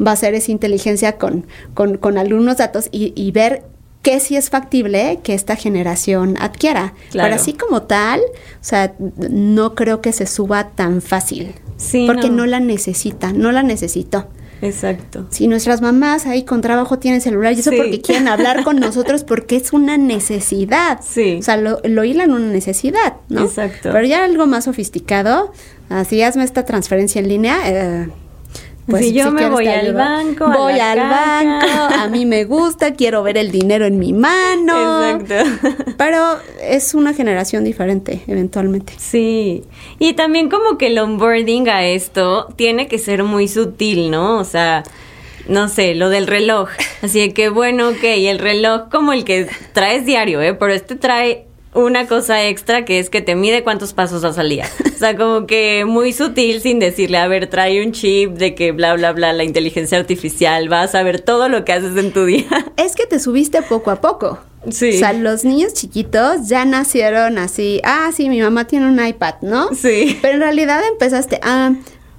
va 0.04 0.10
a 0.10 0.14
hacer 0.14 0.34
esa 0.34 0.52
inteligencia 0.52 1.16
con, 1.16 1.46
con, 1.74 1.96
con 1.96 2.18
algunos 2.18 2.58
datos 2.58 2.88
y, 2.92 3.12
y 3.16 3.30
ver 3.30 3.64
qué 4.02 4.20
sí 4.20 4.36
es 4.36 4.50
factible 4.50 5.20
que 5.22 5.32
esta 5.32 5.56
generación 5.56 6.36
adquiera. 6.40 6.92
Claro. 7.10 7.26
Pero 7.26 7.40
así 7.40 7.54
como 7.54 7.82
tal, 7.82 8.20
o 8.20 8.64
sea, 8.64 8.94
no 8.98 9.74
creo 9.74 10.00
que 10.00 10.12
se 10.12 10.26
suba 10.26 10.70
tan 10.70 11.00
fácil. 11.00 11.54
Sí, 11.76 12.04
porque 12.06 12.28
no. 12.28 12.38
no 12.38 12.46
la 12.46 12.60
necesita, 12.60 13.32
no 13.32 13.50
la 13.50 13.62
necesito. 13.62 14.28
Exacto. 14.62 15.26
Si 15.30 15.48
nuestras 15.48 15.82
mamás 15.82 16.24
ahí 16.24 16.44
con 16.44 16.60
trabajo 16.62 16.98
tienen 16.98 17.20
celular 17.20 17.52
y 17.52 17.60
eso 17.60 17.70
Sí. 17.70 17.76
porque 17.76 18.00
quieren 18.00 18.28
hablar 18.28 18.64
con 18.64 18.76
nosotros 18.80 19.24
porque 19.24 19.56
es 19.56 19.72
una 19.74 19.98
necesidodad. 19.98 21.00
Sí. 21.06 21.36
O 21.40 21.42
sea, 21.42 21.56
lo, 21.58 21.80
lo 21.84 22.04
hilan 22.04 22.30
una 22.32 22.46
necesidad, 22.46 23.16
¿no? 23.28 23.42
Exacto. 23.42 23.90
Pero 23.92 24.04
ya 24.06 24.24
algo 24.24 24.46
más 24.46 24.64
sofisticado, 24.64 25.52
así 25.90 26.22
hazme 26.22 26.44
esta 26.44 26.64
transferencia 26.64 27.20
en 27.20 27.28
línea. 27.28 27.58
eh, 27.66 28.08
Sí, 28.98 29.12
yo 29.12 29.30
me 29.30 29.48
voy 29.48 29.68
al 29.68 29.94
banco, 29.94 30.44
a 30.44 30.56
Voy 30.56 30.74
la 30.74 30.92
al 30.92 30.98
caja. 30.98 31.44
banco, 31.44 31.94
a 32.00 32.08
mí 32.08 32.26
me 32.26 32.44
gusta, 32.44 32.94
quiero 32.94 33.22
ver 33.22 33.38
el 33.38 33.52
dinero 33.52 33.86
en 33.86 33.98
mi 33.98 34.12
mano. 34.12 35.04
Exacto. 35.20 35.84
Pero 35.96 36.38
es 36.60 36.92
una 36.92 37.14
generación 37.14 37.62
diferente, 37.62 38.22
eventualmente. 38.26 38.94
Sí, 38.98 39.62
y 40.00 40.14
también 40.14 40.50
como 40.50 40.78
que 40.78 40.88
el 40.88 40.98
onboarding 40.98 41.68
a 41.68 41.86
esto 41.86 42.48
tiene 42.56 42.88
que 42.88 42.98
ser 42.98 43.22
muy 43.22 43.46
sutil, 43.46 44.10
¿no? 44.10 44.38
O 44.38 44.44
sea, 44.44 44.82
no 45.48 45.68
sé, 45.68 45.94
lo 45.94 46.08
del 46.08 46.26
reloj. 46.26 46.68
Así 47.02 47.32
que, 47.32 47.48
bueno, 47.50 47.90
ok, 47.90 48.02
el 48.02 48.40
reloj 48.40 48.88
como 48.90 49.12
el 49.12 49.24
que 49.24 49.48
traes 49.72 50.04
diario, 50.06 50.42
¿eh? 50.42 50.54
Pero 50.54 50.72
este 50.72 50.96
trae 50.96 51.46
una 51.74 52.06
cosa 52.06 52.46
extra 52.46 52.84
que 52.84 52.98
es 52.98 53.10
que 53.10 53.22
te 53.22 53.34
mide 53.34 53.62
cuántos 53.62 53.92
pasos 53.92 54.24
has 54.24 54.38
al 54.38 54.48
día. 54.48 54.68
O 54.94 54.98
sea, 54.98 55.16
como 55.16 55.46
que 55.46 55.84
muy 55.84 56.12
sutil 56.12 56.60
sin 56.60 56.78
decirle, 56.78 57.18
a 57.18 57.26
ver, 57.26 57.48
trae 57.48 57.84
un 57.84 57.92
chip 57.92 58.32
de 58.32 58.54
que 58.54 58.72
bla, 58.72 58.94
bla, 58.94 59.12
bla, 59.12 59.32
la 59.32 59.44
inteligencia 59.44 59.98
artificial, 59.98 60.70
va 60.70 60.82
a 60.82 60.88
saber 60.88 61.20
todo 61.20 61.48
lo 61.48 61.64
que 61.64 61.72
haces 61.72 61.96
en 61.96 62.12
tu 62.12 62.24
día. 62.24 62.46
Es 62.76 62.94
que 62.94 63.06
te 63.06 63.18
subiste 63.18 63.62
poco 63.62 63.90
a 63.90 64.00
poco. 64.00 64.38
Sí. 64.70 64.90
O 64.94 64.98
sea, 64.98 65.12
los 65.12 65.44
niños 65.44 65.74
chiquitos 65.74 66.48
ya 66.48 66.64
nacieron 66.64 67.38
así, 67.38 67.80
ah, 67.84 68.10
sí, 68.14 68.28
mi 68.28 68.40
mamá 68.40 68.66
tiene 68.66 68.86
un 68.86 69.04
iPad, 69.04 69.34
¿no? 69.42 69.70
Sí. 69.74 70.18
Pero 70.22 70.34
en 70.34 70.40
realidad 70.40 70.82
empezaste, 70.86 71.40
ah, 71.42 71.72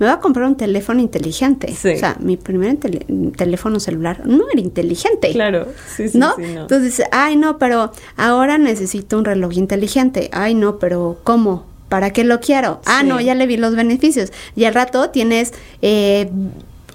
me 0.04 0.10
voy 0.10 0.18
a 0.18 0.20
comprar 0.20 0.46
un 0.48 0.56
teléfono 0.56 1.00
inteligente. 1.00 1.74
Sí. 1.74 1.90
O 1.90 1.98
sea, 1.98 2.16
mi 2.20 2.38
primer 2.38 2.78
tele- 2.78 3.06
teléfono 3.36 3.80
celular 3.80 4.22
no 4.26 4.46
era 4.52 4.62
inteligente. 4.62 5.32
Claro, 5.32 5.68
sí, 5.96 6.10
sí, 6.10 6.18
¿No? 6.18 6.36
sí, 6.36 6.42
no. 6.54 6.62
Entonces, 6.62 7.04
ay, 7.12 7.36
no, 7.36 7.58
pero 7.58 7.92
ahora 8.18 8.58
necesito 8.58 9.18
un 9.18 9.26
reloj 9.26 9.54
inteligente. 9.54 10.30
Ay, 10.32 10.54
no, 10.56 10.78
pero 10.80 11.18
¿cómo? 11.24 11.66
¿Para 11.90 12.12
qué 12.12 12.24
lo 12.24 12.40
quiero? 12.40 12.82
Ah, 12.86 13.00
Sí. 13.02 13.08
no, 13.08 13.22
ya 13.22 13.36
le 13.36 13.46
vi 13.48 13.58
los 13.58 13.76
beneficios. 13.76 14.32
Y 14.56 14.66
al 14.66 14.74
rato 14.74 15.10
tienes 15.12 15.54
eh, 15.82 16.30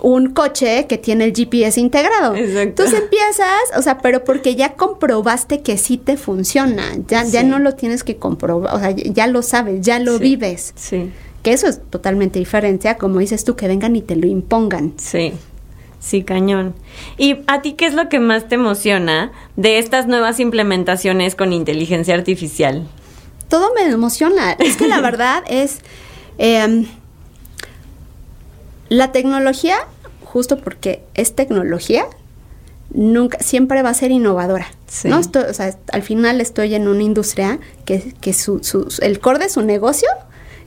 un 0.01 0.31
coche 0.31 0.87
que 0.88 0.97
tiene 0.99 1.25
el 1.25 1.33
GPS 1.35 1.81
integrado. 1.81 2.35
Exacto. 2.37 2.61
Entonces 2.61 3.01
empiezas, 3.01 3.49
o 3.77 3.83
sea, 3.83 3.99
pero 3.99 4.23
porque 4.25 4.55
ya 4.55 4.75
comprobaste 4.75 5.61
que 5.62 5.77
sí 5.77 5.97
te 5.99 6.16
funciona. 6.16 6.85
Ya, 7.09 7.25
ya 7.25 7.42
no 7.42 7.59
lo 7.59 7.75
tienes 7.75 8.05
que 8.05 8.16
comprobar, 8.16 8.75
o 8.75 8.79
sea, 8.79 8.90
ya 8.90 9.27
lo 9.27 9.42
sabes, 9.42 9.81
ya 9.81 9.99
lo 9.99 10.18
Sí. 10.18 10.23
vives. 10.23 10.73
Sí. 10.77 11.11
Que 11.42 11.53
eso 11.53 11.66
es 11.68 11.81
totalmente 11.90 12.38
diferente 12.38 12.88
a 12.88 12.96
como 12.98 13.20
dices 13.20 13.44
tú, 13.44 13.55
que 13.57 13.68
vengan 13.68 13.94
y 13.96 14.03
te 14.03 14.16
lo 14.16 14.27
impongan. 14.27 14.94
Sí, 14.96 15.33
sí, 16.01 16.22
cañón. 16.24 16.74
¿Y 17.16 17.38
a 17.46 17.62
ti 17.62 17.74
qué 17.74 17.87
es 17.87 17.94
lo 17.94 18.09
que 18.09 18.18
más 18.20 18.48
te 18.48 18.57
emociona 18.57 19.31
de 19.57 19.79
estas 19.79 20.07
nuevas 20.07 20.40
implementaciones 20.40 21.35
con 21.35 21.53
inteligencia 21.53 22.14
artificial? 22.14 22.87
todo 23.48 23.72
me 23.74 23.83
emociona. 23.90 24.53
Es 24.53 24.77
que 24.77 24.87
la 24.88 25.01
verdad 25.01 25.42
es 25.48 25.79
em, 26.37 26.85
la 28.88 29.12
tecnología, 29.12 29.77
justo 30.24 30.59
porque 30.59 31.03
es 31.14 31.35
tecnología, 31.35 32.05
nunca, 32.92 33.38
siempre 33.40 33.83
va 33.83 33.90
a 33.90 33.94
ser 33.94 34.11
innovadora. 34.11 34.66
Sí. 34.86 35.09
¿no? 35.09 35.18
Estoy- 35.18 35.45
o 35.51 35.55
sea, 35.55 35.74
al 35.93 36.03
final 36.03 36.41
estoy 36.41 36.74
en 36.74 36.89
una 36.89 37.03
industria 37.03 37.59
que, 37.84 38.14
que 38.20 38.32
su, 38.32 38.62
su- 38.62 38.91
su- 38.91 39.03
el 39.03 39.20
core 39.20 39.39
de 39.39 39.49
su 39.49 39.62
negocio 39.62 40.09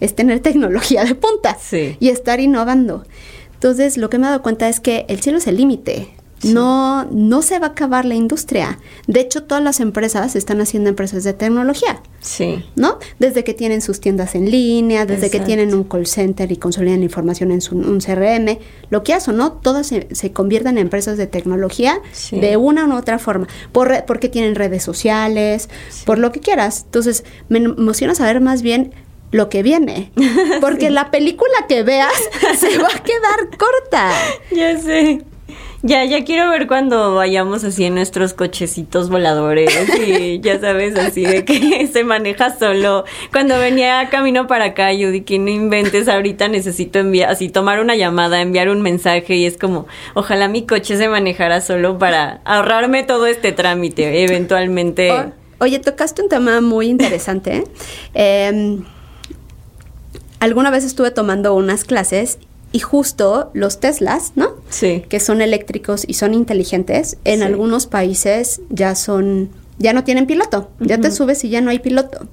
es 0.01 0.13
tener 0.15 0.41
tecnología 0.41 1.05
de 1.05 1.15
punta 1.15 1.57
Sí. 1.61 1.95
y 2.01 2.09
estar 2.09 2.41
innovando. 2.41 3.05
Entonces, 3.53 3.97
lo 3.97 4.09
que 4.09 4.17
me 4.17 4.25
he 4.25 4.29
dado 4.29 4.41
cuenta 4.41 4.67
es 4.67 4.79
que 4.81 5.05
el 5.07 5.21
cielo 5.21 5.37
es 5.37 5.47
el 5.47 5.55
límite. 5.57 6.09
No, 6.43 7.05
no 7.11 7.43
se 7.43 7.59
va 7.59 7.67
a 7.67 7.69
acabar 7.69 8.03
la 8.03 8.15
industria. 8.15 8.79
De 9.05 9.19
hecho, 9.19 9.43
todas 9.43 9.63
las 9.63 9.79
empresas 9.79 10.35
están 10.35 10.59
haciendo 10.59 10.89
empresas 10.89 11.23
de 11.23 11.33
tecnología, 11.33 12.01
Sí. 12.19 12.65
¿no? 12.75 12.97
Desde 13.19 13.43
que 13.43 13.53
tienen 13.53 13.81
sus 13.83 13.99
tiendas 13.99 14.33
en 14.33 14.49
línea, 14.49 15.05
desde 15.05 15.29
que 15.29 15.39
tienen 15.39 15.71
un 15.75 15.83
call 15.83 16.07
center 16.07 16.51
y 16.51 16.57
consolidan 16.57 17.03
información 17.03 17.51
en 17.51 17.61
su, 17.61 17.75
un 17.77 17.99
CRM, 18.01 18.57
lo 18.89 19.03
que 19.03 19.13
hace, 19.13 19.31
¿no? 19.33 19.51
Todas 19.51 19.85
se, 19.85 20.07
se 20.15 20.31
convierten 20.31 20.79
en 20.79 20.85
empresas 20.85 21.15
de 21.19 21.27
tecnología 21.27 21.99
Sí. 22.11 22.39
de 22.39 22.57
una 22.57 22.87
u 22.87 22.95
otra 22.97 23.19
forma, 23.19 23.47
por 23.71 23.89
re- 23.89 24.03
porque 24.07 24.27
tienen 24.27 24.55
redes 24.55 24.81
sociales, 24.81 25.69
por 26.05 26.17
lo 26.17 26.31
que 26.31 26.39
quieras. 26.39 26.81
Entonces, 26.85 27.23
me 27.49 27.59
emociona 27.59 28.15
saber 28.15 28.41
más 28.41 28.63
bien 28.63 28.93
lo 29.31 29.49
que 29.49 29.63
viene, 29.63 30.11
porque 30.61 30.89
la 30.89 31.09
película 31.11 31.65
que 31.67 31.83
veas 31.83 32.13
se 32.57 32.77
va 32.77 32.87
a 32.87 33.03
quedar 33.03 33.57
corta. 33.57 34.11
Ya 34.51 34.77
sé. 34.77 35.21
Ya, 35.83 36.05
ya 36.05 36.23
quiero 36.23 36.47
ver 36.51 36.67
cuando 36.67 37.15
vayamos 37.15 37.63
así 37.63 37.85
en 37.85 37.95
nuestros 37.95 38.35
cochecitos 38.35 39.09
voladores 39.09 39.71
y 40.07 40.39
ya 40.43 40.59
sabes, 40.59 40.95
así 40.95 41.25
de 41.25 41.43
que 41.43 41.87
se 41.91 42.03
maneja 42.03 42.55
solo. 42.55 43.03
Cuando 43.31 43.57
venía 43.57 44.07
camino 44.11 44.45
para 44.45 44.65
acá, 44.65 44.93
yo 44.93 45.09
dije, 45.09 45.39
no 45.39 45.49
inventes, 45.49 46.07
ahorita 46.07 46.49
necesito 46.49 46.99
enviar, 46.99 47.31
así 47.31 47.49
tomar 47.49 47.79
una 47.79 47.95
llamada, 47.95 48.41
enviar 48.41 48.69
un 48.69 48.83
mensaje 48.83 49.35
y 49.37 49.47
es 49.47 49.57
como, 49.57 49.87
ojalá 50.13 50.47
mi 50.47 50.67
coche 50.67 50.97
se 50.97 51.07
manejara 51.09 51.61
solo 51.61 51.97
para 51.97 52.41
ahorrarme 52.45 53.01
todo 53.01 53.25
este 53.25 53.51
trámite, 53.51 54.23
eventualmente. 54.23 55.09
O- 55.11 55.31
oye, 55.61 55.79
tocaste 55.79 56.21
un 56.21 56.29
tema 56.29 56.61
muy 56.61 56.89
interesante. 56.89 57.55
¿eh? 57.57 57.63
Em, 58.13 58.83
alguna 60.41 60.69
vez 60.71 60.83
estuve 60.83 61.11
tomando 61.11 61.55
unas 61.55 61.85
clases 61.85 62.37
y 62.73 62.79
justo 62.79 63.51
los 63.53 63.79
Teslas, 63.79 64.33
¿no? 64.35 64.49
Sí. 64.69 65.03
Que 65.07 65.19
son 65.19 65.41
eléctricos 65.41 66.03
y 66.07 66.15
son 66.15 66.33
inteligentes, 66.33 67.17
en 67.25 67.39
Sí. 67.39 67.45
algunos 67.45 67.85
países 67.87 68.59
ya 68.69 68.95
son, 68.95 69.49
ya 69.77 69.93
no 69.93 70.03
tienen 70.03 70.25
piloto. 70.27 70.69
Ya 70.79 70.97
te 70.97 71.11
subes 71.11 71.43
y 71.43 71.49
ya 71.49 71.61
no 71.61 71.69
hay 71.69 71.79
piloto. 71.79 72.27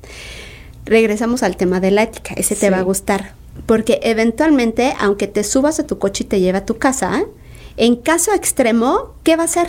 Regresamos 0.84 1.42
al 1.42 1.56
tema 1.56 1.80
de 1.80 1.90
la 1.90 2.02
ética. 2.02 2.34
Ese 2.34 2.56
te 2.56 2.70
va 2.70 2.78
a 2.78 2.82
gustar. 2.82 3.34
Porque 3.66 4.00
eventualmente, 4.02 4.94
aunque 5.00 5.26
te 5.26 5.44
subas 5.44 5.78
a 5.80 5.86
tu 5.86 5.98
coche 5.98 6.24
y 6.24 6.26
te 6.28 6.40
lleve 6.40 6.58
a 6.58 6.66
tu 6.66 6.78
casa, 6.78 7.24
en 7.76 7.96
caso 7.96 8.32
extremo, 8.32 9.14
¿qué 9.24 9.36
va 9.36 9.42
a 9.42 9.46
hacer? 9.46 9.68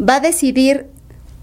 Va 0.00 0.16
a 0.16 0.20
decidir 0.20 0.86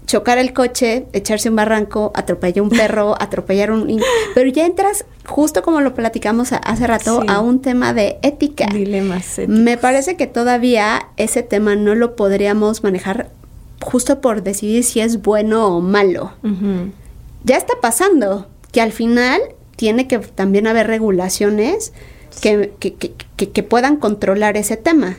chocar 0.08 0.38
el 0.38 0.52
coche, 0.54 1.06
echarse 1.12 1.48
un 1.50 1.54
barranco, 1.56 2.10
atropellar 2.14 2.62
un 2.62 2.70
perro, 2.70 3.14
atropellar 3.20 3.70
un... 3.70 4.00
Pero 4.34 4.50
ya 4.50 4.64
entras, 4.66 5.04
justo 5.26 5.62
como 5.62 5.80
lo 5.82 5.94
platicamos 5.94 6.50
hace 6.52 6.86
rato, 6.86 7.20
Sí. 7.20 7.26
a 7.30 7.40
un 7.40 7.60
tema 7.60 7.92
de 7.92 8.18
ética. 8.22 8.66
Dilemas 8.72 9.38
éticos. 9.38 9.56
Me 9.60 9.76
parece 9.76 10.16
que 10.16 10.26
todavía 10.26 11.08
ese 11.18 11.42
tema 11.42 11.76
no 11.76 11.94
lo 11.94 12.16
podríamos 12.16 12.82
manejar 12.82 13.30
justo 13.82 14.20
por 14.20 14.42
decidir 14.42 14.82
si 14.82 15.00
es 15.00 15.22
bueno 15.22 15.76
o 15.76 15.80
malo. 15.80 16.32
Ya 17.44 17.56
está 17.56 17.74
pasando, 17.80 18.46
que 18.72 18.80
al 18.80 18.92
final 18.92 19.40
tiene 19.76 20.08
que 20.08 20.18
también 20.18 20.66
haber 20.66 20.86
regulaciones 20.88 21.92
que, 22.40 22.72
que- 22.80 22.94
que- 22.94 23.12
que- 23.36 23.50
que 23.50 23.62
puedan 23.62 23.96
controlar 23.96 24.56
ese 24.56 24.76
tema, 24.76 25.18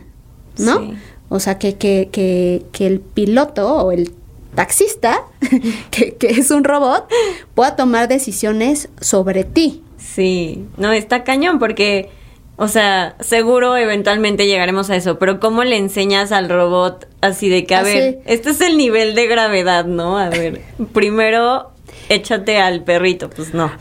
¿no? 0.58 0.80
Sí. 0.80 0.94
O 1.30 1.40
sea, 1.40 1.60
que, 1.60 1.76
que, 1.76 2.10
que, 2.12 2.66
que 2.72 2.88
el 2.88 3.00
piloto 3.02 3.72
o 3.84 3.92
el 3.92 4.12
taxista, 4.56 5.22
que, 5.91 6.16
que 6.16 6.28
es 6.28 6.52
un 6.52 6.64
robot, 6.64 7.08
pueda 7.56 7.76
tomar 7.76 8.08
decisiones 8.08 8.89
sobre 9.00 9.43
ti. 9.43 9.84
Sí, 9.97 10.66
no, 10.78 10.91
está 10.91 11.24
cañón 11.24 11.60
porque, 11.60 12.10
o 12.58 12.68
sea, 12.68 13.16
seguro 13.20 13.78
eventualmente 13.78 14.47
llegaremos 14.47 14.89
a 14.89 14.95
eso, 14.95 15.20
pero 15.20 15.39
¿cómo 15.39 15.64
le 15.64 15.78
enseñas 15.78 16.32
al 16.32 16.50
robot 16.50 17.08
así 17.22 17.50
de 17.50 17.66
que, 17.66 17.76
a 17.76 17.82
Así. 17.82 17.93
ver, 17.93 18.20
este 18.26 18.50
es 18.52 18.62
el 18.62 18.78
nivel 18.78 19.16
de 19.16 19.28
gravedad, 19.28 19.86
¿no? 19.86 20.18
A 20.18 20.30
ver, 20.30 20.62
primero 20.93 21.72
échate 22.10 22.58
al 22.60 22.84
perrito, 22.84 23.30
pues 23.30 23.54
no. 23.54 23.72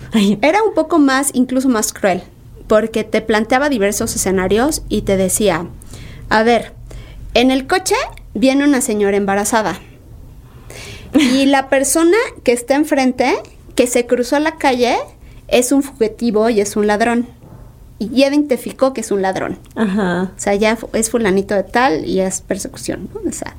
Era 0.42 0.62
un 0.62 0.74
poco 0.74 0.98
más, 0.98 1.30
incluso 1.34 1.68
más 1.68 1.92
cruel, 1.92 2.22
porque 2.66 3.04
te 3.04 3.20
planteaba 3.22 3.68
diversos 3.68 4.14
escenarios 4.14 4.82
y 4.88 5.02
te 5.02 5.16
decía, 5.16 5.66
a 6.28 6.42
ver, 6.42 6.72
en 7.34 7.50
el 7.50 7.66
coche 7.66 7.94
viene 8.34 8.64
una 8.64 8.80
señora 8.80 9.16
embarazada 9.16 9.80
y 11.14 11.46
la 11.46 11.68
persona 11.68 12.16
que 12.44 12.52
está 12.52 12.74
enfrente, 12.74 13.34
que 13.74 13.86
se 13.86 14.06
cruzó 14.06 14.38
la 14.38 14.56
calle, 14.56 14.96
es 15.48 15.72
un 15.72 15.82
fugitivo 15.82 16.48
y 16.50 16.60
es 16.60 16.76
un 16.76 16.86
ladrón. 16.86 17.28
Y 18.00 18.10
ya 18.10 18.28
identificó 18.28 18.92
que 18.92 19.00
es 19.00 19.10
un 19.10 19.22
ladrón. 19.22 19.58
Ajá, 19.74 20.30
O 20.36 20.40
sea, 20.40 20.54
ya 20.54 20.78
es 20.92 21.10
fulanito 21.10 21.56
de 21.56 21.64
tal 21.64 22.04
y 22.04 22.20
es 22.20 22.40
persecución. 22.42 23.08
¿no? 23.12 23.28
O 23.28 23.32
sea, 23.32 23.56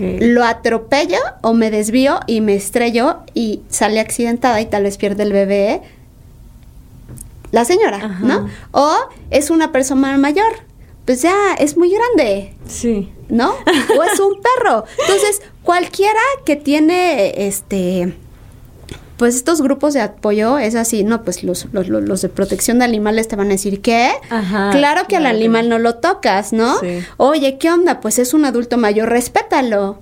lo 0.00 0.44
atropello 0.44 1.18
o 1.42 1.52
me 1.52 1.70
desvío 1.70 2.20
y 2.26 2.40
me 2.40 2.54
estrello 2.54 3.18
y 3.34 3.60
sale 3.68 4.00
accidentada 4.00 4.60
y 4.62 4.66
tal 4.66 4.84
vez 4.84 4.96
pierde 4.96 5.24
el 5.24 5.32
bebé 5.32 5.82
la 7.52 7.64
señora, 7.64 7.98
Ajá. 7.98 8.24
¿no? 8.24 8.48
O 8.72 8.94
es 9.30 9.50
una 9.50 9.72
persona 9.72 10.16
mayor, 10.18 10.52
pues 11.06 11.22
ya 11.22 11.34
es 11.58 11.76
muy 11.78 11.90
grande, 11.90 12.52
Sí. 12.68 13.08
¿no? 13.30 13.52
O 13.98 14.02
es 14.02 14.20
un 14.20 14.34
perro. 14.42 14.84
Entonces, 15.00 15.40
cualquiera 15.62 16.20
que 16.44 16.56
tiene 16.56 17.46
este 17.46 18.14
pues 19.16 19.34
estos 19.34 19.62
grupos 19.62 19.94
de 19.94 20.02
apoyo 20.02 20.58
es 20.58 20.74
así, 20.74 21.02
no, 21.02 21.22
pues 21.24 21.42
los, 21.42 21.68
los, 21.72 21.88
los- 21.88 22.20
de 22.20 22.28
protección 22.28 22.78
de 22.80 22.84
animales 22.84 23.28
te 23.28 23.34
van 23.36 23.46
a 23.46 23.50
decir 23.52 23.80
que 23.80 24.10
Ajá, 24.28 24.68
claro 24.72 25.06
que 25.08 25.16
al 25.16 25.24
animal 25.24 25.70
no 25.70 25.78
lo 25.78 25.94
tocas, 25.94 26.52
¿no? 26.52 26.78
Sí. 26.80 26.98
Oye, 27.16 27.56
¿qué 27.56 27.70
onda? 27.70 28.00
Pues 28.00 28.18
es 28.18 28.34
un 28.34 28.44
adulto 28.44 28.76
mayor, 28.76 29.08
respétalo. 29.08 29.98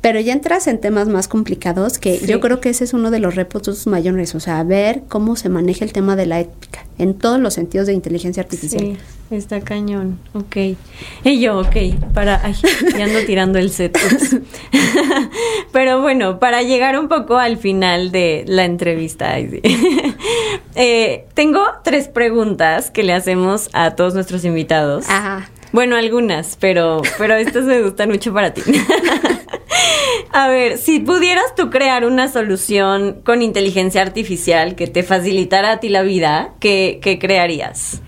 Pero 0.00 0.20
ya 0.20 0.32
entras 0.32 0.68
en 0.68 0.80
temas 0.80 1.06
más 1.08 1.28
complicados 1.28 1.98
que 1.98 2.18
Sí. 2.18 2.26
yo 2.26 2.40
creo 2.40 2.60
que 2.62 2.70
ese 2.70 2.84
es 2.84 2.94
uno 2.94 3.10
de 3.10 3.18
los 3.18 3.34
retos 3.34 3.86
mayores, 3.86 4.34
o 4.34 4.40
sea, 4.40 4.62
ver 4.62 5.02
cómo 5.06 5.36
se 5.36 5.50
maneja 5.50 5.84
el 5.84 5.92
tema 5.92 6.16
de 6.16 6.24
la 6.24 6.40
ética 6.40 6.86
en 6.96 7.12
todos 7.12 7.38
los 7.38 7.52
sentidos 7.52 7.88
de 7.88 7.92
inteligencia 7.92 8.42
artificial. 8.42 8.80
Sí, 8.82 8.96
está 9.30 9.60
cañón, 9.60 10.18
ok. 10.34 10.56
Y 11.24 11.40
yo, 11.40 11.58
ok, 11.58 11.76
para, 12.14 12.40
ay, 12.44 12.54
ya 12.96 13.04
ando 13.04 13.20
tirando 13.26 13.58
el 13.58 13.70
set. 13.70 13.98
Pero 15.72 16.00
bueno, 16.00 16.38
para 16.38 16.62
llegar 16.62 16.98
un 16.98 17.08
poco 17.08 17.36
al 17.36 17.56
final 17.56 18.12
de 18.12 18.44
la 18.46 18.64
entrevista, 18.64 19.32
ay, 19.32 19.48
sí. 19.50 19.60
Eh, 20.78 21.24
tengo 21.32 21.64
tres 21.84 22.08
preguntas 22.08 22.90
que 22.90 23.02
le 23.02 23.14
hacemos 23.14 23.70
a 23.72 23.92
todos 23.92 24.12
nuestros 24.12 24.44
invitados. 24.44 25.08
Ajá. 25.08 25.48
Bueno, 25.72 25.96
algunas, 25.96 26.56
pero, 26.60 27.00
pero 27.16 27.34
estas 27.34 27.64
me 27.64 27.80
gustan 27.82 28.10
mucho 28.10 28.32
para 28.34 28.52
ti. 28.52 28.60
A 30.32 30.48
ver, 30.48 30.76
si 30.76 31.00
pudieras 31.00 31.54
tú 31.54 31.70
crear 31.70 32.04
una 32.04 32.28
solución 32.28 33.22
con 33.24 33.40
inteligencia 33.40 34.02
artificial 34.02 34.74
que 34.74 34.86
te 34.86 35.02
facilitara 35.02 35.72
a 35.72 35.80
ti 35.80 35.88
la 35.88 36.02
vida, 36.02 36.52
¿qué, 36.60 36.98
qué 37.02 37.18
crearías? 37.18 38.02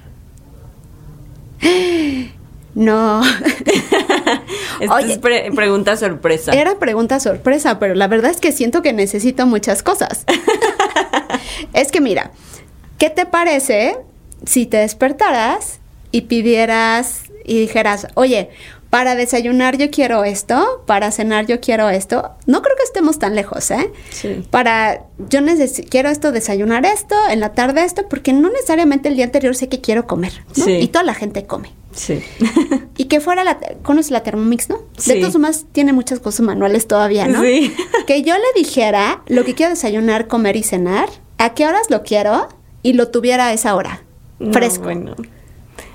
No. 2.75 3.23
Esta 4.81 4.95
Oye. 4.95 5.15
es 5.15 5.19
pre- 5.19 5.51
pregunta 5.53 5.97
sorpresa. 5.97 6.53
Era 6.53 6.79
pregunta 6.79 7.19
sorpresa, 7.19 7.81
pero 7.81 7.95
la 7.95 8.07
verdad 8.07 8.31
es 8.31 8.37
que 8.41 8.53
siento 8.53 8.83
que 8.83 8.93
necesito 8.93 9.47
muchas 9.47 9.83
cosas. 9.83 10.25
es 11.73 11.91
que 11.91 12.01
mira, 12.01 12.31
¿qué 12.99 13.11
te 13.11 13.27
parece 13.27 13.97
si 14.45 14.67
te 14.67 14.77
despertaras 14.77 15.81
y 16.13 16.23
pidieras 16.23 17.25
y 17.45 17.59
dijeras, 17.59 18.07
oye, 18.15 18.51
para 18.91 19.15
desayunar 19.15 19.77
yo 19.77 19.91
quiero 19.91 20.25
esto, 20.25 20.83
para 20.87 21.11
cenar 21.11 21.47
yo 21.47 21.61
quiero 21.61 21.89
esto? 21.91 22.31
No 22.47 22.63
creo 22.63 22.77
que 22.77 22.85
estemos 22.85 23.19
tan 23.19 23.35
lejos, 23.35 23.71
¿eh? 23.71 23.93
Sí. 24.11 24.43
Para, 24.51 25.05
yo 25.29 25.41
quiero 25.91 26.09
esto, 26.09 26.33
desayunar 26.33 26.87
esto, 26.87 27.15
en 27.31 27.41
la 27.41 27.53
tarde 27.53 27.85
esto, 27.85 28.09
porque 28.09 28.33
no 28.33 28.49
necesariamente 28.51 29.09
el 29.09 29.17
día 29.17 29.27
anterior 29.27 29.55
sé 29.55 29.69
que 29.69 29.81
quiero 29.81 30.07
comer, 30.07 30.33
¿no? 30.57 30.65
Sí. 30.65 30.73
Y 30.73 30.89
toda 30.89 31.05
la 31.05 31.15
gente 31.15 31.45
come. 31.45 31.73
Sí. 31.93 32.23
Y 33.01 33.05
que 33.05 33.21
fuera 33.21 33.45
la, 33.45 33.59
¿conoces 33.85 34.11
la 34.11 34.25
Thermomix, 34.25 34.69
no? 34.69 34.81
Sí. 34.97 35.13
De 35.15 35.21
todos 35.21 35.39
modos, 35.39 35.67
tiene 35.71 35.93
muchas 35.93 36.19
cosas 36.19 36.41
manuales 36.45 36.89
todavía, 36.89 37.29
¿no? 37.29 37.43
Sí. 37.43 37.73
Que 38.09 38.23
yo 38.23 38.35
le 38.35 38.61
dijera 38.61 39.23
lo 39.29 39.45
que 39.45 39.55
quiero 39.55 39.71
desayunar, 39.71 40.27
comer 40.27 40.57
y 40.57 40.65
cenar, 40.65 41.09
a 41.39 41.55
qué 41.55 41.67
horas 41.69 41.91
lo 41.91 42.03
quiero 42.03 42.49
y 42.83 42.95
lo 42.95 43.07
tuviera 43.09 43.47
a 43.47 43.53
esa 43.53 43.77
hora, 43.77 44.03
No, 44.41 44.53
fresco. 44.53 44.85
bueno. 44.85 45.15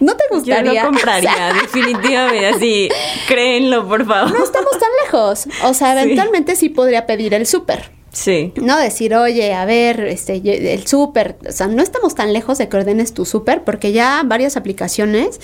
¿No 0.04 0.16
te 0.18 0.24
Yo 0.30 0.36
gustaría? 0.38 0.84
lo 0.84 0.89
compraría, 0.89 1.32
O 1.32 1.36
sea, 1.36 1.54
definitivamente. 1.54 2.47
Así, 2.47 2.89
créenlo, 3.28 3.88
por 3.88 4.06
favor. 4.06 4.32
no 4.38 4.43
estamos 4.43 4.72
tan 4.72 4.89
lejos. 5.04 5.47
O 5.64 5.74
sea, 5.74 5.93
eventualmente 6.01 6.56
sí 6.56 6.70
podría 6.70 7.06
pedir 7.06 7.34
el 7.34 7.45
súper. 7.45 7.91
Sí. 8.12 8.54
No 8.58 8.78
decir, 8.78 9.16
oye, 9.16 9.54
a 9.56 9.66
ver, 9.66 10.01
este, 10.01 10.41
yo- 10.41 10.51
el 10.54 10.86
súper, 10.86 11.36
o 11.49 11.51
sea, 11.51 11.66
no 11.66 11.82
estamos 11.82 12.14
tan 12.14 12.32
lejos 12.32 12.60
de 12.60 12.70
que 12.70 12.78
ordenes 12.78 13.14
tu 13.16 13.26
súper, 13.26 13.64
porque 13.64 13.91
ya 13.91 14.22
varias 14.24 14.56
aplicaciones, 14.56 15.39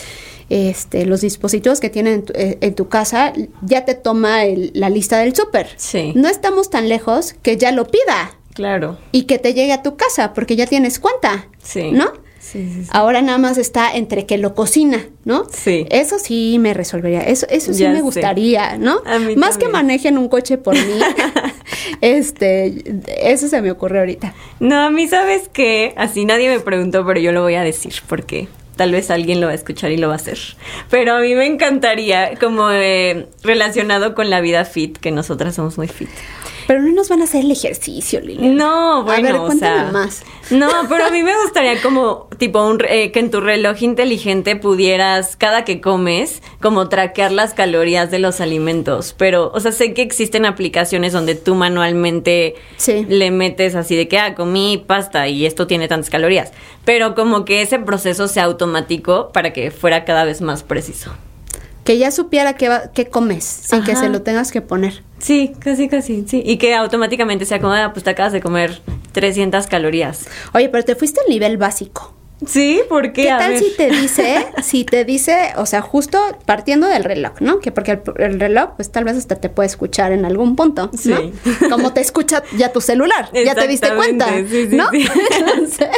este, 0.50 1.06
los 1.08 1.22
dispositivos 1.22 1.80
que 1.80 1.90
tienen 1.90 2.14
en 2.14 2.26
tu, 2.26 2.34
eh, 2.36 2.58
en 2.62 2.76
tu 2.76 2.88
casa, 2.88 3.34
ya 3.64 3.86
te 3.86 3.96
toma 3.96 4.44
el- 4.46 4.70
la 4.76 4.90
lista 4.90 5.18
del 5.18 5.36
súper. 5.36 5.70
Sí. 5.78 6.14
No 6.16 6.28
estamos 6.28 6.70
tan 6.70 6.90
lejos 6.90 7.34
que 7.42 7.58
ya 7.58 7.72
lo 7.72 7.88
pida 7.88 8.38
Claro. 8.54 9.00
y 9.12 9.24
que 9.24 9.40
te 9.40 9.56
llegue 9.56 9.74
a 9.74 9.82
tu 9.82 9.96
casa, 9.98 10.34
porque 10.36 10.56
ya 10.56 10.68
tienes 10.68 11.00
cuenta, 11.00 11.48
Sí. 11.64 11.92
¿no? 11.92 12.12
Sí, 12.52 12.68
sí, 12.74 12.84
sí. 12.84 12.90
Ahora 12.92 13.22
nada 13.22 13.38
más 13.38 13.58
está 13.58 13.94
entre 13.96 14.26
que 14.26 14.38
lo 14.38 14.56
cocina, 14.56 15.06
¿no? 15.26 15.46
Sí. 15.52 15.86
Eso 15.92 16.18
sí 16.18 16.58
me 16.60 16.74
resolvería. 16.74 17.22
Eso, 17.22 17.46
eso 17.50 17.74
sí 17.74 17.84
Ya 17.84 17.90
me 17.90 17.98
sé. 17.98 18.02
gustaría, 18.02 18.78
¿no? 18.78 19.02
A 19.06 19.20
mí 19.20 19.36
Más 19.36 19.58
que 19.58 19.68
manejen 19.68 20.18
un 20.18 20.30
coche 20.30 20.58
por 20.58 20.74
mí. 20.74 20.82
este, 22.02 22.84
eso 23.18 23.48
se 23.48 23.62
me 23.62 23.72
ocurre 23.72 24.00
ahorita. 24.00 24.34
No, 24.60 24.80
a 24.82 24.90
mí 24.90 25.08
sabes 25.08 25.48
que 25.50 25.94
así 25.98 26.26
nadie 26.26 26.50
me 26.50 26.60
preguntó, 26.60 27.06
pero 27.06 27.20
yo 27.20 27.32
lo 27.32 27.42
voy 27.42 27.56
a 27.56 27.62
decir 27.64 27.94
porque 28.08 28.48
tal 28.76 28.92
vez 28.94 29.12
alguien 29.12 29.42
lo 29.42 29.48
va 29.48 29.52
a 29.52 29.56
escuchar 29.56 29.92
y 29.92 29.98
lo 29.98 30.08
va 30.08 30.14
a 30.14 30.18
hacer. 30.18 30.40
Pero 30.90 31.14
a 31.16 31.20
mí 31.20 31.36
me 31.36 31.46
encantaría 31.46 32.36
como 32.40 32.72
eh, 32.72 33.28
relacionado 33.44 34.16
con 34.16 34.30
la 34.30 34.40
vida 34.42 34.64
fit, 34.66 34.98
que 34.98 35.12
nosotras 35.12 35.56
somos 35.56 35.78
muy 35.78 35.88
fit. 35.88 36.10
Pero 36.70 36.84
no 36.84 36.92
nos 36.92 37.10
van 37.10 37.22
a 37.22 37.24
hacer 37.24 37.46
el 37.46 37.50
ejercicio, 37.52 38.22
Lili. 38.22 38.48
No, 38.50 39.02
bueno, 39.04 39.28
a 39.28 39.32
ver, 39.32 39.42
o 39.42 39.52
sea, 39.54 39.90
más. 39.92 40.22
No, 40.52 40.70
pero 40.88 41.06
a 41.06 41.10
mí 41.10 41.24
me 41.24 41.36
gustaría 41.42 41.82
como 41.82 42.28
tipo 42.38 42.64
un, 42.64 42.78
eh, 42.88 43.12
que 43.12 43.20
en 43.22 43.32
tu 43.32 43.42
reloj 43.42 43.82
inteligente 43.82 44.56
pudieras 44.56 45.36
cada 45.36 45.66
que 45.66 45.82
comes 45.82 46.44
como 46.62 46.88
traquear 46.88 47.32
las 47.32 47.56
calorías 47.56 48.12
de 48.12 48.20
los 48.20 48.40
alimentos, 48.40 49.16
pero 49.18 49.52
o 49.52 49.60
sea, 49.60 49.72
sé 49.72 49.96
que 49.96 50.04
existen 50.04 50.46
aplicaciones 50.46 51.12
donde 51.12 51.34
tú 51.34 51.56
manualmente 51.56 52.54
Sí. 52.78 53.04
le 53.10 53.32
metes 53.32 53.74
así 53.74 53.96
de 53.96 54.08
que 54.08 54.20
ah, 54.20 54.36
comí 54.36 54.78
pasta 54.86 55.28
y 55.28 55.48
esto 55.48 55.66
tiene 55.66 55.88
tantas 55.88 56.12
calorías, 56.12 56.52
pero 56.86 57.16
como 57.16 57.46
que 57.46 57.64
ese 57.64 57.80
proceso 57.80 58.28
sea 58.28 58.44
automático 58.44 59.32
para 59.34 59.54
que 59.54 59.72
fuera 59.72 60.06
cada 60.06 60.24
vez 60.24 60.40
más 60.42 60.62
preciso. 60.62 61.10
Que 61.90 61.98
ya 61.98 62.12
supiera 62.12 62.54
qué, 62.54 62.70
va- 62.70 62.92
qué 62.94 63.08
comes, 63.10 63.44
sin 63.44 63.84
que 63.84 63.96
se 63.96 64.10
lo 64.10 64.22
tengas 64.22 64.52
que 64.52 64.62
poner. 64.62 65.02
Sí, 65.18 65.54
casi 65.58 65.90
casi, 65.90 66.24
sí, 66.28 66.44
y 66.46 66.58
que 66.58 66.76
automáticamente 66.76 67.46
sea 67.46 67.60
como, 67.60 67.74
ah, 67.74 67.90
pues 67.94 68.04
te 68.04 68.12
acabas 68.12 68.32
de 68.32 68.42
comer 68.42 68.80
300 69.12 69.66
calorías. 69.66 70.28
Oye, 70.54 70.70
pero 70.70 70.86
te 70.86 70.94
fuiste 70.94 71.20
al 71.22 71.32
nivel 71.32 71.58
básico. 71.58 72.14
Sí, 72.46 72.82
¿por 72.88 73.12
qué? 73.12 73.24
¿Qué 73.24 73.32
A 73.32 73.38
tal 73.38 73.52
ver. 73.52 73.60
si 73.60 73.76
te 73.76 73.90
dice, 73.90 74.48
si 74.64 74.86
te 74.86 75.04
dice, 75.04 75.52
o 75.58 75.66
sea, 75.66 75.82
justo 75.82 76.18
partiendo 76.46 76.88
del 76.88 77.04
reloj, 77.04 77.34
¿no? 77.42 77.60
Que 77.60 77.72
porque 77.72 77.92
el, 77.92 78.02
el 78.18 78.40
reloj, 78.40 78.72
pues 78.78 78.92
tal 78.92 79.04
vez 79.04 79.18
hasta 79.18 79.36
te 79.36 79.50
puede 79.50 79.68
escuchar 79.68 80.14
en 80.14 80.24
algún 80.24 80.56
punto, 80.56 80.90
¿no? 80.92 80.98
Sí. 80.98 81.34
Como 81.70 81.92
te 81.92 82.00
escucha 82.02 82.44
ya 82.58 82.72
tu 82.72 82.80
celular, 82.80 83.30
ya 83.34 83.56
te 83.56 83.68
diste 83.68 83.94
cuenta, 83.94 84.28
sí, 84.30 84.68
sí, 84.70 84.76
¿no? 84.76 84.90
Entonces, 84.94 85.90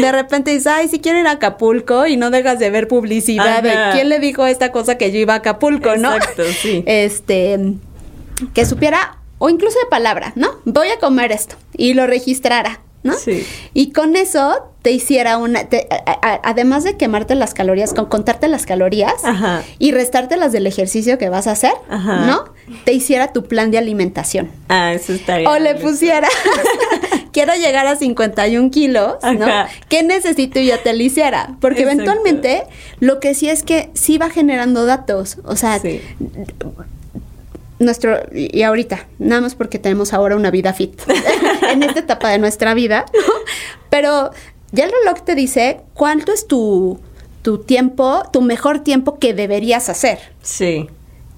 de 0.00 0.12
repente 0.12 0.50
dices, 0.50 0.66
ay, 0.68 0.88
si 0.88 0.98
quiero 1.00 1.18
ir 1.18 1.26
a 1.26 1.32
Acapulco 1.32 2.06
y 2.06 2.16
no 2.16 2.30
dejas 2.30 2.58
de 2.58 2.70
ver 2.70 2.88
publicidad 2.88 3.58
Ajá. 3.58 3.88
de 3.88 3.92
quién 3.92 4.08
le 4.08 4.18
dijo 4.18 4.46
esta 4.46 4.72
cosa 4.72 4.96
que 4.96 5.12
yo 5.12 5.18
iba 5.18 5.34
a 5.34 5.38
Acapulco, 5.38 5.96
¿no? 5.96 6.14
Exacto, 6.14 6.44
sí. 6.44 6.82
Este, 6.86 7.74
que 8.54 8.64
supiera, 8.64 9.18
o 9.38 9.50
incluso 9.50 9.78
de 9.78 9.86
palabra, 9.90 10.32
¿no? 10.36 10.48
Voy 10.64 10.88
a 10.88 10.98
comer 10.98 11.32
esto 11.32 11.56
y 11.76 11.92
lo 11.92 12.06
registrara, 12.06 12.80
¿no? 13.02 13.12
Sí. 13.12 13.46
Y 13.74 13.92
con 13.92 14.16
eso 14.16 14.71
te 14.82 14.90
hiciera 14.90 15.38
una, 15.38 15.64
te- 15.64 15.86
a- 15.90 16.18
a- 16.22 16.40
además 16.42 16.82
de 16.82 16.96
quemarte 16.96 17.34
las 17.36 17.54
calorías, 17.54 17.94
con 17.94 18.06
contarte 18.06 18.48
las 18.48 18.66
calorías 18.66 19.14
Ajá. 19.24 19.62
y 19.78 19.92
restarte 19.92 20.36
las 20.36 20.50
del 20.52 20.66
ejercicio 20.66 21.18
que 21.18 21.28
vas 21.28 21.46
a 21.46 21.52
hacer, 21.52 21.72
Ajá. 21.88 22.26
¿no? 22.26 22.44
Te 22.84 22.92
hiciera 22.92 23.32
tu 23.32 23.44
plan 23.44 23.70
de 23.70 23.78
alimentación. 23.78 24.50
Ah, 24.68 24.92
eso 24.92 25.12
estaría. 25.12 25.48
O 25.48 25.58
le 25.58 25.76
pusiera, 25.76 26.26
quiero 27.32 27.54
llegar 27.54 27.86
a 27.86 27.94
51 27.96 28.70
kilos, 28.70 29.14
¿no? 29.22 29.46
¿Qué 29.88 30.02
necesito? 30.02 30.58
Y 30.58 30.66
ya 30.66 30.82
te 30.82 30.92
lo 30.94 31.02
hiciera. 31.02 31.54
Porque 31.60 31.82
Exacto. 31.82 32.02
eventualmente 32.02 32.64
lo 32.98 33.20
que 33.20 33.34
sí 33.34 33.48
es 33.48 33.62
que 33.62 33.90
sí 33.94 34.18
va 34.18 34.30
generando 34.30 34.84
datos. 34.84 35.38
O 35.44 35.54
sea, 35.54 35.78
Sí. 35.78 36.00
nuestro 37.78 38.16
y 38.32 38.62
ahorita 38.62 39.06
nada 39.18 39.40
más 39.40 39.54
porque 39.56 39.78
tenemos 39.80 40.12
ahora 40.12 40.36
una 40.36 40.50
vida 40.52 40.72
fit 40.72 41.00
en 41.70 41.82
esta 41.82 42.00
etapa 42.00 42.28
de 42.30 42.38
nuestra 42.38 42.74
vida 42.74 43.06
¿no? 43.12 43.32
pero 43.90 44.30
ya 44.72 44.84
el 44.84 44.92
reloj 44.92 45.22
te 45.22 45.34
dice 45.34 45.80
cuánto 45.94 46.32
es 46.32 46.46
tu 46.46 46.98
tu 47.42 47.58
tiempo 47.58 48.22
tu 48.32 48.40
mejor 48.42 48.80
tiempo 48.80 49.18
que 49.18 49.34
deberías 49.34 49.88
hacer 49.88 50.18
Sí, 50.42 50.88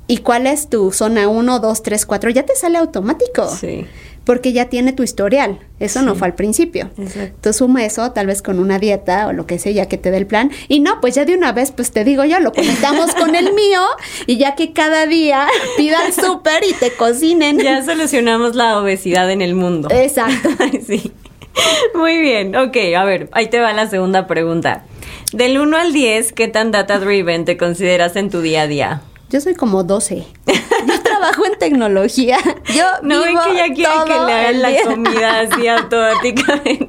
y 0.06 0.18
cuál 0.18 0.46
es 0.46 0.68
tu 0.68 0.92
zona 0.92 1.28
1, 1.28 1.60
2, 1.60 1.82
3, 1.82 2.06
4 2.06 2.30
ya 2.30 2.44
te 2.44 2.54
sale 2.56 2.78
automático 2.78 3.48
sí. 3.48 3.86
porque 4.24 4.52
ya 4.52 4.66
tiene 4.66 4.92
tu 4.92 5.02
historial 5.02 5.60
eso 5.80 6.02
no 6.02 6.14
fue 6.14 6.28
al 6.28 6.34
principio 6.34 6.90
Exacto. 6.98 7.36
Tú 7.40 7.52
suma 7.52 7.84
eso, 7.84 8.10
tal 8.12 8.26
vez 8.26 8.40
con 8.42 8.58
una 8.58 8.78
dieta 8.78 9.26
o 9.26 9.32
lo 9.32 9.46
que 9.46 9.58
sea, 9.58 9.72
ya 9.72 9.86
que 9.86 9.98
te 9.98 10.10
dé 10.10 10.16
el 10.16 10.26
plan. 10.26 10.50
Y 10.68 10.80
no, 10.80 11.00
pues 11.02 11.14
ya 11.14 11.26
de 11.26 11.34
una 11.34 11.52
vez, 11.52 11.72
pues 11.72 11.90
te 11.90 12.04
digo 12.04 12.24
yo, 12.24 12.40
lo 12.40 12.52
conectamos 12.52 13.14
con 13.14 13.34
el 13.34 13.52
mío 13.52 13.82
y 14.26 14.38
ya 14.38 14.54
que 14.54 14.72
cada 14.72 15.06
día 15.06 15.46
pida 15.76 16.06
el 16.06 16.14
súper 16.14 16.64
y 16.64 16.72
te 16.72 16.92
cocinen. 16.92 17.58
Ya 17.58 17.84
solucionamos 17.84 18.54
la 18.54 18.78
obesidad 18.78 19.30
en 19.30 19.42
el 19.42 19.54
mundo. 19.54 19.88
Exacto. 19.90 20.48
Sí. 20.86 21.12
Muy 21.94 22.18
bien. 22.20 22.54
Ok, 22.56 22.76
a 22.96 23.04
ver, 23.04 23.28
ahí 23.32 23.48
te 23.48 23.60
va 23.60 23.72
la 23.72 23.88
segunda 23.88 24.26
pregunta. 24.26 24.84
Del 25.32 25.58
1 25.58 25.76
al 25.76 25.92
10, 25.92 26.32
¿qué 26.32 26.48
tan 26.48 26.70
data 26.70 26.98
driven 26.98 27.44
te 27.44 27.56
consideras 27.56 28.16
en 28.16 28.30
tu 28.30 28.40
día 28.40 28.62
a 28.62 28.66
día? 28.66 29.02
Yo 29.30 29.40
soy 29.40 29.54
como 29.54 29.82
12. 29.82 30.24
Yo 30.46 31.02
trabajo 31.02 31.44
en 31.46 31.58
tecnología. 31.58 32.38
Yo 32.74 32.84
No 33.02 33.20
ven 33.20 33.30
vivo 33.30 33.40
que 33.46 33.56
ya 33.56 33.74
quieren 33.74 34.04
que 34.06 34.12
le 34.12 34.32
hagan 34.32 34.62
la 34.62 34.82
comida 34.84 35.40
así 35.40 35.66
automáticamente. 35.68 36.88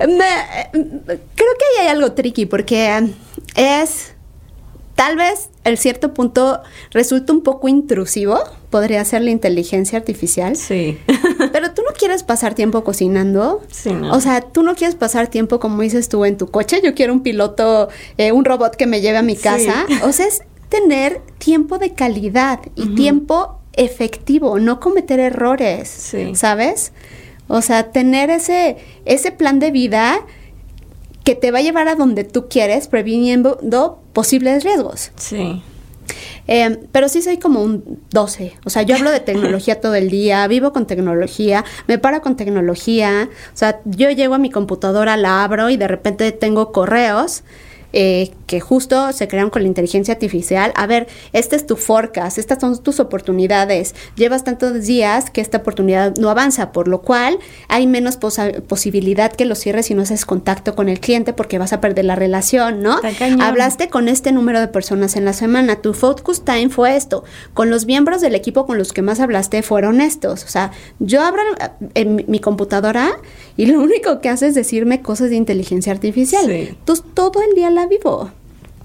Me- 0.00 0.66
creo 0.72 1.50
que 1.58 1.64
ahí 1.80 1.82
hay 1.82 1.88
algo 1.88 2.12
tricky 2.12 2.46
porque 2.46 3.10
es 3.54 4.12
tal 4.96 5.16
vez 5.16 5.50
el 5.64 5.78
cierto 5.78 6.14
punto 6.14 6.60
resulta 6.90 7.32
un 7.32 7.42
poco 7.42 7.68
intrusivo, 7.68 8.40
podría 8.70 9.04
ser 9.04 9.22
la 9.22 9.30
inteligencia 9.30 9.98
artificial. 9.98 10.56
Sí. 10.56 10.98
Pero 11.52 11.72
tú 11.72 11.82
no 11.88 11.94
quieres 11.96 12.22
pasar 12.22 12.54
tiempo 12.54 12.84
cocinando. 12.84 13.62
Sí, 13.70 13.90
no. 13.92 14.12
O 14.12 14.20
sea, 14.20 14.40
tú 14.42 14.62
no 14.62 14.74
quieres 14.74 14.94
pasar 14.94 15.28
tiempo, 15.28 15.58
como 15.60 15.82
dices 15.82 16.08
tú, 16.08 16.24
en 16.24 16.36
tu 16.36 16.48
coche. 16.48 16.80
Yo 16.84 16.94
quiero 16.94 17.12
un 17.12 17.22
piloto, 17.22 17.88
eh, 18.18 18.32
un 18.32 18.44
robot 18.44 18.76
que 18.76 18.86
me 18.86 19.00
lleve 19.00 19.18
a 19.18 19.22
mi 19.22 19.36
Sí. 19.36 19.42
casa. 19.42 19.86
O 20.04 20.12
sea, 20.12 20.26
es 20.26 20.42
tener 20.68 21.20
tiempo 21.38 21.78
de 21.78 21.94
calidad 21.94 22.60
y 22.74 22.94
tiempo 22.94 23.58
efectivo, 23.72 24.58
no 24.58 24.80
cometer 24.80 25.18
errores. 25.20 25.88
Sí. 25.88 26.34
¿Sabes? 26.34 26.92
O 27.46 27.62
sea, 27.62 27.90
tener 27.92 28.28
ese, 28.28 28.76
ese 29.06 29.32
plan 29.32 29.58
de 29.60 29.70
vida 29.70 30.20
que 31.24 31.34
te 31.34 31.50
va 31.50 31.58
a 31.58 31.62
llevar 31.62 31.88
a 31.88 31.94
donde 31.94 32.24
tú 32.24 32.48
quieres, 32.48 32.88
previniendo 32.88 34.00
posibles 34.12 34.64
riesgos. 34.64 35.10
Sí. 35.16 35.62
Eh, 36.48 36.80
pero 36.90 37.08
sí 37.08 37.22
soy 37.22 37.38
como 37.38 37.62
un 37.62 38.00
12. 38.10 38.54
O 38.64 38.70
sea, 38.70 38.82
yo 38.82 38.96
hablo 38.96 39.10
de 39.10 39.20
tecnología 39.20 39.80
todo 39.80 39.94
el 39.94 40.10
día, 40.10 40.46
vivo 40.48 40.72
con 40.72 40.86
tecnología, 40.86 41.64
me 41.86 41.98
paro 41.98 42.22
con 42.22 42.36
tecnología. 42.36 43.28
O 43.54 43.56
sea, 43.56 43.80
yo 43.84 44.10
llego 44.10 44.34
a 44.34 44.38
mi 44.38 44.50
computadora, 44.50 45.16
la 45.16 45.44
abro 45.44 45.70
y 45.70 45.76
de 45.76 45.86
repente 45.86 46.32
tengo 46.32 46.72
correos. 46.72 47.44
Eh, 47.92 48.30
que 48.46 48.60
justo 48.60 49.12
se 49.12 49.28
crearon 49.28 49.50
con 49.50 49.62
la 49.62 49.68
inteligencia 49.68 50.14
artificial. 50.14 50.72
A 50.76 50.86
ver, 50.86 51.06
este 51.32 51.56
es 51.56 51.66
tu 51.66 51.76
forecast, 51.76 52.38
estas 52.38 52.60
son 52.60 52.82
tus 52.82 53.00
oportunidades. 53.00 53.94
Llevas 54.16 54.44
tantos 54.44 54.84
días 54.86 55.30
que 55.30 55.40
esta 55.40 55.58
oportunidad 55.58 56.14
no 56.16 56.30
avanza, 56.30 56.72
por 56.72 56.88
lo 56.88 57.02
cual 57.02 57.38
hay 57.68 57.86
menos 57.86 58.18
posibilidad 58.66 59.32
que 59.32 59.44
lo 59.44 59.54
cierres 59.54 59.86
si 59.86 59.94
no 59.94 60.02
haces 60.02 60.24
contacto 60.24 60.74
con 60.74 60.88
el 60.88 61.00
cliente 61.00 61.32
porque 61.32 61.58
vas 61.58 61.72
a 61.72 61.80
perder 61.80 62.04
la 62.04 62.16
relación, 62.16 62.82
¿no? 62.82 63.00
Hablaste 63.42 63.88
con 63.88 64.08
este 64.08 64.32
número 64.32 64.60
de 64.60 64.68
personas 64.68 65.16
en 65.16 65.24
la 65.24 65.32
semana. 65.32 65.76
Tu 65.76 65.94
focus 65.94 66.44
time 66.44 66.68
fue 66.70 66.96
esto. 66.96 67.24
Con 67.54 67.70
los 67.70 67.86
miembros 67.86 68.20
del 68.20 68.34
equipo 68.34 68.66
con 68.66 68.78
los 68.78 68.92
que 68.92 69.02
más 69.02 69.20
hablaste 69.20 69.62
fueron 69.62 70.00
estos. 70.00 70.44
O 70.44 70.48
sea, 70.48 70.72
yo 70.98 71.22
abro 71.22 71.42
en 71.94 72.14
mi- 72.16 72.24
mi 72.28 72.40
computadora 72.40 73.10
y 73.56 73.66
lo 73.66 73.80
único 73.80 74.20
que 74.20 74.28
hace 74.28 74.48
es 74.48 74.54
decirme 74.54 75.02
cosas 75.02 75.30
de 75.30 75.36
inteligencia 75.36 75.92
artificial. 75.92 76.44
Sí. 76.46 76.68
Entonces 76.70 77.04
todo 77.14 77.42
el 77.42 77.54
día 77.54 77.70
la 77.78 77.86
vivo. 77.86 78.30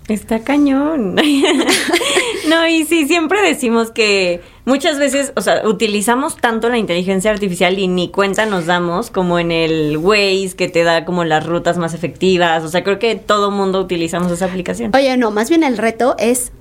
Está 0.07 0.39
cañón. 0.39 1.15
no, 2.49 2.67
y 2.67 2.83
sí, 2.83 3.07
siempre 3.07 3.41
decimos 3.41 3.89
que 3.89 4.41
muchas 4.65 4.99
veces, 4.99 5.31
o 5.35 5.41
sea, 5.41 5.61
utilizamos 5.65 6.35
tanto 6.35 6.67
la 6.67 6.77
inteligencia 6.77 7.31
artificial 7.31 7.79
y 7.79 7.87
ni 7.87 8.09
cuenta 8.09 8.45
nos 8.45 8.65
damos, 8.65 9.09
como 9.09 9.39
en 9.39 9.51
el 9.51 9.97
Waze 9.97 10.55
que 10.57 10.67
te 10.67 10.83
da 10.83 11.05
como 11.05 11.23
las 11.23 11.45
rutas 11.45 11.77
más 11.77 11.93
efectivas. 11.93 12.63
O 12.63 12.67
sea, 12.67 12.83
creo 12.83 12.99
que 12.99 13.15
todo 13.15 13.49
mundo 13.49 13.79
utilizamos 13.79 14.31
esa 14.31 14.45
aplicación. 14.45 14.91
Oye, 14.93 15.15
no, 15.15 15.31
más 15.31 15.49
bien 15.49 15.63
el 15.63 15.77
reto 15.77 16.15
es 16.19 16.51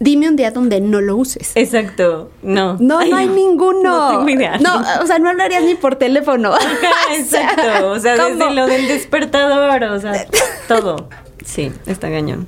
dime 0.00 0.28
un 0.28 0.36
día 0.36 0.50
donde 0.50 0.80
no 0.80 1.00
lo 1.00 1.16
uses. 1.16 1.52
Exacto. 1.56 2.30
No. 2.42 2.78
No, 2.80 2.98
Ay, 2.98 3.10
no 3.10 3.16
hay 3.18 3.28
ninguno. 3.28 3.82
No 3.82 4.18
tengo 4.18 4.28
idea. 4.30 4.58
No, 4.58 4.82
o 5.02 5.06
sea, 5.06 5.18
no 5.18 5.28
hablarías 5.28 5.62
ni 5.64 5.74
por 5.74 5.96
teléfono. 5.96 6.54
Ajá, 6.54 7.14
exacto. 7.18 7.90
O 7.90 7.98
sea, 7.98 8.16
¿cómo? 8.16 8.30
desde 8.30 8.54
lo 8.54 8.66
del 8.66 8.88
despertador, 8.88 9.84
o 9.84 10.00
sea, 10.00 10.26
todo. 10.66 11.08
Sí, 11.48 11.72
está 11.86 12.10
cañón. 12.10 12.46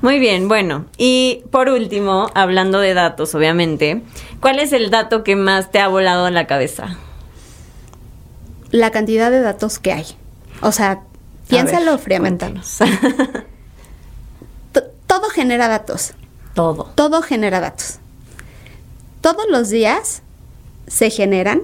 Muy 0.00 0.20
bien, 0.20 0.46
bueno, 0.46 0.86
y 0.96 1.42
por 1.50 1.68
último, 1.68 2.30
hablando 2.34 2.78
de 2.78 2.94
datos, 2.94 3.34
obviamente, 3.34 4.02
¿cuál 4.40 4.60
es 4.60 4.72
el 4.72 4.90
dato 4.90 5.24
que 5.24 5.34
más 5.34 5.72
te 5.72 5.80
ha 5.80 5.88
volado 5.88 6.26
a 6.26 6.30
la 6.30 6.46
cabeza? 6.46 6.96
La 8.70 8.92
cantidad 8.92 9.32
de 9.32 9.40
datos 9.40 9.80
que 9.80 9.92
hay. 9.92 10.06
O 10.60 10.70
sea, 10.70 11.00
piénsalo 11.48 11.92
ver, 11.92 12.00
fríamente. 12.00 12.46
Todo 15.08 15.30
genera 15.30 15.66
datos. 15.66 16.12
todo. 16.54 16.92
Todo 16.94 17.22
genera 17.22 17.58
datos. 17.58 17.98
Todos 19.20 19.46
los 19.50 19.68
días 19.68 20.22
se 20.86 21.10
generan 21.10 21.62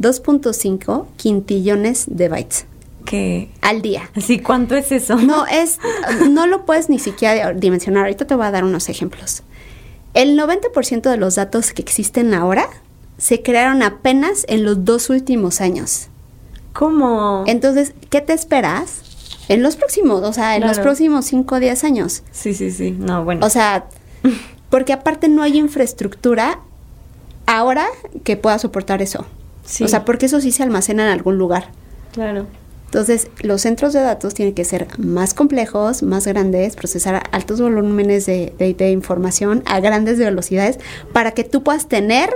2.5 0.00 1.06
quintillones 1.16 2.06
de 2.08 2.28
bytes. 2.28 2.66
Que 3.08 3.48
al 3.62 3.80
día. 3.80 4.10
Así, 4.14 4.38
¿cuánto 4.38 4.76
es 4.76 4.92
eso? 4.92 5.16
No, 5.16 5.46
es, 5.46 5.78
no 6.28 6.46
lo 6.46 6.66
puedes 6.66 6.90
ni 6.90 6.98
siquiera 6.98 7.54
dimensionar. 7.54 8.02
Ahorita 8.04 8.26
te 8.26 8.34
voy 8.34 8.44
a 8.44 8.50
dar 8.50 8.64
unos 8.64 8.90
ejemplos. 8.90 9.42
El 10.12 10.38
90% 10.38 11.10
de 11.10 11.16
los 11.16 11.36
datos 11.36 11.72
que 11.72 11.80
existen 11.80 12.34
ahora 12.34 12.68
se 13.16 13.42
crearon 13.42 13.82
apenas 13.82 14.44
en 14.48 14.62
los 14.62 14.84
dos 14.84 15.08
últimos 15.08 15.62
años. 15.62 16.08
¿Cómo? 16.74 17.44
Entonces, 17.46 17.94
¿qué 18.10 18.20
te 18.20 18.34
esperas 18.34 19.00
en 19.48 19.62
los 19.62 19.76
próximos, 19.76 20.22
o 20.22 20.32
sea, 20.34 20.56
en 20.56 20.66
los 20.66 20.78
próximos 20.78 21.24
5 21.24 21.54
o 21.54 21.60
10 21.60 21.84
años? 21.84 22.22
Sí, 22.30 22.52
sí, 22.52 22.70
sí. 22.70 22.90
No, 22.90 23.24
bueno. 23.24 23.46
O 23.46 23.48
sea, 23.48 23.86
porque 24.70 24.92
aparte 24.92 25.28
no 25.28 25.42
hay 25.42 25.56
infraestructura 25.56 26.60
ahora 27.46 27.86
que 28.22 28.36
pueda 28.36 28.58
soportar 28.58 29.00
eso. 29.00 29.24
Sí. 29.64 29.84
O 29.84 29.88
sea, 29.88 30.04
porque 30.04 30.26
eso 30.26 30.42
sí 30.42 30.52
se 30.52 30.62
almacena 30.62 31.04
en 31.04 31.10
algún 31.10 31.38
lugar. 31.38 31.70
claro. 32.12 32.46
Entonces, 32.88 33.28
los 33.42 33.60
centros 33.60 33.92
de 33.92 34.00
datos 34.00 34.32
tienen 34.32 34.54
que 34.54 34.64
ser 34.64 34.86
más 34.98 35.34
complejos, 35.34 36.02
más 36.02 36.26
grandes, 36.26 36.74
procesar 36.74 37.22
altos 37.32 37.60
volúmenes 37.60 38.24
de, 38.24 38.54
de- 38.58 38.72
de 38.72 38.90
información 38.90 39.62
a 39.66 39.78
grandes 39.80 40.18
velocidades 40.18 40.78
para 41.12 41.32
que 41.32 41.44
tú 41.44 41.62
puedas 41.62 41.86
tener 41.86 42.30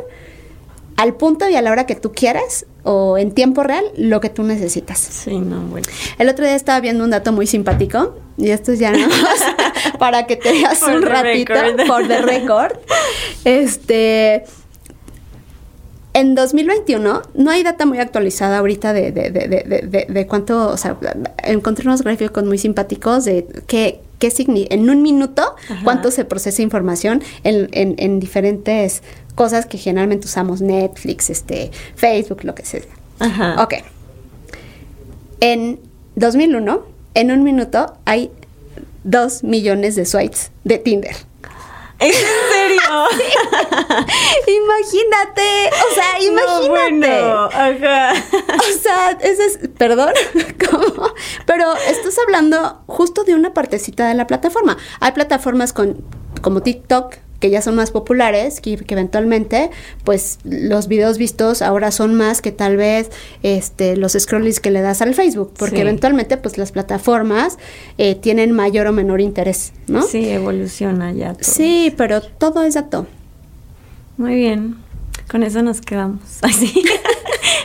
al 0.97 1.15
punto 1.15 1.49
y 1.49 1.57
a 1.57 1.63
la 1.63 1.73
hora 1.73 1.87
que 1.87 1.95
tú 1.95 2.13
quieras 2.13 2.67
o 2.83 3.17
en 3.17 3.33
tiempo 3.33 3.63
real 3.63 3.83
lo 3.97 4.21
que 4.21 4.29
tú 4.29 4.43
necesitas. 4.43 4.99
Sí, 4.99 5.39
no, 5.39 5.63
bueno. 5.63 5.87
El 6.19 6.29
otro 6.29 6.45
día 6.45 6.55
estaba 6.55 6.81
viendo 6.81 7.03
un 7.03 7.11
dato 7.11 7.33
muy 7.33 7.47
simpático 7.47 8.15
y 8.37 8.51
esto 8.51 8.73
es 8.73 8.79
ya 8.79 8.93
más 8.93 9.09
para 9.99 10.27
que 10.27 10.37
te 10.37 10.53
veas 10.53 10.83
un 10.83 11.01
ratito 11.01 11.55
record. 11.55 11.87
por 11.87 12.07
the 12.09 12.19
record. 12.21 12.73
Este 13.45 14.45
en 16.15 16.35
2021 16.35 17.23
no 17.35 17.51
hay 17.51 17.63
data 17.63 17.87
muy 17.87 17.99
actualizada 17.99 18.59
ahorita 18.59 18.93
de, 18.93 19.13
de, 19.13 19.31
de, 19.31 19.49
de, 19.49 19.63
de- 19.65 19.87
de- 19.87 20.07
de 20.13 20.27
cuánto, 20.27 20.69
o 20.69 20.77
sea, 20.77 20.97
encontré 21.45 21.87
unos 21.89 22.03
gráficos 22.03 22.45
muy 22.45 22.59
simpáticos 22.59 23.25
de 23.25 23.47
qué, 23.67 24.01
qué 24.19 24.29
signi- 24.29 24.67
en 24.71 24.91
un 24.91 25.01
minuto 25.03 25.55
cuánto 25.85 26.11
se 26.11 26.25
procesa 26.25 26.61
información 26.63 27.23
en, 27.45 27.69
en, 27.73 27.95
en 27.99 28.21
diferentes 28.21 29.03
cosas 29.35 29.65
que 29.67 29.79
generalmente 29.79 30.27
usamos, 30.27 30.61
Netflix, 30.61 31.31
este, 31.31 31.71
Facebook, 31.97 32.45
lo 32.45 32.55
que 32.55 32.65
sea. 32.67 32.83
Ajá. 33.19 33.63
Ok. 33.63 33.75
En 35.41 35.81
2001, 36.17 36.83
en 37.15 37.31
un 37.31 37.43
minuto, 37.43 37.95
hay 38.05 38.31
dos 39.05 39.43
millones 39.43 39.97
de 39.97 40.05
swipes 40.05 40.51
de 40.65 40.79
Tinder. 40.79 41.17
¿Es 42.03 42.17
en 42.17 42.53
serio? 42.53 42.81
Imagínate, 44.47 45.71
o 45.91 45.95
sea, 45.95 46.13
No, 46.15 46.65
imagínate. 46.67 46.69
bueno, 46.69 47.45
ajá. 47.45 48.13
O 48.59 48.79
sea, 48.83 49.11
ese 49.21 49.45
es, 49.47 49.59
perdón, 49.79 50.13
¿cómo? 50.71 51.09
Pero 51.47 51.75
estás 51.89 52.19
hablando 52.19 52.83
justo 52.87 53.25
de 53.25 53.35
una 53.35 53.55
partecita 53.55 54.09
de 54.09 54.15
la 54.15 54.27
plataforma. 54.27 54.77
Hay 55.01 55.13
plataformas 55.13 55.73
con, 55.73 56.05
como 56.43 56.63
TikTok 56.63 57.15
que 57.43 57.51
ya 57.51 57.61
son 57.61 57.75
más 57.75 57.91
populares, 57.91 58.61
que, 58.63 58.77
que 58.77 58.95
eventualmente, 58.95 59.71
pues, 60.05 60.39
los 60.45 60.87
videos 60.89 61.19
vistos 61.19 61.61
ahora 61.61 61.91
son 61.91 62.15
más 62.15 62.41
que 62.41 62.53
tal 62.53 62.77
vez 62.79 63.11
este, 63.43 63.97
los 63.97 64.13
scrolls 64.13 64.61
que 64.61 64.71
le 64.71 64.81
das 64.81 65.03
al 65.03 65.13
Facebook, 65.15 65.53
porque 65.59 65.77
Sí. 65.77 65.83
eventualmente, 65.83 66.37
pues, 66.39 66.57
las 66.57 66.73
plataformas 66.73 67.59
eh, 67.99 68.15
tienen 68.15 68.53
mayor 68.53 68.87
o 68.87 68.93
menor 68.93 69.21
interés, 69.21 69.73
¿no? 69.89 70.03
Sí, 70.03 70.29
evoluciona 70.31 71.13
ya 71.13 71.33
todo. 71.35 71.43
Sí, 71.43 71.93
pero 71.97 72.23
todo 72.23 72.63
es 72.63 72.75
dato. 72.75 73.07
Muy 74.17 74.37
bien. 74.37 74.77
Con 75.31 75.43
eso 75.43 75.63
nos 75.63 75.81
quedamos. 75.81 76.21
Así. 76.43 76.73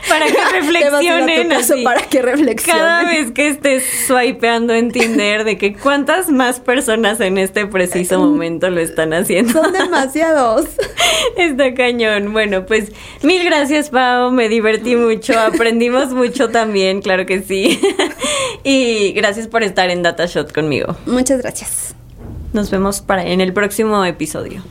para 0.08 0.26
que 0.26 0.44
reflexionen. 0.52 1.52
así. 1.52 1.84
para 1.84 2.00
que 2.00 2.22
reflexionen. 2.22 2.82
Cada 2.82 3.04
vez 3.04 3.30
que 3.32 3.48
estés 3.48 3.84
swipeando 4.06 4.72
en 4.72 4.90
Tinder, 4.90 5.44
de 5.44 5.58
que 5.58 5.74
cuántas 5.74 6.30
más 6.30 6.60
personas 6.60 7.20
en 7.20 7.36
este 7.36 7.66
preciso 7.66 8.18
momento 8.18 8.70
lo 8.70 8.80
están 8.80 9.12
haciendo. 9.12 9.52
Son 9.52 9.72
demasiados. 9.72 10.66
Está 11.36 11.74
cañón. 11.74 12.32
Bueno, 12.32 12.64
pues 12.64 12.90
mil 13.22 13.44
gracias, 13.44 13.90
Pau. 13.90 14.30
Me 14.30 14.48
divertí 14.48 14.96
mucho. 14.96 15.38
Aprendimos 15.38 16.12
mucho 16.14 16.48
también, 16.48 17.02
claro 17.02 17.26
que 17.26 17.42
sí. 17.42 17.78
y 18.64 19.12
gracias 19.12 19.46
por 19.46 19.62
estar 19.62 19.90
en 19.90 20.02
DataShot 20.02 20.52
conmigo. 20.52 20.96
Muchas 21.06 21.42
gracias. 21.42 21.94
Nos 22.52 22.70
vemos 22.70 23.02
para 23.02 23.24
en 23.26 23.40
el 23.40 23.52
próximo 23.52 24.04
episodio. 24.04 24.62